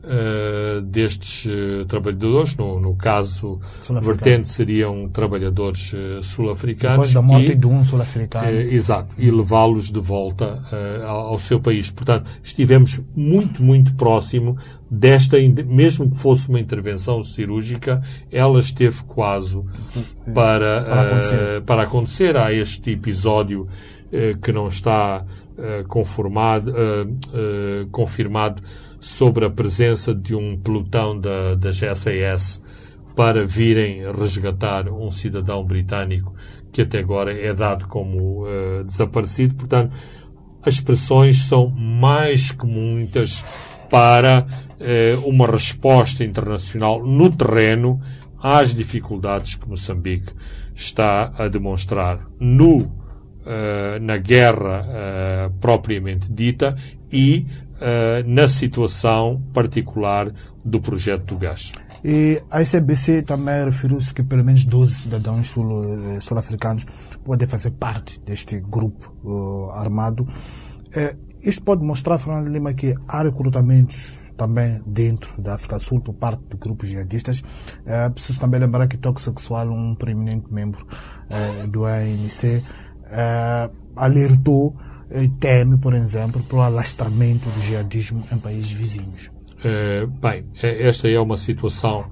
uh, 0.05 0.81
destes 0.83 1.47
uh, 1.47 1.85
trabalhadores, 1.87 2.57
no, 2.57 2.79
no 2.79 2.95
caso 2.95 3.61
vertente 4.03 4.49
seriam 4.49 5.09
trabalhadores 5.09 5.93
uh, 5.93 6.23
sul-africanos. 6.23 7.09
Depois 7.09 7.15
da 7.15 7.23
morte 7.23 7.53
e, 7.53 7.55
de 7.55 7.67
um 7.67 7.83
sul-africano. 7.83 8.49
exato, 8.49 9.15
e 9.19 9.31
levá-los 9.31 9.91
de 9.91 10.01
volta 10.01 10.63
ao, 11.07 11.29
ao, 11.29 11.39
seu 11.39 11.61
país. 11.61 11.91
Portanto, 11.91 12.31
estivemos 12.43 13.01
muito, 13.15 13.63
muito 13.63 13.95
próximo 13.95 14.57
desta, 14.91 15.37
mesmo 15.67 16.11
que 16.11 16.19
fosse 16.19 16.49
uma 16.49 16.61
intervenção 16.61 17.23
cirúrgica, 17.23 18.03
ela 18.31 18.61
esteve 18.61 19.03
quase 19.05 19.61
para, 20.35 20.83
para, 20.83 21.03
acontecer. 21.03 21.63
para 21.63 21.83
acontecer. 21.83 22.37
Há 22.37 22.53
este 22.53 22.91
episódio 22.91 23.67
que 24.43 24.53
não 24.53 24.69
está 24.69 25.25
conformado, 25.89 26.73
confirmado 27.91 28.63
sobre 29.05 29.45
a 29.45 29.51
presença 29.51 30.15
de 30.15 30.35
um 30.35 30.57
pelotão 30.57 31.21
da, 31.21 31.55
da 31.55 31.69
GSAS 31.69 32.63
para 33.15 33.47
virem 33.47 34.01
resgatar 34.11 34.89
um 34.89 35.11
cidadão 35.11 35.63
britânico 35.63 36.35
que 36.73 36.81
até 36.81 37.01
agora 37.01 37.39
é 37.39 37.53
dado 37.53 37.87
como 37.87 38.45
uh, 38.45 38.83
desaparecido. 38.83 39.57
Portanto, 39.57 39.95
as 40.65 40.81
pressões 40.81 41.43
são 41.43 41.69
mais 41.69 42.51
que 42.51 42.67
muitas 42.67 43.45
para 43.91 44.47
uh, 44.81 45.29
uma 45.29 45.47
resposta 45.47 46.25
internacional 46.25 47.07
no 47.07 47.31
terreno 47.31 48.01
às 48.43 48.75
dificuldades 48.75 49.55
que 49.55 49.69
Moçambique 49.69 50.33
está 50.75 51.31
a 51.37 51.47
demonstrar 51.47 52.27
no, 52.41 52.79
uh, 52.79 54.01
na 54.01 54.17
guerra 54.17 55.53
propriamente 55.61 56.33
dita 56.33 56.75
e 57.13 57.47
na 58.27 58.49
situação 58.49 59.43
particular 59.53 60.33
do 60.65 60.81
projeto 60.81 61.25
do 61.35 61.39
gás. 61.39 61.73
E 62.05 62.43
a 62.51 62.61
ICBC 62.61 63.23
também 63.23 63.65
referiu-se 63.65 64.13
que 64.13 64.23
pelo 64.23 64.45
menos 64.45 64.67
12 64.67 64.95
cidadãos 64.95 65.57
eh, 65.57 66.21
sul-africanos 66.21 66.85
podem 67.25 67.49
fazer 67.49 67.71
parte 67.71 68.21
deste 68.21 68.61
grupo 68.61 69.11
uh, 69.25 69.71
armado. 69.71 70.29
Isto 71.43 71.63
pode 71.63 71.83
mostrar, 71.83 72.19
Fernando 72.19 72.49
Lima, 72.49 72.75
que 72.75 72.95
há 73.09 73.23
recrutamentos 73.23 74.21
também 74.37 74.83
dentro 74.87 75.41
da 75.41 75.55
África 75.55 75.79
Sul 75.79 76.01
por 76.01 76.13
parte 76.15 76.43
de 76.51 76.57
grupos 76.57 76.89
jihadistas. 76.89 77.43
Preciso 78.15 78.39
também 78.39 78.61
lembrar 78.61 78.87
que 78.87 78.97
Toque 78.97 79.21
Sexual, 79.21 79.69
um 79.71 79.95
preeminente 79.95 80.53
membro 80.53 80.87
do 81.69 81.85
ANC, 81.85 82.63
alertou 83.97 84.77
teme, 85.39 85.79
por 85.79 85.95
exemplo, 85.95 86.43
para 86.43 86.57
o 86.57 86.63
alastramento 86.63 87.49
do 87.51 87.61
jihadismo 87.61 88.25
em 88.33 88.39
países 88.39 88.73
vizinhos? 88.73 89.31
É, 89.63 90.07
bem, 90.07 90.47
é, 90.63 90.87
esta 90.89 91.09
é 91.09 91.19
uma 91.19 91.37
situação 91.37 92.11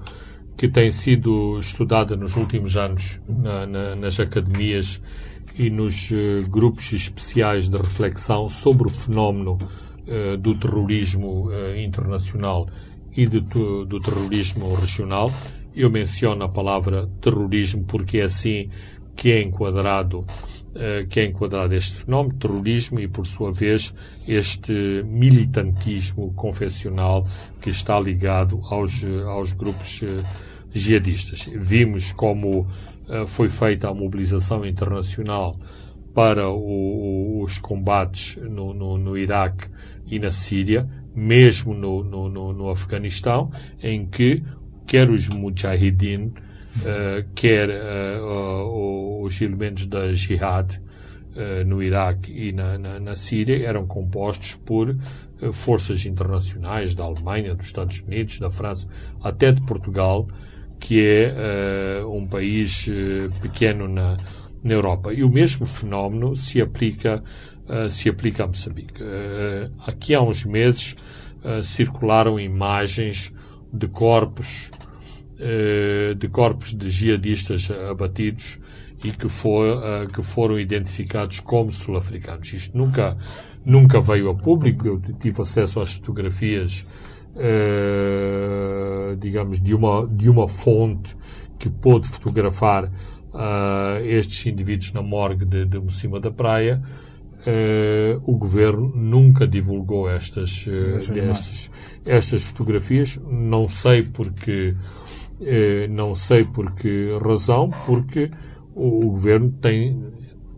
que 0.57 0.67
tem 0.67 0.91
sido 0.91 1.59
estudada 1.59 2.15
nos 2.15 2.35
últimos 2.35 2.77
anos 2.77 3.19
na, 3.27 3.65
na, 3.65 3.95
nas 3.95 4.19
academias 4.19 5.01
e 5.57 5.69
nos 5.69 6.09
uh, 6.09 6.49
grupos 6.49 6.91
especiais 6.93 7.69
de 7.69 7.77
reflexão 7.77 8.49
sobre 8.49 8.87
o 8.87 8.89
fenómeno 8.89 9.57
uh, 10.07 10.37
do 10.37 10.55
terrorismo 10.55 11.49
uh, 11.49 11.77
internacional 11.77 12.67
e 13.15 13.27
do, 13.27 13.99
terrorismo 13.99 14.73
regional. 14.73 15.31
Eu 15.75 15.89
menciono 15.89 16.43
a 16.43 16.49
palavra 16.49 17.07
terrorismo 17.21 17.83
porque 17.83 18.19
é 18.19 18.23
assim 18.23 18.69
que 19.15 19.31
é 19.31 19.41
enquadrado 19.41 20.25
eh, 20.27 20.62
que 21.09 21.19
é 21.19 21.25
enquadrado 21.25 21.75
este 21.75 22.03
fenómeno, 22.03 22.35
terrorismo 22.39 22.99
e, 22.99 23.07
por 23.07 23.27
sua 23.27 23.51
vez, 23.51 23.93
este 24.27 25.03
militantismo 25.05 26.33
confessional 26.33 27.27
que 27.61 27.69
está 27.69 27.99
ligado 27.99 28.59
aos, 28.63 29.03
aos 29.27 29.53
grupos 29.53 30.01
eh, 30.03 30.23
jihadistas. 30.71 31.47
Vimos 31.55 32.11
como 32.11 32.67
eh, 33.07 33.25
foi 33.27 33.49
feita 33.49 33.89
a 33.89 33.93
mobilização 33.93 34.65
internacional 34.65 35.59
para 36.13 36.49
o, 36.49 37.41
os 37.43 37.59
combates 37.59 38.37
no, 38.37 38.73
no, 38.73 38.97
no, 38.97 39.17
Iraque 39.17 39.67
e 40.05 40.19
na 40.19 40.31
Síria, 40.31 40.87
mesmo 41.15 41.73
no, 41.73 42.03
no, 42.03 42.53
no 42.53 42.69
Afeganistão, 42.69 43.51
em 43.81 44.05
que 44.05 44.43
quer 44.85 45.09
os 45.09 45.29
mujahideen, 45.29 46.33
uh, 46.79 47.27
quer 47.35 47.69
uh, 47.69 49.21
os 49.23 49.41
elementos 49.41 49.85
da 49.85 50.13
jihad 50.13 50.71
uh, 50.75 51.65
no 51.65 51.81
Iraque 51.81 52.31
e 52.31 52.51
na, 52.51 52.77
na, 52.77 52.99
na, 52.99 53.15
Síria 53.15 53.65
eram 53.65 53.85
compostos 53.85 54.55
por 54.65 54.95
forças 55.51 56.05
internacionais 56.05 56.95
da 56.95 57.03
Alemanha, 57.03 57.53
dos 57.53 57.67
Estados 57.67 57.99
Unidos, 57.99 58.39
da 58.39 58.49
França, 58.49 58.87
até 59.21 59.51
de 59.51 59.59
Portugal, 59.61 60.25
que 60.79 61.05
é 61.05 62.01
um 62.05 62.25
país 62.25 62.87
pequeno 63.41 63.89
na, 63.89 64.15
na 64.63 64.73
Europa. 64.73 65.11
E 65.11 65.21
o 65.21 65.27
mesmo 65.27 65.65
fenómeno 65.65 66.33
se 66.33 66.61
aplica, 66.61 67.21
se 67.89 68.07
aplica 68.07 68.45
a 68.45 68.47
Moçambique. 68.47 69.03
aqui 69.85 70.15
há 70.15 70.21
uns 70.21 70.45
meses 70.45 70.95
circularam 71.61 72.39
imagens 72.39 73.33
de 73.73 73.87
corpos 73.87 74.69
eh, 74.71 74.92
de 76.17 76.27
corpos 76.29 76.73
de 76.73 76.89
jihadistas 76.89 77.69
abatidos 77.89 78.59
e 79.03 79.11
que, 79.11 79.27
for, 79.27 79.83
eh, 79.83 80.07
que 80.07 80.23
foram 80.23 80.57
identificados 80.57 81.39
como 81.41 81.71
sul-africanos. 81.71 82.53
Isto 82.53 82.77
nunca, 82.77 83.17
nunca 83.65 83.99
veio 83.99 84.29
a 84.29 84.35
público. 84.35 84.87
Eu 84.87 85.01
tive 85.19 85.41
acesso 85.41 85.81
às 85.81 85.93
fotografias, 85.93 86.85
eh, 87.35 89.15
digamos, 89.19 89.59
de 89.59 89.75
uma, 89.75 90.07
de 90.07 90.29
uma 90.29 90.47
fonte 90.47 91.15
que 91.59 91.69
pôde 91.69 92.07
fotografar 92.07 92.91
estes 94.05 94.45
indivíduos 94.45 94.91
na 94.93 95.01
morgue 95.01 95.43
de, 95.43 95.65
de 95.65 95.79
Mocima 95.79 96.19
da 96.19 96.29
Praia. 96.29 96.81
Uh, 97.45 98.21
o 98.23 98.37
governo 98.37 98.89
nunca 98.95 99.45
divulgou 99.45 100.09
estas, 100.09 100.65
uh, 100.65 100.97
estas, 100.97 101.71
estas, 102.05 102.43
fotografias. 102.43 103.19
Não 103.29 103.67
sei 103.67 104.01
porque, 104.01 104.73
não 105.89 106.15
sei 106.15 106.45
por 106.45 106.71
que 106.73 107.17
razão, 107.23 107.69
porque 107.85 108.29
o, 108.75 109.09
governo 109.09 109.51
tem, 109.61 110.01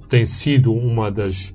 tem 0.09 0.25
sido 0.25 0.73
uma 0.73 1.11
das, 1.11 1.53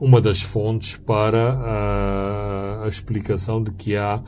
uma 0.00 0.20
das 0.20 0.42
fontes 0.42 0.96
para 0.96 1.52
a, 1.52 2.84
a 2.84 2.88
explicação 2.88 3.62
de 3.62 3.70
que 3.72 3.96
há 3.96 4.22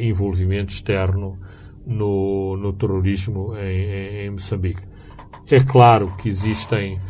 envolvimento 0.00 0.72
externo 0.72 1.38
no, 1.86 2.56
no 2.56 2.72
terrorismo 2.72 3.56
em, 3.56 4.26
em 4.26 4.30
Moçambique. 4.30 4.82
É 5.50 5.60
claro 5.60 6.14
que 6.18 6.28
existem 6.28 7.00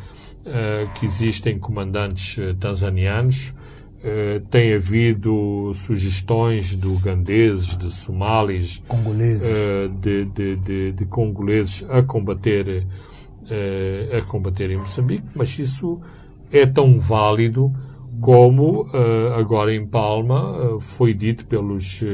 uh, 0.49 0.89
que 0.99 1.07
existem 1.07 1.59
comandantes 1.59 2.37
tanzanianos. 2.59 3.55
Uh, 3.99 4.41
tem 4.49 4.75
havido 4.75 5.73
sugestões 5.75 6.77
de 6.77 6.87
ugandeses, 6.87 7.77
de 7.77 7.91
somalis, 7.93 8.83
congoleses. 8.87 9.49
De, 10.01 10.25
de, 10.25 10.57
de, 10.57 10.93
de, 10.93 11.05
congoleses 11.07 11.85
a 11.91 12.01
combater, 12.03 12.87
a 14.17 14.23
combater 14.23 14.71
em 14.71 14.77
Moçambique, 14.77 15.27
mas 15.35 15.59
isso 15.59 16.01
é 16.53 16.65
tão 16.65 17.01
válido 17.01 17.73
como 18.21 18.87
agora 19.37 19.75
em 19.75 19.87
Palma 19.87 20.79
foi 20.81 21.13
dito 21.15 21.47
pelos, 21.47 22.05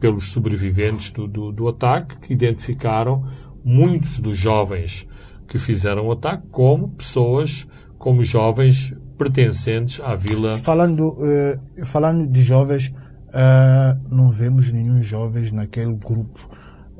pelos 0.00 0.32
sobreviventes 0.32 1.12
do, 1.12 1.26
do, 1.26 1.52
do 1.52 1.68
ataque, 1.68 2.18
que 2.18 2.32
identificaram 2.32 3.24
muitos 3.64 4.20
dos 4.20 4.36
jovens 4.36 5.06
que 5.50 5.58
fizeram 5.58 6.06
o 6.06 6.12
ataque, 6.12 6.46
como 6.50 6.88
pessoas, 6.90 7.66
como 7.98 8.22
jovens 8.22 8.94
pertencentes 9.20 10.00
à 10.00 10.16
vila. 10.16 10.56
Falando, 10.56 11.08
uh, 11.10 11.84
falando 11.84 12.26
de 12.26 12.42
jovens, 12.42 12.86
uh, 12.88 14.00
não 14.10 14.30
vemos 14.30 14.72
nenhum 14.72 15.02
jovens 15.02 15.52
naquele 15.52 15.92
grupo 15.92 16.48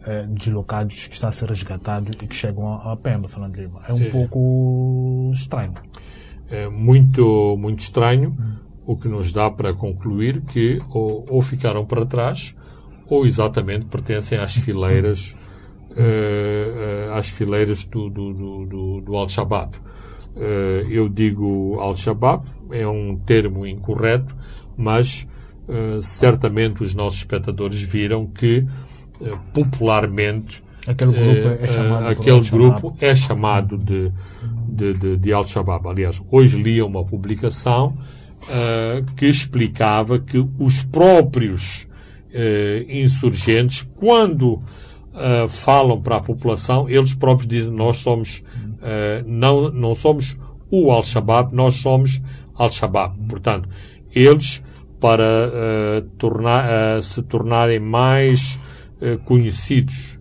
uh, 0.00 0.34
de 0.34 0.50
locados 0.50 1.06
que 1.06 1.14
está 1.14 1.28
a 1.28 1.32
ser 1.32 1.48
resgatado 1.48 2.10
e 2.12 2.26
que 2.26 2.34
chegam 2.34 2.74
a, 2.74 2.92
a 2.92 2.96
Pemba, 2.96 3.26
falando 3.26 3.54
de 3.54 3.62
Lima. 3.62 3.80
É 3.88 3.94
um 3.94 4.02
é. 4.02 4.10
pouco 4.10 5.30
estranho. 5.32 5.72
É 6.50 6.68
muito, 6.68 7.56
muito 7.56 7.78
estranho, 7.78 8.36
hum. 8.38 8.56
o 8.84 8.96
que 8.98 9.08
nos 9.08 9.32
dá 9.32 9.50
para 9.50 9.72
concluir 9.72 10.42
que 10.42 10.78
ou, 10.90 11.24
ou 11.26 11.40
ficaram 11.40 11.86
para 11.86 12.04
trás 12.04 12.54
ou 13.08 13.24
exatamente 13.24 13.86
pertencem 13.86 14.38
às 14.38 14.54
fileiras 14.54 15.34
às 17.12 17.28
fileiras 17.30 17.82
do, 17.84 18.08
do, 18.08 18.32
do, 18.32 19.00
do 19.00 19.16
Al-Shabaab. 19.16 19.74
Uh, 20.36 20.88
eu 20.88 21.08
digo 21.08 21.78
Al-Shabaab, 21.80 22.44
é 22.70 22.86
um 22.86 23.16
termo 23.16 23.66
incorreto, 23.66 24.34
mas 24.76 25.26
uh, 25.68 26.00
certamente 26.02 26.82
os 26.82 26.94
nossos 26.94 27.18
espectadores 27.18 27.82
viram 27.82 28.26
que 28.26 28.66
popularmente 29.52 30.62
aquele 30.86 31.12
grupo 31.12 31.62
é 31.62 31.66
chamado, 31.66 32.06
aquele 32.08 32.40
grupo 32.48 32.96
é 32.98 33.14
chamado 33.14 33.76
de, 33.76 34.10
de, 34.66 34.94
de, 34.94 35.16
de 35.18 35.32
Al-Shabaab. 35.32 35.88
Aliás, 35.88 36.22
hoje 36.30 36.62
li 36.62 36.80
uma 36.80 37.04
publicação 37.04 37.98
que 39.16 39.26
explicava 39.26 40.18
que 40.18 40.38
os 40.58 40.82
próprios 40.84 41.86
insurgentes, 42.88 43.86
quando 43.96 44.62
falam 45.50 46.00
para 46.00 46.16
a 46.16 46.20
população, 46.20 46.88
eles 46.88 47.14
próprios 47.14 47.46
dizem 47.46 47.74
nós 47.74 47.98
somos, 47.98 48.42
não, 49.26 49.70
não 49.70 49.94
somos 49.94 50.36
o 50.70 50.90
Al-Shabaab, 50.90 51.54
nós 51.54 51.74
somos 51.74 52.22
Al-Shabaab. 52.54 53.18
Portanto, 53.28 53.68
eles, 54.14 54.62
para 55.00 55.22
uh, 55.22 56.02
tornar, 56.16 57.02
se 57.02 57.22
tornarem 57.22 57.80
mais 57.80 58.60
conhecidos 59.24 60.20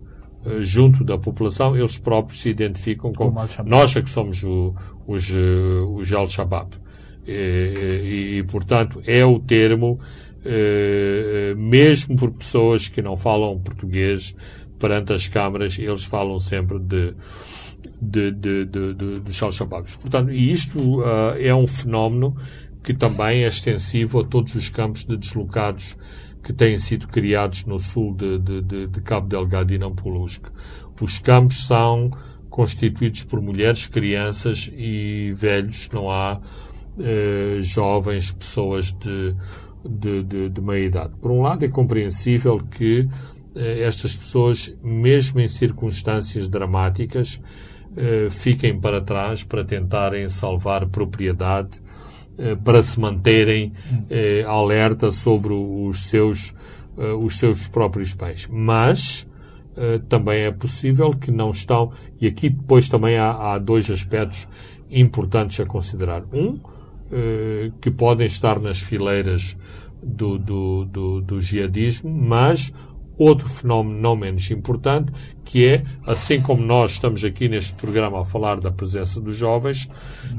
junto 0.60 1.04
da 1.04 1.18
população, 1.18 1.76
eles 1.76 1.98
próprios 1.98 2.40
se 2.40 2.48
identificam 2.48 3.12
como, 3.12 3.32
como 3.34 3.68
nós 3.68 3.94
é 3.94 4.00
que 4.00 4.08
somos 4.08 4.42
o, 4.42 4.74
os, 5.06 5.30
os 5.94 6.12
Al-Shabaab. 6.12 6.76
E, 7.26 7.32
e, 7.32 8.38
e, 8.38 8.42
portanto, 8.44 9.02
é 9.06 9.22
o 9.22 9.38
termo, 9.38 10.00
mesmo 11.58 12.16
por 12.16 12.30
pessoas 12.30 12.88
que 12.88 13.02
não 13.02 13.18
falam 13.18 13.58
português, 13.58 14.34
perante 14.78 15.12
as 15.12 15.28
câmaras, 15.28 15.78
eles 15.78 16.04
falam 16.04 16.38
sempre 16.38 16.78
de, 16.78 17.14
de, 18.00 18.30
de, 18.30 18.64
de, 18.64 18.94
de 18.94 19.20
dos 19.20 19.42
Al-Shabaabs. 19.42 19.96
Portanto, 19.96 20.30
e 20.30 20.50
isto 20.50 21.00
uh, 21.00 21.34
é 21.38 21.54
um 21.54 21.66
fenómeno 21.66 22.36
que 22.82 22.94
também 22.94 23.44
é 23.44 23.48
extensivo 23.48 24.20
a 24.20 24.24
todos 24.24 24.54
os 24.54 24.68
campos 24.68 25.04
de 25.04 25.16
deslocados 25.16 25.96
que 26.42 26.52
têm 26.52 26.78
sido 26.78 27.06
criados 27.08 27.64
no 27.66 27.78
sul 27.78 28.14
de, 28.14 28.38
de, 28.38 28.86
de, 28.86 29.00
Cabo 29.02 29.28
Delgado 29.28 29.72
e 29.72 29.78
Nampulusque. 29.78 30.48
Os 31.00 31.18
campos 31.18 31.66
são 31.66 32.10
constituídos 32.48 33.22
por 33.24 33.40
mulheres, 33.40 33.86
crianças 33.86 34.70
e 34.74 35.32
velhos, 35.34 35.88
não 35.92 36.10
há 36.10 36.40
eh, 36.98 37.58
jovens, 37.60 38.32
pessoas 38.32 38.92
de, 38.92 39.34
de, 39.88 40.22
de, 40.22 40.48
de 40.48 40.60
meia 40.60 40.84
idade. 40.84 41.14
Por 41.20 41.30
um 41.30 41.42
lado, 41.42 41.64
é 41.64 41.68
compreensível 41.68 42.58
que 42.58 43.08
eh, 43.54 43.82
estas 43.82 44.16
pessoas, 44.16 44.74
mesmo 44.82 45.40
em 45.40 45.48
circunstâncias 45.48 46.48
dramáticas, 46.48 47.40
fiquem 48.30 48.78
para 48.78 49.00
trás 49.00 49.42
para 49.42 49.64
tentarem 49.64 50.28
salvar 50.28 50.86
propriedade, 50.86 51.80
eh, 52.38 52.54
para 52.54 52.82
se 52.82 52.98
manterem 53.00 53.72
alerta 54.46 55.10
sobre 55.10 55.52
os 55.52 56.04
seus, 56.04 56.54
os 57.20 57.38
seus 57.38 57.68
próprios 57.68 58.14
pais. 58.14 58.48
Mas 58.50 59.26
também 60.08 60.40
é 60.42 60.50
possível 60.50 61.12
que 61.12 61.30
não 61.30 61.50
estão, 61.50 61.92
e 62.20 62.26
aqui 62.26 62.50
depois 62.50 62.88
também 62.88 63.16
há, 63.16 63.30
há 63.30 63.58
dois 63.58 63.90
aspectos 63.90 64.46
importantes 64.90 65.58
a 65.60 65.64
considerar. 65.64 66.22
Um, 66.32 66.58
que 67.80 67.90
podem 67.90 68.26
estar 68.26 68.60
nas 68.60 68.78
fileiras 68.78 69.56
do, 70.02 70.38
do, 70.38 70.84
do, 70.84 71.20
do 71.20 71.40
jihadismo, 71.40 72.10
mas 72.10 72.72
outro 73.20 73.50
fenómeno 73.50 74.00
não 74.00 74.16
menos 74.16 74.50
importante, 74.50 75.12
que 75.44 75.66
é, 75.66 75.84
assim 76.06 76.40
como 76.40 76.64
nós 76.64 76.92
estamos 76.92 77.22
aqui 77.22 77.50
neste 77.50 77.74
programa 77.74 78.22
a 78.22 78.24
falar 78.24 78.58
da 78.58 78.70
presença 78.70 79.20
dos 79.20 79.36
jovens, 79.36 79.90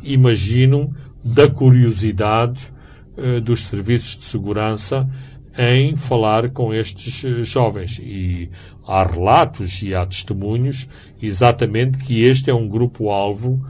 imagino 0.01 0.91
da 1.23 1.47
curiosidade 1.47 2.73
uh, 3.15 3.39
dos 3.39 3.67
serviços 3.67 4.17
de 4.17 4.25
segurança 4.25 5.07
em 5.55 5.95
falar 5.95 6.49
com 6.49 6.73
estes 6.73 7.23
uh, 7.23 7.43
jovens. 7.43 7.99
E 8.01 8.49
há 8.87 9.03
relatos 9.03 9.83
e 9.83 9.93
há 9.93 10.03
testemunhos 10.03 10.89
exatamente 11.21 11.99
que 11.99 12.23
este 12.23 12.49
é 12.49 12.53
um 12.53 12.67
grupo-alvo 12.67 13.63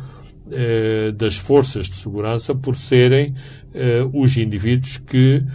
uh, 0.47 1.11
das 1.11 1.35
forças 1.35 1.87
de 1.87 1.97
segurança 1.97 2.55
por 2.55 2.77
serem 2.77 3.35
os 4.11 4.35
indivíduos 4.35 4.97
que, 4.97 5.45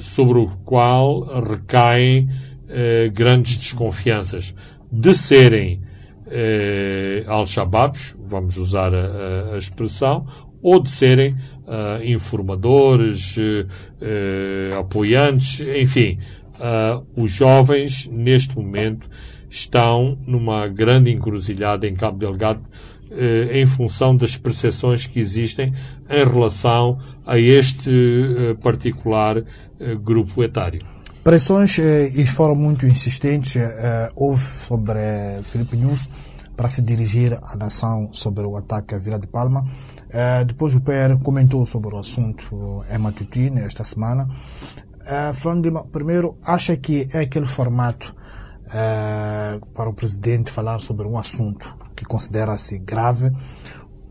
sobre 0.00 0.38
o 0.38 0.48
qual 0.66 1.22
recaem 1.40 2.28
eh, 2.68 3.10
grandes 3.12 3.56
desconfianças 3.56 4.54
de 4.90 5.14
serem 5.14 5.80
eh, 6.26 7.24
al-Shabaabs, 7.26 8.16
vamos 8.26 8.56
usar 8.56 8.94
a, 8.94 9.54
a, 9.54 9.58
expressão, 9.58 10.26
ou 10.60 10.80
de 10.80 10.88
serem 10.88 11.34
uh, 11.34 12.04
informadores, 12.04 13.36
uh, 13.36 14.78
apoiantes, 14.80 15.60
enfim, 15.60 16.18
Uh, 16.58 17.06
os 17.16 17.30
jovens, 17.30 18.08
neste 18.08 18.56
momento, 18.56 19.08
estão 19.48 20.18
numa 20.26 20.66
grande 20.66 21.10
encruzilhada 21.12 21.86
em 21.86 21.94
Cabo 21.94 22.18
Delgado 22.18 22.60
em 23.50 23.64
função 23.64 24.14
das 24.14 24.36
percepções 24.36 25.06
que 25.06 25.18
existem 25.18 25.72
em 26.10 26.24
relação 26.30 26.98
a 27.24 27.38
este 27.38 27.90
particular 28.60 29.42
grupo 30.02 30.42
etário. 30.42 30.84
Pressões 31.28 31.76
e 31.76 32.24
foram 32.24 32.54
muito 32.54 32.86
insistentes 32.86 33.60
houve 34.16 34.42
sobre 34.66 34.98
Felipe 35.42 35.76
News 35.76 36.08
para 36.56 36.68
se 36.68 36.80
dirigir 36.80 37.38
à 37.42 37.54
nação 37.54 38.08
sobre 38.14 38.46
o 38.46 38.56
ataque 38.56 38.94
à 38.94 38.98
Vila 38.98 39.18
de 39.18 39.26
Palma. 39.26 39.62
depois 40.46 40.74
o 40.74 40.80
PR 40.80 41.22
comentou 41.22 41.66
sobre 41.66 41.94
o 41.94 41.98
assunto 41.98 42.82
em 42.88 42.96
Matutine 42.96 43.60
esta 43.60 43.84
semana 43.84 44.26
falando 45.34 45.70
de, 45.70 45.88
primeiro, 45.90 46.38
acha 46.42 46.74
que 46.78 47.06
é 47.12 47.18
aquele 47.18 47.44
formato 47.44 48.16
para 49.74 49.90
o 49.90 49.92
presidente 49.92 50.50
falar 50.50 50.80
sobre 50.80 51.06
um 51.06 51.18
assunto 51.18 51.76
que 51.94 52.06
considera-se 52.06 52.78
grave, 52.78 53.30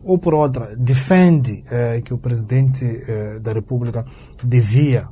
ou 0.04 0.20
por 0.20 0.36
outra, 0.36 0.76
defende 0.76 1.64
que 2.06 2.14
o 2.14 2.20
presidente 2.20 2.86
da 3.42 3.54
República 3.54 4.06
devia 4.44 5.10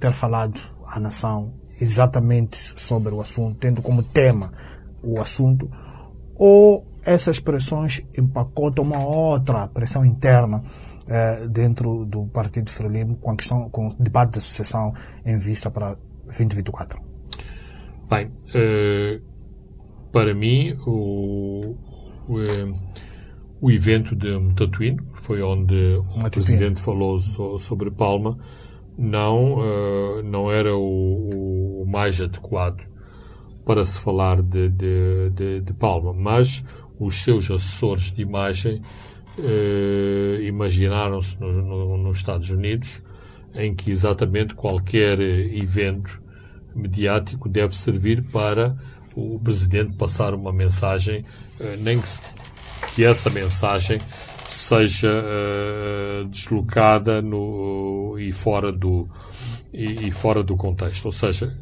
ter 0.00 0.12
falado 0.12 0.76
à 0.90 0.98
nação 1.00 1.54
exatamente 1.80 2.58
sobre 2.80 3.14
o 3.14 3.20
assunto, 3.20 3.58
tendo 3.58 3.82
como 3.82 4.02
tema 4.02 4.52
o 5.02 5.20
assunto, 5.20 5.70
ou 6.34 6.86
essas 7.04 7.40
pressões 7.40 8.02
empacotam 8.16 8.84
uma 8.84 9.04
outra 9.04 9.66
pressão 9.68 10.04
interna 10.04 10.62
eh, 11.06 11.48
dentro 11.48 12.04
do 12.04 12.26
Partido 12.26 12.70
Frelimo 12.70 13.16
com 13.16 13.30
a 13.30 13.36
questão, 13.36 13.70
com 13.70 13.88
o 13.88 13.94
debate 13.98 14.32
da 14.34 14.40
sucessão 14.40 14.92
em 15.24 15.38
vista 15.38 15.70
para 15.70 15.96
2024? 16.26 17.00
Bem, 18.10 18.26
uh, 18.26 19.22
para 20.12 20.34
mim, 20.34 20.74
o, 20.86 21.76
o, 22.28 22.40
eh, 22.40 22.74
o, 23.60 23.70
evento 23.70 24.14
de 24.14 24.38
Tatuíno, 24.54 25.02
foi 25.14 25.42
onde 25.42 25.96
o 25.96 26.30
Presidente 26.30 26.80
falou 26.80 27.20
so, 27.20 27.58
sobre 27.58 27.90
Palma, 27.90 28.38
não, 28.98 29.58
uh, 29.58 30.22
não 30.24 30.50
era 30.50 30.76
o, 30.76 31.82
o, 31.82 31.86
mais 31.86 32.20
adequado 32.20 32.84
para 33.64 33.84
se 33.84 34.00
falar 34.00 34.42
de, 34.42 34.68
de, 34.68 35.30
de, 35.30 35.60
de 35.60 35.72
Palma, 35.72 36.12
mas 36.12 36.64
os 36.98 37.22
seus 37.22 37.50
assessores 37.50 38.10
de 38.10 38.22
imagem 38.22 38.82
eh, 39.38 40.40
imaginaram-se 40.42 41.38
no, 41.40 41.52
no, 41.52 41.96
nos 41.96 42.16
Estados 42.16 42.50
Unidos, 42.50 43.00
em 43.54 43.74
que 43.74 43.90
exatamente 43.90 44.54
qualquer 44.54 45.20
evento 45.20 46.20
mediático 46.74 47.48
deve 47.48 47.76
servir 47.76 48.22
para 48.32 48.76
o 49.14 49.38
presidente 49.38 49.96
passar 49.96 50.34
uma 50.34 50.52
mensagem, 50.52 51.24
eh, 51.60 51.76
nem 51.78 52.00
que, 52.00 52.08
que, 52.94 53.04
essa 53.04 53.30
mensagem 53.30 54.00
seja 54.52 55.08
eh, 55.08 56.24
deslocada 56.28 57.20
no, 57.20 58.16
e, 58.18 58.32
fora 58.32 58.72
do, 58.72 59.08
e, 59.72 60.08
e 60.08 60.10
fora 60.10 60.42
do 60.42 60.56
contexto. 60.56 61.06
Ou 61.06 61.12
seja, 61.12 61.56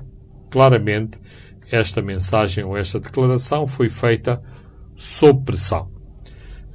claramente 0.50 1.20
esta 1.70 2.00
mensagem 2.00 2.64
ou 2.64 2.76
esta 2.76 3.00
declaração 3.00 3.66
foi 3.66 3.88
feita 3.88 4.42
sob 4.96 5.44
pressão. 5.44 5.90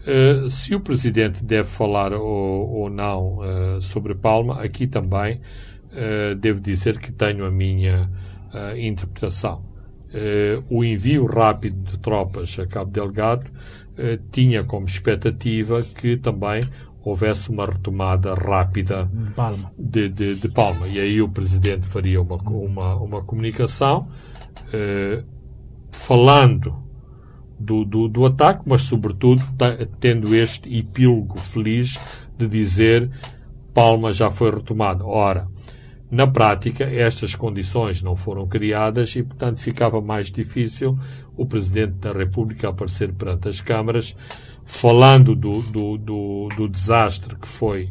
Uh, 0.02 0.50
se 0.50 0.74
o 0.74 0.80
Presidente 0.80 1.44
deve 1.44 1.68
falar 1.70 2.12
ou, 2.12 2.70
ou 2.70 2.90
não 2.90 3.38
uh, 3.38 3.82
sobre 3.82 4.16
Palma, 4.16 4.62
aqui 4.62 4.88
também 4.88 5.40
uh, 5.92 6.36
devo 6.36 6.60
dizer 6.60 7.00
que 7.00 7.12
tenho 7.12 7.46
a 7.46 7.52
minha 7.52 8.10
interpretação. 8.78 9.64
o 10.70 10.84
envio 10.84 11.26
rápido 11.26 11.90
de 11.90 11.98
tropas 12.00 12.60
a 12.60 12.68
Cabo 12.68 12.92
Delgado 12.92 13.50
tinha 14.32 14.64
como 14.64 14.86
expectativa 14.86 15.84
que 15.84 16.18
também 16.18 16.62
houvesse 17.04 17.50
uma 17.50 17.66
retomada 17.66 18.34
rápida 18.34 19.10
Palma. 19.36 19.72
De, 19.78 20.08
de, 20.08 20.36
de, 20.36 20.50
Palma. 20.50 20.88
E 20.88 21.00
aí 21.00 21.22
o 21.22 21.30
Presidente 21.30 21.88
faria 21.88 22.22
uma, 22.22 22.36
uma, 22.36 22.96
uma 22.96 23.22
comunicação 23.24 24.08
falando 25.92 26.82
do, 27.60 27.86
do, 27.86 28.08
do 28.08 28.26
ataque, 28.26 28.64
mas 28.66 28.84
sobretudo 28.84 29.44
tendo 30.00 30.36
este 30.36 30.78
epílogo 30.78 31.40
feliz 31.40 32.00
de 32.38 32.48
dizer 32.48 33.10
Palma 33.74 34.12
já 34.12 34.30
foi 34.30 34.52
retomada. 34.52 35.06
Ora, 35.06 35.48
na 36.12 36.28
prática, 36.28 36.84
estas 36.84 37.36
condições 37.36 38.02
não 38.02 38.18
foram 38.18 38.46
criadas 38.46 39.16
e, 39.16 39.24
portanto, 39.24 39.62
ficava 39.62 40.02
mais 40.02 40.30
difícil 40.30 41.00
o 41.38 41.46
Presidente 41.46 41.94
da 41.94 42.12
República 42.12 42.68
aparecer 42.68 43.14
perante 43.14 43.48
as 43.48 43.62
câmaras 43.62 44.16
falando 44.66 45.34
do, 45.34 45.62
do, 45.62 45.98
do, 45.98 46.50
do 46.56 46.68
desastre 46.68 47.36
que 47.36 47.48
foi 47.48 47.90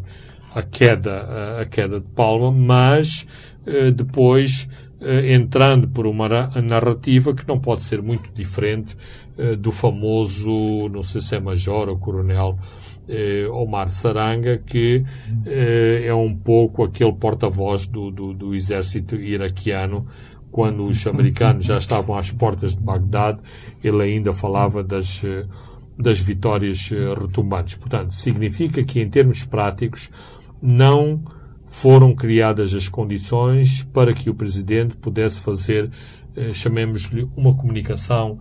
a 0.54 0.62
queda, 0.62 1.60
a 1.60 1.64
queda 1.64 1.98
de 1.98 2.08
Palma, 2.08 2.50
mas 2.50 3.26
eh, 3.66 3.90
depois 3.90 4.68
eh, 5.00 5.34
entrando 5.34 5.88
por 5.88 6.06
uma 6.06 6.28
narrativa 6.60 7.34
que 7.34 7.46
não 7.46 7.58
pode 7.58 7.82
ser 7.82 8.02
muito 8.02 8.30
diferente 8.34 8.96
eh, 9.38 9.56
do 9.56 9.72
famoso, 9.72 10.88
não 10.88 11.02
sei 11.02 11.20
se 11.20 11.36
é 11.36 11.40
major 11.40 11.88
ou 11.88 11.98
coronel, 11.98 12.58
eh, 13.10 13.48
Omar 13.50 13.90
Saranga, 13.90 14.58
que 14.58 15.04
é 15.46 16.14
um 16.14 16.34
pouco 16.34 16.84
aquele 16.84 17.12
porta-voz 17.12 17.86
do, 17.86 18.10
do, 18.10 18.32
do 18.32 18.54
exército 18.54 19.16
iraquiano 19.16 20.06
quando 20.50 20.86
os 20.86 21.06
americanos 21.06 21.66
já 21.66 21.78
estavam 21.78 22.16
às 22.16 22.30
portas 22.30 22.76
de 22.76 22.82
Bagdade, 22.82 23.38
ele 23.84 24.02
ainda 24.02 24.32
falava 24.32 24.82
das, 24.82 25.22
das 25.96 26.18
vitórias 26.18 26.90
retumbantes. 27.20 27.76
Portanto, 27.76 28.12
significa 28.12 28.82
que, 28.82 29.00
em 29.00 29.08
termos 29.08 29.44
práticos, 29.44 30.10
não 30.60 31.22
foram 31.70 32.14
criadas 32.14 32.74
as 32.74 32.88
condições 32.88 33.84
para 33.84 34.12
que 34.12 34.28
o 34.28 34.34
Presidente 34.34 34.96
pudesse 34.96 35.40
fazer, 35.40 35.90
eh, 36.36 36.52
chamemos-lhe, 36.52 37.28
uma 37.36 37.54
comunicação 37.54 38.40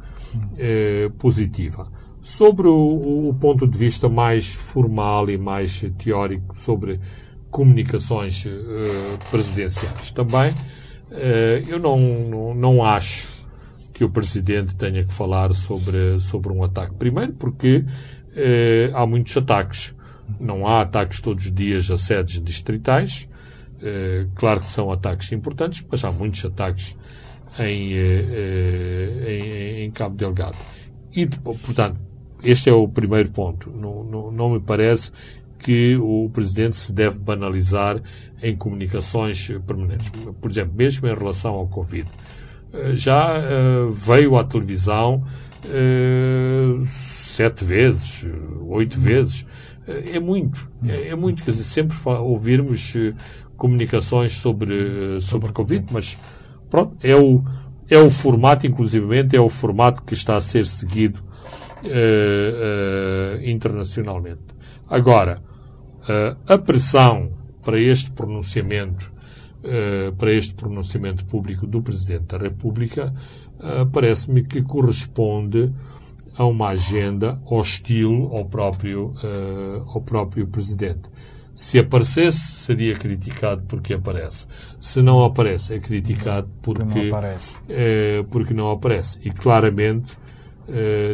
eh, 0.57 1.09
positiva. 1.17 1.91
Sobre 2.22 2.67
o, 2.67 3.30
o, 3.30 3.34
ponto 3.34 3.65
de 3.65 3.78
vista 3.78 4.09
mais 4.09 4.53
formal 4.53 5.30
e 5.30 5.38
mais 5.38 5.86
teórico 5.97 6.55
sobre 6.55 6.99
comunicações 7.49 8.45
eh, 8.45 9.17
presidenciais, 9.32 10.11
também 10.11 10.53
eh, 11.11 11.63
eu 11.67 11.80
não, 11.80 12.53
não, 12.53 12.84
acho 12.84 13.30
que 13.93 14.03
o 14.03 14.09
Presidente 14.09 14.76
tenha 14.76 15.03
que 15.03 15.13
falar 15.13 15.53
sobre, 15.53 16.20
sobre 16.20 16.51
um 16.51 16.61
ataque. 16.61 16.93
Primeiro 16.95 17.34
porque 17.34 17.86
eh, 18.36 18.91
há 18.93 19.05
muitos 19.05 19.36
ataques 19.38 19.95
não 20.39 20.67
há 20.67 20.82
ataques 20.82 21.22
todos 21.22 21.45
os 21.45 21.51
dias 21.51 21.89
a 21.89 21.97
sedes 21.97 22.41
distritais. 22.41 23.28
Claro 24.36 24.59
que 24.59 24.70
são 24.70 24.91
ataques 24.91 25.32
importantes, 25.32 25.84
mas 25.89 26.03
há 26.03 26.11
muitos 26.11 26.43
ataques 26.43 26.97
em, 27.57 27.93
em, 27.93 29.86
em 29.86 29.91
Cabo 29.91 30.15
Delgado. 30.15 30.57
E, 31.15 31.26
portanto, 31.26 31.97
este 32.44 32.70
é 32.70 32.74
o 32.74 32.88
primeiro 32.88 33.30
ponto. 33.32 33.70
Não, 33.70 34.04
não, 34.04 34.32
não, 34.32 34.50
me 34.52 34.60
parece 34.60 35.12
que 35.58 35.98
o 35.98 36.30
Presidente 36.32 36.76
se 36.76 36.94
deve 36.94 37.20
banalizar 37.20 38.02
em 38.42 38.56
comunicações 38.56 39.48
permanentes. 39.66 40.10
Por 40.40 40.50
exemplo, 40.50 40.74
mesmo 40.76 41.08
em 41.08 41.14
relação 41.14 41.54
ao 41.56 41.68
Covid. 41.68 42.10
Já 42.94 43.40
uh, 43.40 43.92
veio 43.92 44.38
à 44.38 44.44
televisão 44.44 45.24
uh, 45.66 46.86
sete 46.86 47.66
vezes, 47.66 48.30
oito 48.68 49.00
vezes 49.00 49.46
é, 49.88 50.20
muito, 50.20 50.70
é, 50.86 51.10
é, 51.10 51.16
muito, 51.16 51.44
quer 51.44 51.52
dizer, 51.52 51.64
sempre 51.64 51.98
ouvirmos 52.06 52.94
comunicações 53.58 54.34
sobre, 54.34 55.20
sobre 55.20 55.52
Covid, 55.52 55.88
mas 55.92 56.20
pronto, 56.70 56.96
é 57.02 57.16
o, 57.16 57.44
é 57.90 57.98
o 57.98 58.10
formato, 58.12 58.68
inclusivamente, 58.68 59.36
é 59.36 59.42
o 59.42 59.50
formato 59.50 60.04
que 60.04 60.14
está 60.14 60.38
a 60.38 60.42
ser 60.42 60.66
seguido 60.66 61.24
uh, 61.84 63.43
internacionalmente. 63.43 64.55
Agora, 64.89 65.41
a 66.47 66.57
pressão 66.57 67.30
para 67.63 67.80
este 67.80 68.09
pronunciamento, 68.11 69.11
para 70.17 70.32
este 70.34 70.55
pronunciamento 70.55 71.23
público 71.25 71.67
do 71.67 71.84
Presidente 71.84 72.23
da 72.25 72.38
República, 72.39 73.13
parece-me 73.91 74.43
que 74.43 74.63
corresponde 74.63 75.71
a 76.36 76.45
uma 76.45 76.69
agenda 76.69 77.39
hostil 77.45 78.32
ao 78.34 78.45
próprio, 78.45 79.13
ao 79.86 80.01
próprio 80.01 80.47
presidente. 80.47 81.07
Se 81.53 81.77
aparecesse, 81.77 82.53
seria 82.53 82.95
criticado 82.95 83.63
porque 83.67 83.93
aparece. 83.93 84.47
Se 84.80 85.01
não 85.01 85.23
aparece, 85.23 85.73
é 85.73 85.80
criticado 85.80 86.49
porque, 86.61 86.84
porque, 86.86 86.99
não, 87.01 87.17
aparece. 87.17 87.55
Uh, 87.55 88.23
porque 88.32 88.53
não 88.53 88.71
aparece. 88.71 89.19
E 89.23 89.30
claramente, 89.30 90.17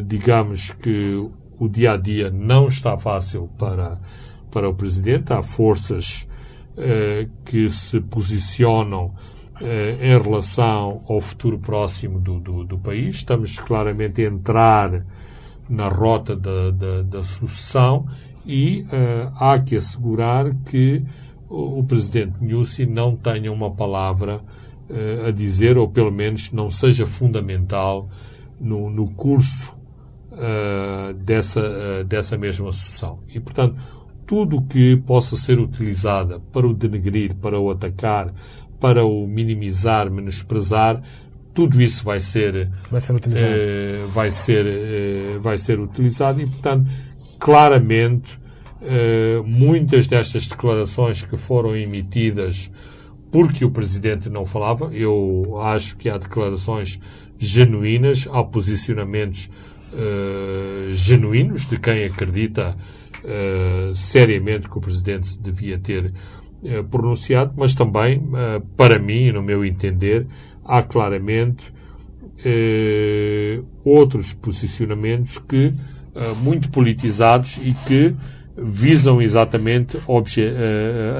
digamos 0.06 0.72
que 0.72 1.30
o 1.58 1.70
dia 1.70 1.94
a 1.94 1.98
dia 1.98 2.30
não 2.30 2.68
está 2.68 2.98
fácil 2.98 3.50
para, 3.58 4.00
para 4.52 4.70
o 4.70 4.74
presidente. 4.74 5.32
Há 5.34 5.42
forças 5.42 6.28
que 7.46 7.70
se 7.70 8.02
posicionam 8.02 9.14
em 9.62 10.22
relação 10.22 11.02
ao 11.08 11.22
futuro 11.22 11.58
próximo 11.58 12.20
do, 12.20 12.40
do, 12.40 12.64
do, 12.66 12.78
país. 12.78 13.16
Estamos 13.16 13.58
claramente 13.60 14.22
a 14.22 14.26
entrar 14.26 15.06
na 15.70 15.88
rota 15.88 16.36
da, 16.36 16.72
da, 16.72 17.02
da 17.04 17.24
sucessão 17.24 18.06
e 18.46 18.86
há 19.36 19.58
que 19.58 19.76
assegurar 19.76 20.54
que 20.66 21.04
o, 21.50 21.80
o 21.80 21.84
presidente 21.84 22.36
Nussi 22.42 22.86
não 22.86 23.16
tenha 23.16 23.52
uma 23.52 23.72
palavra 23.72 24.42
a 25.28 25.32
dizer, 25.32 25.78
ou 25.78 25.90
pelo 25.90 26.12
menos 26.12 26.52
não 26.52 26.70
seja 26.70 27.08
fundamental 27.08 28.10
no, 28.60 28.90
no 28.90 29.08
curso 29.12 29.76
uh, 30.32 31.14
dessa, 31.14 31.62
uh, 31.62 32.04
dessa 32.04 32.38
mesma 32.38 32.72
sessão. 32.74 33.20
E, 33.34 33.40
portanto, 33.40 33.76
tudo 34.26 34.62
que 34.64 34.98
possa 34.98 35.36
ser 35.36 35.60
utilizada 35.60 36.40
para 36.52 36.68
o 36.68 36.74
denegrir, 36.74 37.36
para 37.36 37.60
o 37.60 37.70
atacar, 37.70 38.34
para 38.80 39.06
o 39.06 39.28
minimizar, 39.28 40.10
menosprezar, 40.12 41.02
tudo 41.54 41.82
isso 41.82 42.04
vai 42.04 42.20
ser 42.20 42.70
vai 42.92 43.00
ser 43.00 43.14
utilizado, 43.14 43.54
uh, 43.54 44.08
vai 44.10 44.32
ser, 44.32 45.40
vai 45.40 45.58
ser 45.58 45.80
utilizado 45.80 46.42
e, 46.42 46.46
portanto, 46.46 46.90
claramente, 47.40 48.40
muitas 49.46 50.06
destas 50.06 50.48
declarações 50.48 51.24
que 51.24 51.38
foram 51.38 51.76
emitidas 51.76 52.72
porque 53.32 53.66
o 53.66 53.72
Presidente 53.72 54.30
não 54.30 54.46
falava, 54.46 54.94
eu 54.94 55.60
acho 55.60 55.98
que 55.98 56.10
há 56.10 56.18
declarações 56.18 57.00
genuínas, 57.38 58.28
há 58.32 58.44
posicionamentos 58.44 59.50
uh, 59.94 60.94
genuínos 60.94 61.66
de 61.68 61.78
quem 61.80 62.06
acredita 62.06 62.78
uh, 63.24 63.96
seriamente 63.96 64.70
que 64.70 64.78
o 64.78 64.82
Presidente 64.82 65.40
devia 65.40 65.78
ter 65.78 66.14
uh, 66.62 66.84
pronunciado, 66.86 67.54
mas 67.56 67.74
também, 67.74 68.22
para 68.76 69.00
mim, 69.00 69.32
no 69.32 69.42
meu 69.42 69.66
entender, 69.66 70.28
há 70.64 70.82
claramente 70.82 71.74
outros 73.84 74.34
posicionamentos 74.34 75.38
que 75.38 75.74
muito 76.44 76.70
politizados 76.70 77.58
e 77.64 77.74
que 77.88 78.14
visam 78.58 79.22
exatamente 79.22 79.98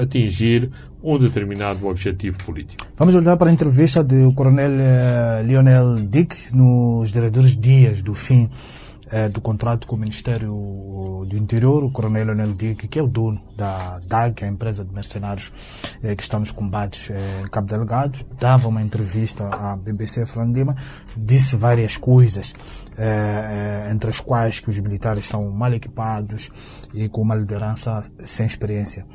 atingir 0.00 0.70
um 1.06 1.18
determinado 1.20 1.86
objetivo 1.86 2.36
político. 2.44 2.84
Vamos 2.96 3.14
olhar 3.14 3.36
para 3.36 3.48
a 3.48 3.52
entrevista 3.52 4.02
do 4.02 4.32
coronel 4.32 4.72
uh, 4.72 5.46
Lionel 5.46 6.00
Dick 6.04 6.52
nos 6.52 7.12
diretores 7.12 7.56
dias 7.56 8.02
do 8.02 8.12
fim 8.12 8.50
uh, 9.12 9.30
do 9.30 9.40
contrato 9.40 9.86
com 9.86 9.94
o 9.94 9.98
Ministério 10.00 11.24
do 11.28 11.36
Interior. 11.36 11.84
O 11.84 11.92
coronel 11.92 12.24
Lionel 12.24 12.54
Dick, 12.54 12.88
que 12.88 12.98
é 12.98 13.02
o 13.02 13.06
dono 13.06 13.40
da 13.56 14.00
DAG, 14.00 14.44
a 14.44 14.48
empresa 14.48 14.84
de 14.84 14.92
mercenários 14.92 15.52
uh, 16.02 16.16
que 16.16 16.22
está 16.24 16.40
nos 16.40 16.50
combates 16.50 17.08
em 17.08 17.46
Cabo 17.52 17.68
Delgado, 17.68 18.18
dava 18.40 18.66
uma 18.66 18.82
entrevista 18.82 19.46
à 19.46 19.76
BBC 19.76 20.26
Fran 20.26 20.52
Lima, 20.52 20.74
disse 21.16 21.54
várias 21.54 21.96
coisas, 21.96 22.52
entre 23.92 24.10
as 24.10 24.20
quais 24.20 24.58
que 24.58 24.70
os 24.70 24.78
militares 24.80 25.24
estão 25.24 25.48
mal 25.50 25.72
equipados 25.72 26.50
e 26.92 27.08
com 27.08 27.20
uma 27.20 27.36
liderança 27.36 28.04
sem 28.18 28.44
experiência. 28.44 29.06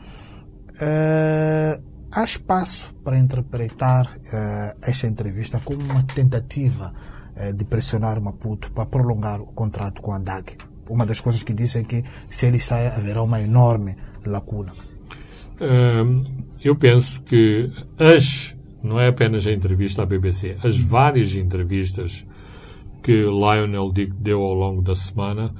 Uh, 0.82 1.80
há 2.12 2.24
espaço 2.24 2.92
para 3.04 3.16
interpretar 3.16 4.08
uh, 4.08 4.78
esta 4.82 5.06
entrevista 5.06 5.62
como 5.64 5.80
uma 5.84 6.02
tentativa 6.02 6.92
uh, 7.36 7.54
de 7.54 7.64
pressionar 7.66 8.20
Maputo 8.20 8.72
para 8.72 8.88
prolongar 8.88 9.40
o 9.42 9.46
contrato 9.46 10.02
com 10.02 10.12
a 10.12 10.18
DAG. 10.18 10.58
Uma 10.90 11.06
das 11.06 11.22
coisas 11.22 11.44
que 11.44 11.54
disse 11.54 11.78
é 11.78 11.84
que 11.84 12.04
se 12.32 12.48
ele 12.48 12.60
sair 12.60 12.88
haverá 12.88 13.22
uma 13.22 13.40
enorme 13.40 13.96
lacuna. 14.26 14.74
eu 16.64 16.76
penso 16.76 17.22
que 17.22 17.72
as, 18.00 18.56
não 18.84 19.00
é 19.00 19.08
apenas 19.08 19.46
a 19.46 19.52
entrevista 19.52 20.02
à 20.02 20.06
BBC, 20.06 20.58
as 20.64 20.80
várias 20.80 21.36
entrevistas 21.36 22.26
que 23.04 23.22
Lionel 23.22 23.92
Dick 23.92 24.14
deu 24.14 24.42
ao 24.42 24.54
longo 24.56 24.82
da 24.82 24.96
semana 24.96 25.54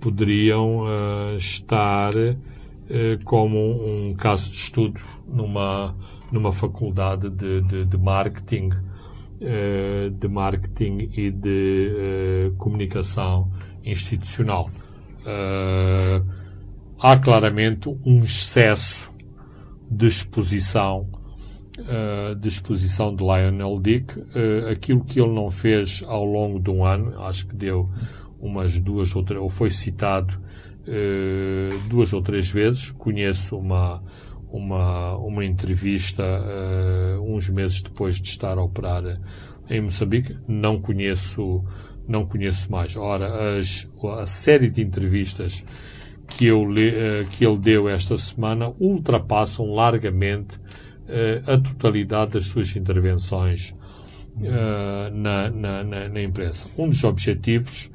poderiam 0.00 0.84
estar 1.36 2.12
como 3.24 3.58
um 3.58 4.14
caso 4.14 4.50
de 4.50 4.56
estudo 4.56 5.00
numa, 5.26 5.94
numa 6.32 6.52
faculdade 6.52 7.28
de, 7.30 7.60
de, 7.62 7.84
de 7.84 7.98
marketing, 7.98 8.70
eh, 9.40 10.10
de 10.12 10.28
marketing 10.28 11.10
e 11.12 11.30
de 11.30 11.92
eh, 11.96 12.52
comunicação 12.56 13.50
institucional. 13.84 14.70
há 16.98 17.16
claramente 17.18 17.88
um 18.04 18.24
excesso 18.24 19.12
de 19.90 20.06
exposição 20.06 21.08
de 22.40 22.48
exposição 22.48 23.14
de 23.14 23.22
Lionel 23.22 23.78
Dick, 23.80 24.12
aquilo 24.70 25.04
que 25.04 25.20
ele 25.20 25.32
não 25.32 25.48
fez 25.48 26.02
ao 26.06 26.24
longo 26.24 26.58
de 26.58 26.70
um 26.70 26.84
ano, 26.84 27.22
acho 27.22 27.46
que 27.46 27.54
deu 27.54 27.88
umas 28.40 28.78
duas 28.80 29.14
ou 29.14 29.22
três, 29.22 29.40
ou 29.40 29.48
foi 29.48 29.70
citado 29.70 30.34
eh, 30.34 30.47
duas 31.88 32.12
ou 32.12 32.22
três 32.22 32.50
vezes. 32.50 32.90
Conheço 32.92 33.56
uma, 33.56 34.02
uma, 34.50 35.16
uma 35.16 35.44
entrevista 35.44 36.22
uh, 36.22 37.34
uns 37.34 37.48
meses 37.50 37.82
depois 37.82 38.20
de 38.20 38.28
estar 38.28 38.58
a 38.58 38.62
operar 38.62 39.20
em 39.68 39.80
Moçambique. 39.80 40.36
Não 40.46 40.80
conheço, 40.80 41.64
não 42.06 42.26
conheço 42.26 42.70
mais. 42.70 42.96
Ora, 42.96 43.58
as, 43.58 43.88
a 44.18 44.26
série 44.26 44.70
de 44.70 44.82
entrevistas 44.82 45.64
que, 46.26 46.46
eu 46.46 46.64
le, 46.64 46.90
uh, 46.90 47.26
que 47.30 47.44
ele 47.44 47.58
deu 47.58 47.88
esta 47.88 48.16
semana 48.16 48.72
ultrapassam 48.78 49.66
largamente 49.72 50.58
a 51.46 51.56
totalidade 51.56 52.32
das 52.32 52.44
suas 52.44 52.76
intervenções 52.76 53.74
na, 55.10 55.48
na, 55.48 55.82
na, 55.82 56.08
na 56.10 56.22
imprensa. 56.22 56.66
Um 56.76 56.86
dos 56.86 57.02
objetivos 57.02 57.90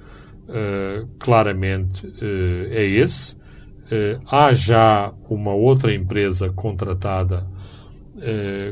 uh, 0.47 1.07
claramente 1.19 2.05
uh, 2.05 2.67
é 2.71 2.83
esse. 2.83 3.35
Uh, 3.35 4.21
há 4.29 4.53
já 4.53 5.13
uma 5.29 5.53
outra 5.53 5.93
empresa 5.93 6.49
contratada, 6.49 7.51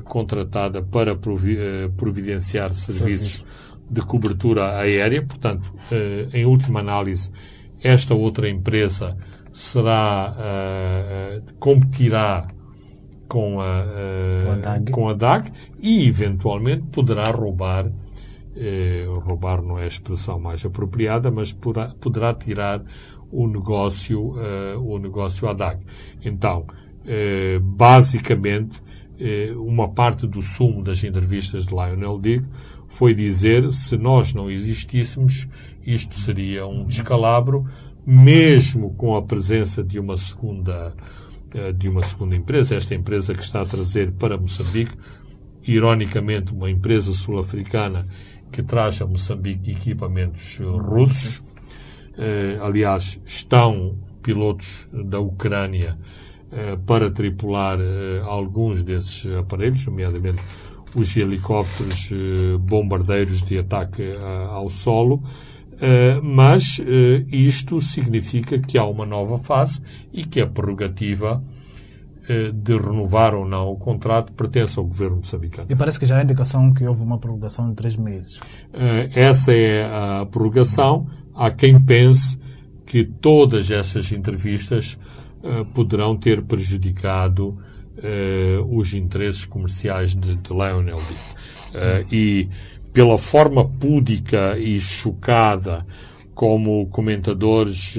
contratada 0.05 0.81
para 0.81 1.13
provi 1.13 1.57
providenciar 1.97 2.71
serviços 2.73 3.43
de 3.89 3.99
cobertura 3.99 4.77
aérea, 4.77 5.21
portanto, 5.21 5.73
em 6.31 6.45
última 6.45 6.79
análise, 6.79 7.29
esta 7.83 8.13
outra 8.13 8.47
empresa 8.47 9.17
será, 9.51 10.33
competirá 11.59 12.47
com 13.27 13.59
a, 13.59 13.83
com 14.89 15.09
a 15.09 15.13
DAG 15.13 15.51
e, 15.81 16.07
eventualmente, 16.07 16.83
poderá 16.83 17.25
roubar 17.25 17.91
eh, 18.55 19.05
roubar 19.23 19.61
não 19.61 19.77
é 19.77 19.83
a 19.83 19.87
expressão 19.87 20.39
mais 20.39 20.65
apropriada, 20.65 21.31
mas 21.31 21.53
poderá, 21.53 22.33
tirar 22.33 22.83
o 23.31 23.47
negócio, 23.47 24.35
eh, 24.39 24.75
o 24.77 24.97
negócio 24.97 25.47
à 25.47 25.53
DAG. 25.53 25.81
Então, 26.23 26.65
eh, 27.05 27.59
basicamente, 27.61 28.81
eh, 29.19 29.53
uma 29.55 29.89
parte 29.89 30.27
do 30.27 30.41
sumo 30.41 30.83
das 30.83 31.03
entrevistas 31.03 31.65
de 31.65 31.73
Lionel 31.73 32.19
Dig 32.19 32.45
foi 32.87 33.13
dizer 33.13 33.71
se 33.71 33.97
nós 33.97 34.33
não 34.33 34.49
existíssemos, 34.51 35.47
isto 35.85 36.15
seria 36.15 36.65
um 36.67 36.85
descalabro, 36.85 37.65
mesmo 38.05 38.93
com 38.95 39.15
a 39.15 39.21
presença 39.21 39.83
de 39.83 39.99
uma 39.99 40.17
segunda 40.17 40.93
eh, 41.53 41.73
de 41.73 41.89
uma 41.89 42.01
segunda 42.01 42.35
empresa, 42.35 42.75
esta 42.75 42.95
empresa 42.95 43.33
que 43.33 43.43
está 43.43 43.61
a 43.61 43.65
trazer 43.65 44.11
para 44.13 44.37
Moçambique, 44.37 44.95
ironicamente, 45.67 46.53
uma 46.53 46.69
empresa 46.69 47.13
sul-africana 47.13 48.07
que 48.51 48.61
traz 48.61 49.01
a 49.01 49.05
Moçambique 49.05 49.71
equipamentos 49.71 50.59
eh, 50.59 50.63
russos. 50.63 51.41
Eh, 52.17 52.59
aliás, 52.61 53.19
estão 53.25 53.97
pilotos 54.21 54.87
da 54.91 55.19
Ucrânia 55.19 55.97
eh, 56.51 56.77
para 56.85 57.09
tripular 57.09 57.79
alguns 58.25 58.83
desses 58.83 59.25
aparelhos, 59.37 59.85
nomeadamente 59.85 60.41
os 60.93 61.15
helicópteros 61.15 62.09
bombardeiros 62.59 63.43
de 63.43 63.57
ataque 63.57 64.03
ao 64.49 64.69
solo. 64.69 65.23
mas 66.21 66.81
isto 67.31 67.79
significa 67.79 68.59
que 68.59 68.77
há 68.77 68.83
uma 68.83 69.05
nova 69.05 69.37
fase 69.37 69.81
e 70.11 70.25
que 70.25 70.41
a 70.41 70.47
prerrogativa 70.47 71.41
eh, 71.41 71.50
de 72.53 72.77
renovar 72.77 73.33
ou 73.33 73.45
não 73.45 73.69
o 73.69 73.75
contrato 73.75 74.31
pertence 74.33 74.77
ao 74.77 74.85
governo 74.85 75.17
moçambicano. 75.17 75.67
E 75.69 75.75
parece 75.75 75.99
que 75.99 76.05
já 76.05 76.17
há 76.19 76.23
indicação 76.23 76.73
que 76.73 76.85
houve 76.85 77.01
uma 77.01 77.17
prorrogação 77.17 77.69
de 77.69 77.75
três 77.75 77.95
meses. 77.95 78.39
Eh, 78.73 79.09
essa 79.15 79.53
é 79.53 79.85
a 79.85 80.25
prorrogação. 80.25 81.07
Há 81.33 81.49
quem 81.49 81.79
pense 81.81 82.39
que 82.85 83.03
todas 83.03 83.71
essas 83.71 84.11
entrevistas 84.11 84.99
eh, 85.43 85.65
poderão 85.73 86.15
ter 86.15 86.41
prejudicado 86.43 87.57
os 88.71 88.95
interesses 88.95 89.45
comerciais 89.45 90.15
de, 90.15 90.39
Lionel. 90.49 90.99
E 92.11 92.49
pela 92.91 93.15
forma 93.15 93.69
púdica 93.69 94.57
e 94.57 94.79
chocada 94.79 95.85
como 96.33 96.87
comentadores 96.87 97.95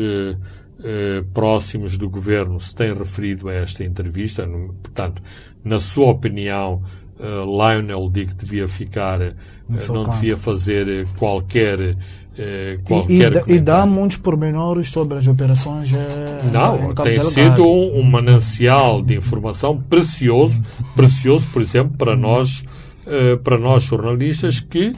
eh, 0.85 1.23
próximos 1.33 1.97
do 1.99 2.09
governo 2.11 2.59
se 2.61 2.75
têm 2.75 2.93
referido 2.95 3.49
a 3.49 3.55
esta 3.55 3.85
entrevista. 3.85 4.47
Portanto, 4.83 5.23
na 5.65 5.79
sua 5.81 6.07
opinião, 6.11 6.83
uh, 7.19 7.45
Lionel 7.45 8.09
Dick 8.11 8.35
devia 8.35 8.67
ficar, 8.67 9.21
uh, 9.21 9.35
não 9.69 10.05
canto. 10.05 10.15
devia 10.17 10.37
fazer 10.37 11.07
qualquer. 11.19 11.79
uh, 11.81 11.97
E, 12.37 12.79
qualquer 12.85 13.45
e, 13.49 13.61
dá- 13.61 13.87
muitos 13.87 14.17
pormenores 14.17 14.91
sobre 14.91 15.19
as 15.19 15.27
operações. 15.27 15.93
eh, 15.93 16.41
Não, 16.53 16.95
Cabo 16.95 17.05
tem 17.09 17.21
sido 17.21 17.63
um, 17.65 17.99
um 18.01 18.03
manancial 18.03 19.03
de 19.03 19.15
informação 19.15 19.79
precioso, 19.79 20.61
precioso, 20.97 21.47
por 21.53 21.61
exemplo, 21.63 21.97
para 21.97 22.17
nós, 22.17 22.65
eh, 23.07 23.37
para 23.37 23.59
nós 23.59 23.83
jornalistas 23.83 24.61
que 24.61 24.95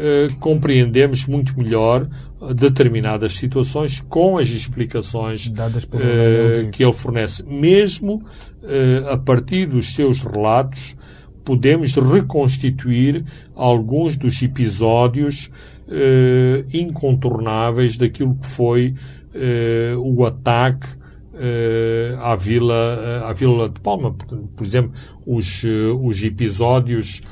eh, 0.00 0.28
compreendemos 0.38 1.26
muito 1.26 1.58
melhor 1.58 2.08
determinadas 2.54 3.32
situações 3.32 4.00
com 4.08 4.38
as 4.38 4.48
explicações 4.48 5.52
eh, 5.92 6.68
que 6.70 6.84
ele 6.84 6.92
fornece. 6.92 7.42
Mesmo 7.42 8.22
eh, 8.62 9.02
a 9.10 9.18
partir 9.18 9.66
dos 9.66 9.92
seus 9.92 10.22
relatos, 10.22 10.96
podemos 11.44 11.96
reconstituir 11.96 13.24
alguns 13.56 14.16
dos 14.16 14.40
episódios 14.40 15.50
incontornáveis 16.72 17.96
daquilo 17.96 18.34
que 18.34 18.46
foi 18.46 18.94
o 19.98 20.26
ataque 20.26 20.86
à 22.20 22.36
vila 22.36 23.24
à 23.24 23.32
vila 23.32 23.70
de 23.70 23.80
Palma 23.80 24.12
por, 24.12 24.66
exemplo 24.66 24.92
os 25.26 25.64
os 25.98 26.22
episódios 26.22 27.22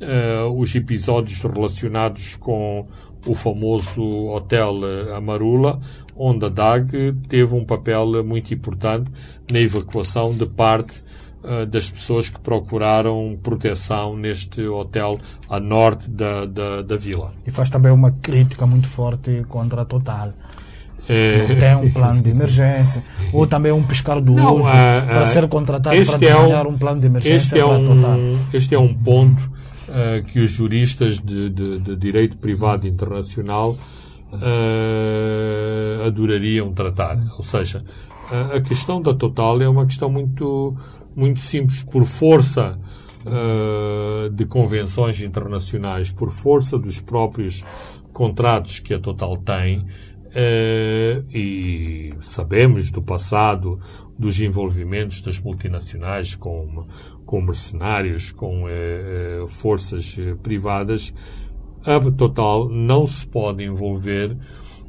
eh, 0.00 0.42
os 0.54 0.74
episódios 0.74 1.40
relacionados 1.42 2.36
com 2.36 2.86
o 3.26 3.34
famoso 3.34 4.02
hotel 4.28 4.76
Amarula 5.16 5.80
onde 6.16 6.46
a 6.46 6.48
DAG 6.48 7.12
teve 7.28 7.54
um 7.54 7.64
papel 7.64 8.24
muito 8.24 8.54
importante 8.54 9.10
na 9.52 9.58
evacuação 9.60 10.30
de 10.32 10.46
parte 10.46 11.02
eh, 11.44 11.66
das 11.66 11.90
pessoas 11.90 12.30
que 12.30 12.40
procuraram 12.40 13.36
proteção 13.42 14.16
neste 14.16 14.62
hotel 14.66 15.18
a 15.50 15.58
norte 15.60 16.08
da, 16.10 16.46
da, 16.46 16.82
da 16.82 16.96
vila. 16.96 17.32
E 17.46 17.50
faz 17.50 17.68
também 17.68 17.92
uma 17.92 18.12
crítica 18.12 18.66
muito 18.66 18.88
forte 18.88 19.44
contra 19.48 19.82
a 19.82 19.84
Total. 19.84 20.32
Eh, 21.08 21.46
Não 21.48 21.56
tem 21.60 21.76
um 21.76 21.92
plano 21.92 22.22
de 22.22 22.30
emergência, 22.30 23.02
ou 23.32 23.46
também 23.46 23.70
um 23.70 23.82
piscar 23.82 24.20
do 24.20 24.32
Não, 24.32 24.56
olho 24.56 24.66
ah, 24.66 25.04
para 25.06 25.26
ser 25.26 25.46
contratado 25.48 25.94
para 26.04 26.14
é 26.14 26.18
desenhar 26.18 26.66
um- 26.66 26.70
um 26.70 26.78
plano 26.78 27.00
de 27.00 27.06
emergência 27.06 27.36
Este 27.36 27.58
é 27.60 27.64
um, 27.66 28.38
este 28.52 28.74
é 28.74 28.78
um 28.78 28.92
ponto 28.92 29.55
ah, 29.88 30.20
que 30.22 30.40
os 30.40 30.50
juristas 30.50 31.20
de, 31.20 31.48
de- 31.50 31.78
de 31.78 31.96
direito 31.96 32.38
privado 32.38 32.86
internacional 32.86 33.76
ah, 34.32 36.06
adorariam 36.06 36.72
tratar. 36.72 37.18
Ou 37.36 37.42
seja, 37.42 37.84
a, 38.30 38.56
a 38.56 38.60
questão 38.60 39.00
da 39.00 39.14
Total 39.14 39.60
é 39.62 39.68
uma 39.68 39.86
questão 39.86 40.10
muito, 40.10 40.76
muito 41.14 41.40
simples. 41.40 41.84
Por 41.84 42.04
força 42.04 42.78
ah, 43.26 44.28
de 44.32 44.44
convenções 44.46 45.20
internacionais, 45.20 46.10
por 46.12 46.30
força 46.30 46.78
dos 46.78 47.00
próprios 47.00 47.64
contratos 48.12 48.78
que 48.80 48.94
a 48.94 48.98
Total 48.98 49.36
tem, 49.36 49.84
eh, 50.38 51.22
e 51.32 52.14
sabemos 52.22 52.90
do 52.90 53.02
passado 53.02 53.78
dos 54.18 54.40
envolvimentos 54.40 55.20
das 55.20 55.38
multinacionais 55.38 56.34
com, 56.34 56.84
com 57.26 57.42
mercenários, 57.42 58.32
com 58.32 58.68
eh, 58.68 59.42
eh, 59.42 59.48
forças 59.48 60.16
eh, 60.18 60.34
privadas, 60.42 61.12
a 61.84 62.00
Total 62.10 62.68
não 62.68 63.06
se 63.06 63.26
pode 63.26 63.62
envolver 63.62 64.36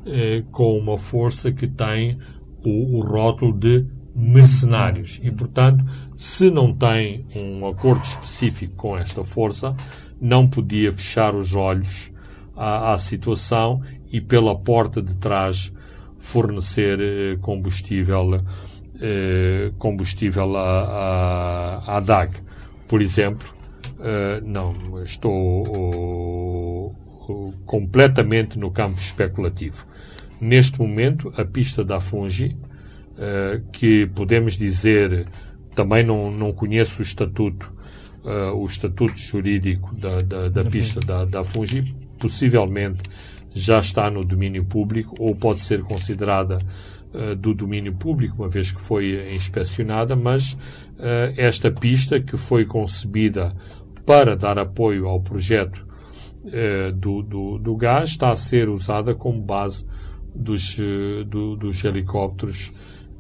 eh, 0.06 0.44
com 0.52 0.78
uma 0.78 0.98
força 0.98 1.52
que 1.52 1.68
tem 1.68 2.18
o, 2.64 2.98
o 2.98 3.02
rótulo 3.02 3.54
de 3.54 3.86
mercenários. 4.16 5.20
E, 5.22 5.30
portanto, 5.30 5.84
se 6.16 6.50
não 6.50 6.74
tem 6.74 7.26
um 7.36 7.68
acordo 7.68 8.04
específico 8.04 8.74
com 8.76 8.98
esta 8.98 9.24
força, 9.24 9.76
não 10.20 10.48
podia 10.48 10.92
fechar 10.92 11.36
os 11.36 11.54
olhos 11.54 12.12
à, 12.56 12.94
à 12.94 12.98
situação 12.98 13.82
e 14.12 14.20
pela 14.20 14.58
porta 14.58 15.02
de 15.02 15.16
trás 15.18 15.72
fornecer 16.18 17.00
eh, 17.00 17.38
combustível 17.42 18.44
eh, 19.02 19.72
combustível 19.78 20.56
à, 20.56 21.82
à, 21.86 21.98
à 21.98 22.00
DAG. 22.00 22.32
Por 22.88 23.02
exemplo, 23.02 23.48
eh, 24.00 24.42
não, 24.46 25.04
estou 25.04 25.34
oh, 25.68 26.96
oh, 27.28 27.54
completamente 27.66 28.58
no 28.60 28.72
campo 28.72 29.00
especulativo. 29.00 29.86
Neste 30.40 30.80
momento, 30.80 31.34
a 31.36 31.44
pista 31.44 31.84
da 31.84 32.00
Fungi, 32.00 32.56
eh, 33.18 33.62
que 33.72 34.08
podemos 34.08 34.58
dizer, 34.58 35.28
também 35.74 36.04
não, 36.04 36.32
não 36.32 36.54
conheço 36.54 37.00
o 37.00 37.04
estatuto, 37.04 37.74
eh, 38.24 38.52
o 38.52 38.66
estatuto 38.66 39.18
jurídico 39.18 39.96
da, 39.96 40.22
da, 40.22 40.50
da 40.50 40.64
pista 40.64 41.00
da, 41.00 41.26
da 41.26 41.44
Fungi, 41.44 41.96
possivelmente 42.20 43.02
já 43.54 43.80
está 43.80 44.12
no 44.12 44.24
domínio 44.24 44.64
público 44.64 45.16
ou 45.18 45.36
pode 45.36 45.62
ser 45.62 45.82
considerada 45.82 46.60
do 47.36 47.54
domínio 47.54 47.94
público, 47.96 48.36
uma 48.44 48.50
vez 48.50 48.72
que 48.72 48.82
foi 48.82 49.34
inspecionada, 49.36 50.16
mas 50.16 50.58
eh, 51.00 51.34
esta 51.38 51.72
pista 51.72 52.20
que 52.20 52.38
foi 52.38 52.66
concebida 52.66 53.56
para 54.06 54.36
dar 54.36 54.58
apoio 54.60 55.08
ao 55.08 55.20
projeto 55.22 55.86
eh, 56.52 56.92
do, 56.92 57.22
do, 57.22 57.58
do 57.58 57.76
gás 57.76 58.10
está 58.12 58.32
a 58.32 58.36
ser 58.36 58.70
usada 58.70 59.14
como 59.16 59.42
base 59.42 59.86
dos, 60.34 60.78
eh, 60.80 61.24
do- 61.26 61.56
dos 61.56 61.84
helicópteros 61.84 62.72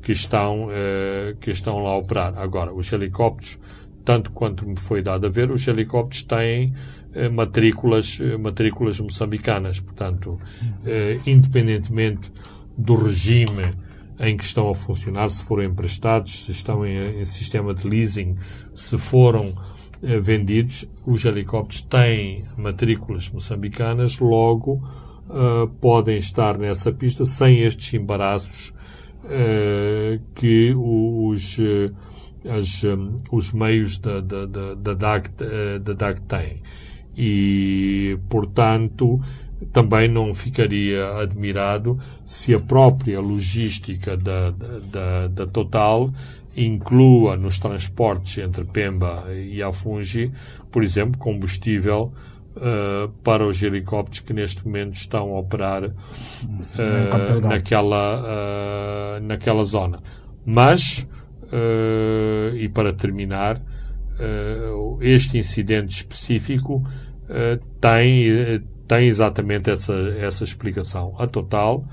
que 0.01 0.11
estão, 0.13 0.67
eh, 0.71 1.35
que 1.41 1.51
estão 1.51 1.79
lá 1.83 1.89
a 1.91 1.97
operar. 1.97 2.37
Agora, 2.37 2.73
os 2.73 2.91
helicópteros, 2.91 3.59
tanto 4.05 4.31
quanto 4.31 4.65
me 4.65 4.77
foi 4.77 5.01
dado 5.01 5.25
a 5.25 5.29
ver, 5.29 5.51
os 5.51 5.67
helicópteros 5.67 6.23
têm 6.23 6.73
eh, 7.13 7.27
matrículas, 7.29 8.19
eh, 8.21 8.37
matrículas 8.37 8.99
moçambicanas. 8.99 9.81
Portanto, 9.81 10.39
eh, 10.85 11.19
independentemente 11.25 12.31
do 12.77 12.95
regime 12.95 13.73
em 14.19 14.35
que 14.35 14.43
estão 14.43 14.69
a 14.69 14.75
funcionar, 14.75 15.29
se 15.29 15.43
foram 15.43 15.63
emprestados, 15.63 16.45
se 16.45 16.51
estão 16.51 16.85
em, 16.85 17.19
em 17.19 17.25
sistema 17.25 17.73
de 17.73 17.87
leasing, 17.87 18.35
se 18.75 18.97
foram 18.97 19.53
eh, 20.01 20.19
vendidos, 20.19 20.89
os 21.05 21.23
helicópteros 21.23 21.81
têm 21.83 22.45
matrículas 22.57 23.29
moçambicanas, 23.29 24.19
logo 24.19 24.81
eh, 25.29 25.69
podem 25.79 26.17
estar 26.17 26.57
nessa 26.57 26.91
pista 26.91 27.25
sem 27.25 27.59
estes 27.59 27.93
embaraços 27.93 28.73
eh, 29.29 30.19
que 30.33 30.73
os, 30.73 31.59
eh, 31.59 31.91
as, 32.49 32.83
hum, 32.83 33.17
os 33.31 33.51
meios 33.51 33.99
da, 33.99 34.21
da, 34.21 34.45
da, 34.45 34.73
da, 34.73 34.93
DAG, 34.93 35.29
eh, 35.41 35.79
da 35.79 35.93
DAG 35.93 36.21
têm. 36.21 36.61
E, 37.15 38.17
portanto, 38.29 39.19
também 39.71 40.07
não 40.07 40.33
ficaria 40.33 41.05
admirado 41.19 41.99
se 42.25 42.53
a 42.53 42.59
própria 42.59 43.19
logística 43.19 44.15
da, 44.15 44.51
da, 44.51 45.27
da, 45.27 45.47
Total 45.47 46.11
inclua 46.55 47.35
nos 47.35 47.59
transportes 47.59 48.37
entre 48.37 48.63
Pemba 48.65 49.25
e 49.33 49.61
Afungi, 49.61 50.31
por 50.71 50.83
exemplo, 50.83 51.17
combustível 51.17 52.13
eh, 52.55 53.09
para 53.23 53.45
os 53.45 53.61
helicópteros 53.61 54.19
que 54.21 54.33
neste 54.33 54.65
momento 54.65 54.95
estão 54.95 55.35
a 55.35 55.39
operar 55.39 55.91
Delgado. 56.75 57.41
naquela, 57.47 58.23
eh, 58.25 59.19
naquela 59.21 59.63
zona. 59.63 59.99
Mas, 60.45 61.05
e 62.55 62.69
para 62.69 62.93
terminar, 62.93 63.61
este 65.01 65.37
incidente 65.37 65.97
específico 65.97 66.83
tem, 67.81 68.61
tem 68.87 69.07
exatamente 69.07 69.69
essa, 69.69 69.93
essa 70.19 70.43
explicação. 70.43 71.15
A 71.17 71.27
Total, 71.27 71.83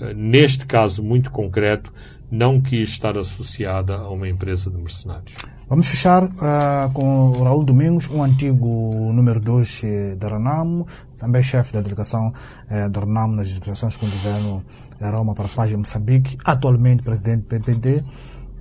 eh, 0.00 0.14
neste 0.14 0.66
caso 0.66 1.02
muito 1.02 1.30
concreto, 1.30 1.92
não 2.30 2.60
quis 2.60 2.88
estar 2.88 3.16
associada 3.18 3.94
a 3.94 4.10
uma 4.10 4.28
empresa 4.28 4.70
de 4.70 4.76
mercenários. 4.76 5.34
Vamos 5.68 5.88
fechar 5.88 6.30
ah, 6.40 6.90
com 6.92 7.30
o 7.30 7.44
Raul 7.44 7.64
Domingos, 7.64 8.08
um 8.08 8.22
antigo 8.22 9.10
número 9.12 9.40
2 9.40 9.82
da 10.18 10.28
Renamo, 10.28 10.86
também 11.18 11.42
chefe 11.42 11.72
da 11.72 11.80
delegação 11.80 12.32
eh, 12.68 12.88
da 12.88 13.00
Renamo 13.00 13.36
nas 13.36 13.52
negociações 13.52 13.96
com 13.96 14.06
o 14.06 14.10
governo 14.10 14.64
da 14.98 15.10
Roma 15.10 15.34
para 15.34 15.44
a 15.44 15.48
paz 15.48 15.70
em 15.70 15.76
Moçambique, 15.76 16.36
atualmente 16.44 17.02
presidente 17.02 17.42
do 17.42 17.46
PPD, 17.46 18.02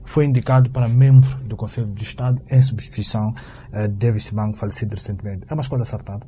foi 0.06 0.26
indicado 0.26 0.70
para 0.70 0.88
membro 0.88 1.38
do 1.40 1.56
Conselho 1.56 1.88
de 1.88 2.04
Estado 2.04 2.42
em 2.50 2.62
substituição 2.62 3.34
eh, 3.72 3.88
de 3.88 3.94
Davis 3.94 4.30
Bank, 4.30 4.58
falecido 4.58 4.96
recentemente. 4.96 5.46
É 5.50 5.54
uma 5.54 5.62
escolha 5.62 5.84
acertada. 5.84 6.26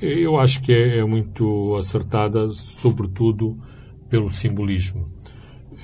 Eu 0.00 0.38
acho 0.38 0.62
que 0.62 0.72
é, 0.72 0.98
é 0.98 1.04
muito 1.04 1.76
acertada, 1.76 2.50
sobretudo 2.52 3.58
pelo 4.08 4.30
simbolismo. 4.30 5.08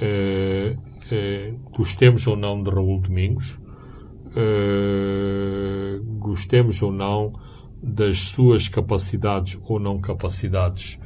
Eh, 0.00 0.76
eh, 1.10 1.54
gostemos 1.70 2.26
ou 2.26 2.36
não 2.36 2.62
de 2.62 2.70
Raul 2.70 3.00
Domingos, 3.00 3.60
eh, 4.34 6.00
gostemos 6.18 6.82
ou 6.82 6.92
não 6.92 7.32
das 7.82 8.18
suas 8.18 8.68
capacidades 8.68 9.58
ou 9.64 9.78
não 9.78 9.98
capacidades 10.00 10.98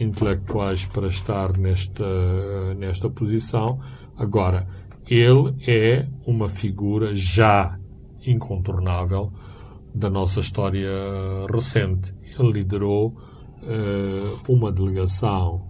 intelectuais 0.00 0.84
para 0.84 1.06
estar 1.06 1.56
nesta, 1.56 2.74
nesta 2.74 3.08
posição. 3.08 3.78
Agora, 4.16 4.66
ele 5.08 5.54
é 5.64 6.08
uma 6.26 6.50
figura 6.50 7.14
já 7.14 7.78
incontornável 8.26 9.32
da 9.94 10.08
nossa 10.10 10.40
história 10.40 10.90
recente. 11.52 12.14
Ele 12.38 12.52
liderou 12.52 13.16
uma 14.48 14.72
delegação 14.72 15.68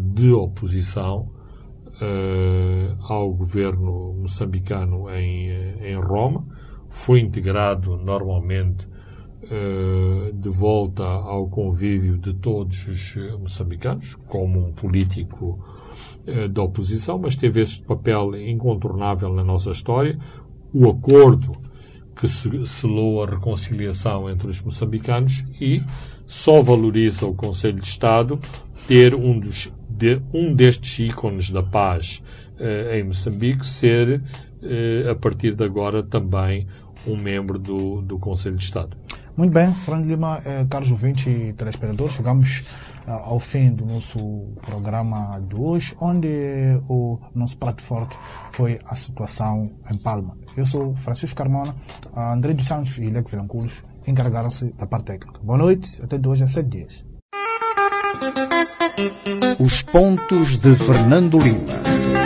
de 0.00 0.32
oposição 0.32 1.30
ao 3.08 3.32
governo 3.32 4.14
moçambicano 4.14 5.10
em, 5.10 5.50
em 5.80 5.96
Roma, 6.00 6.46
foi 6.88 7.20
integrado 7.20 7.96
normalmente 7.96 8.86
de 10.34 10.48
volta 10.48 11.04
ao 11.04 11.48
convívio 11.48 12.18
de 12.18 12.34
todos 12.34 12.86
os 12.86 13.16
moçambicanos, 13.40 14.16
como 14.26 14.66
um 14.66 14.72
político 14.72 15.58
da 16.50 16.62
oposição, 16.62 17.18
mas 17.18 17.36
teve 17.36 17.60
este 17.60 17.82
papel 17.84 18.36
incontornável 18.36 19.32
na 19.32 19.42
nossa 19.42 19.70
história. 19.70 20.18
O 20.72 20.88
acordo 20.90 21.56
que 22.18 22.28
selou 22.66 23.22
a 23.22 23.26
reconciliação 23.26 24.28
entre 24.28 24.48
os 24.48 24.60
moçambicanos 24.60 25.44
e 25.60 25.80
só 26.26 26.60
valoriza 26.60 27.26
o 27.26 27.34
Conselho 27.34 27.80
de 27.80 27.86
Estado 27.86 28.38
ter 28.86 29.14
um, 29.14 29.38
dos, 29.38 29.72
de, 29.88 30.20
um 30.34 30.52
destes 30.52 30.98
ícones 30.98 31.50
da 31.50 31.62
paz 31.62 32.22
eh, 32.58 32.98
em 32.98 33.04
Moçambique 33.04 33.64
ser, 33.64 34.20
eh, 34.62 35.08
a 35.08 35.14
partir 35.14 35.54
de 35.54 35.64
agora, 35.64 36.02
também 36.02 36.66
um 37.06 37.16
membro 37.16 37.58
do, 37.58 38.02
do 38.02 38.18
Conselho 38.18 38.56
de 38.56 38.64
Estado. 38.64 38.96
Muito 39.36 39.52
bem, 39.52 39.72
Fernando 39.72 40.06
Lima, 40.06 40.42
eh, 40.44 40.66
caros 40.68 40.90
ouvintes 40.90 41.26
e 41.26 41.52
telespectadores, 41.52 42.14
chegamos 42.14 42.64
ao 43.08 43.40
fim 43.40 43.72
do 43.72 43.86
nosso 43.86 44.18
programa 44.60 45.40
de 45.40 45.56
hoje, 45.56 45.96
onde 46.00 46.28
o 46.88 47.18
nosso 47.34 47.56
prato 47.56 47.82
forte 47.82 48.18
foi 48.52 48.78
a 48.84 48.94
situação 48.94 49.70
em 49.90 49.96
Palma. 49.96 50.36
Eu 50.56 50.66
sou 50.66 50.94
Francisco 50.96 51.36
Carmona, 51.36 51.74
André 52.14 52.52
dos 52.52 52.66
Santos 52.66 52.98
e 52.98 53.08
Leque 53.08 53.30
Vilanculos 53.30 53.82
encarregaram-se 54.06 54.72
da 54.72 54.86
parte 54.86 55.06
técnica. 55.06 55.40
Boa 55.42 55.58
noite, 55.58 56.02
até 56.02 56.18
de 56.18 56.28
hoje 56.28 56.44
a 56.44 56.46
sete 56.46 56.68
dias. 56.68 57.04
Os 59.58 59.82
pontos 59.82 60.58
de 60.58 60.74
Fernando 60.74 61.38
Lima. 61.38 62.17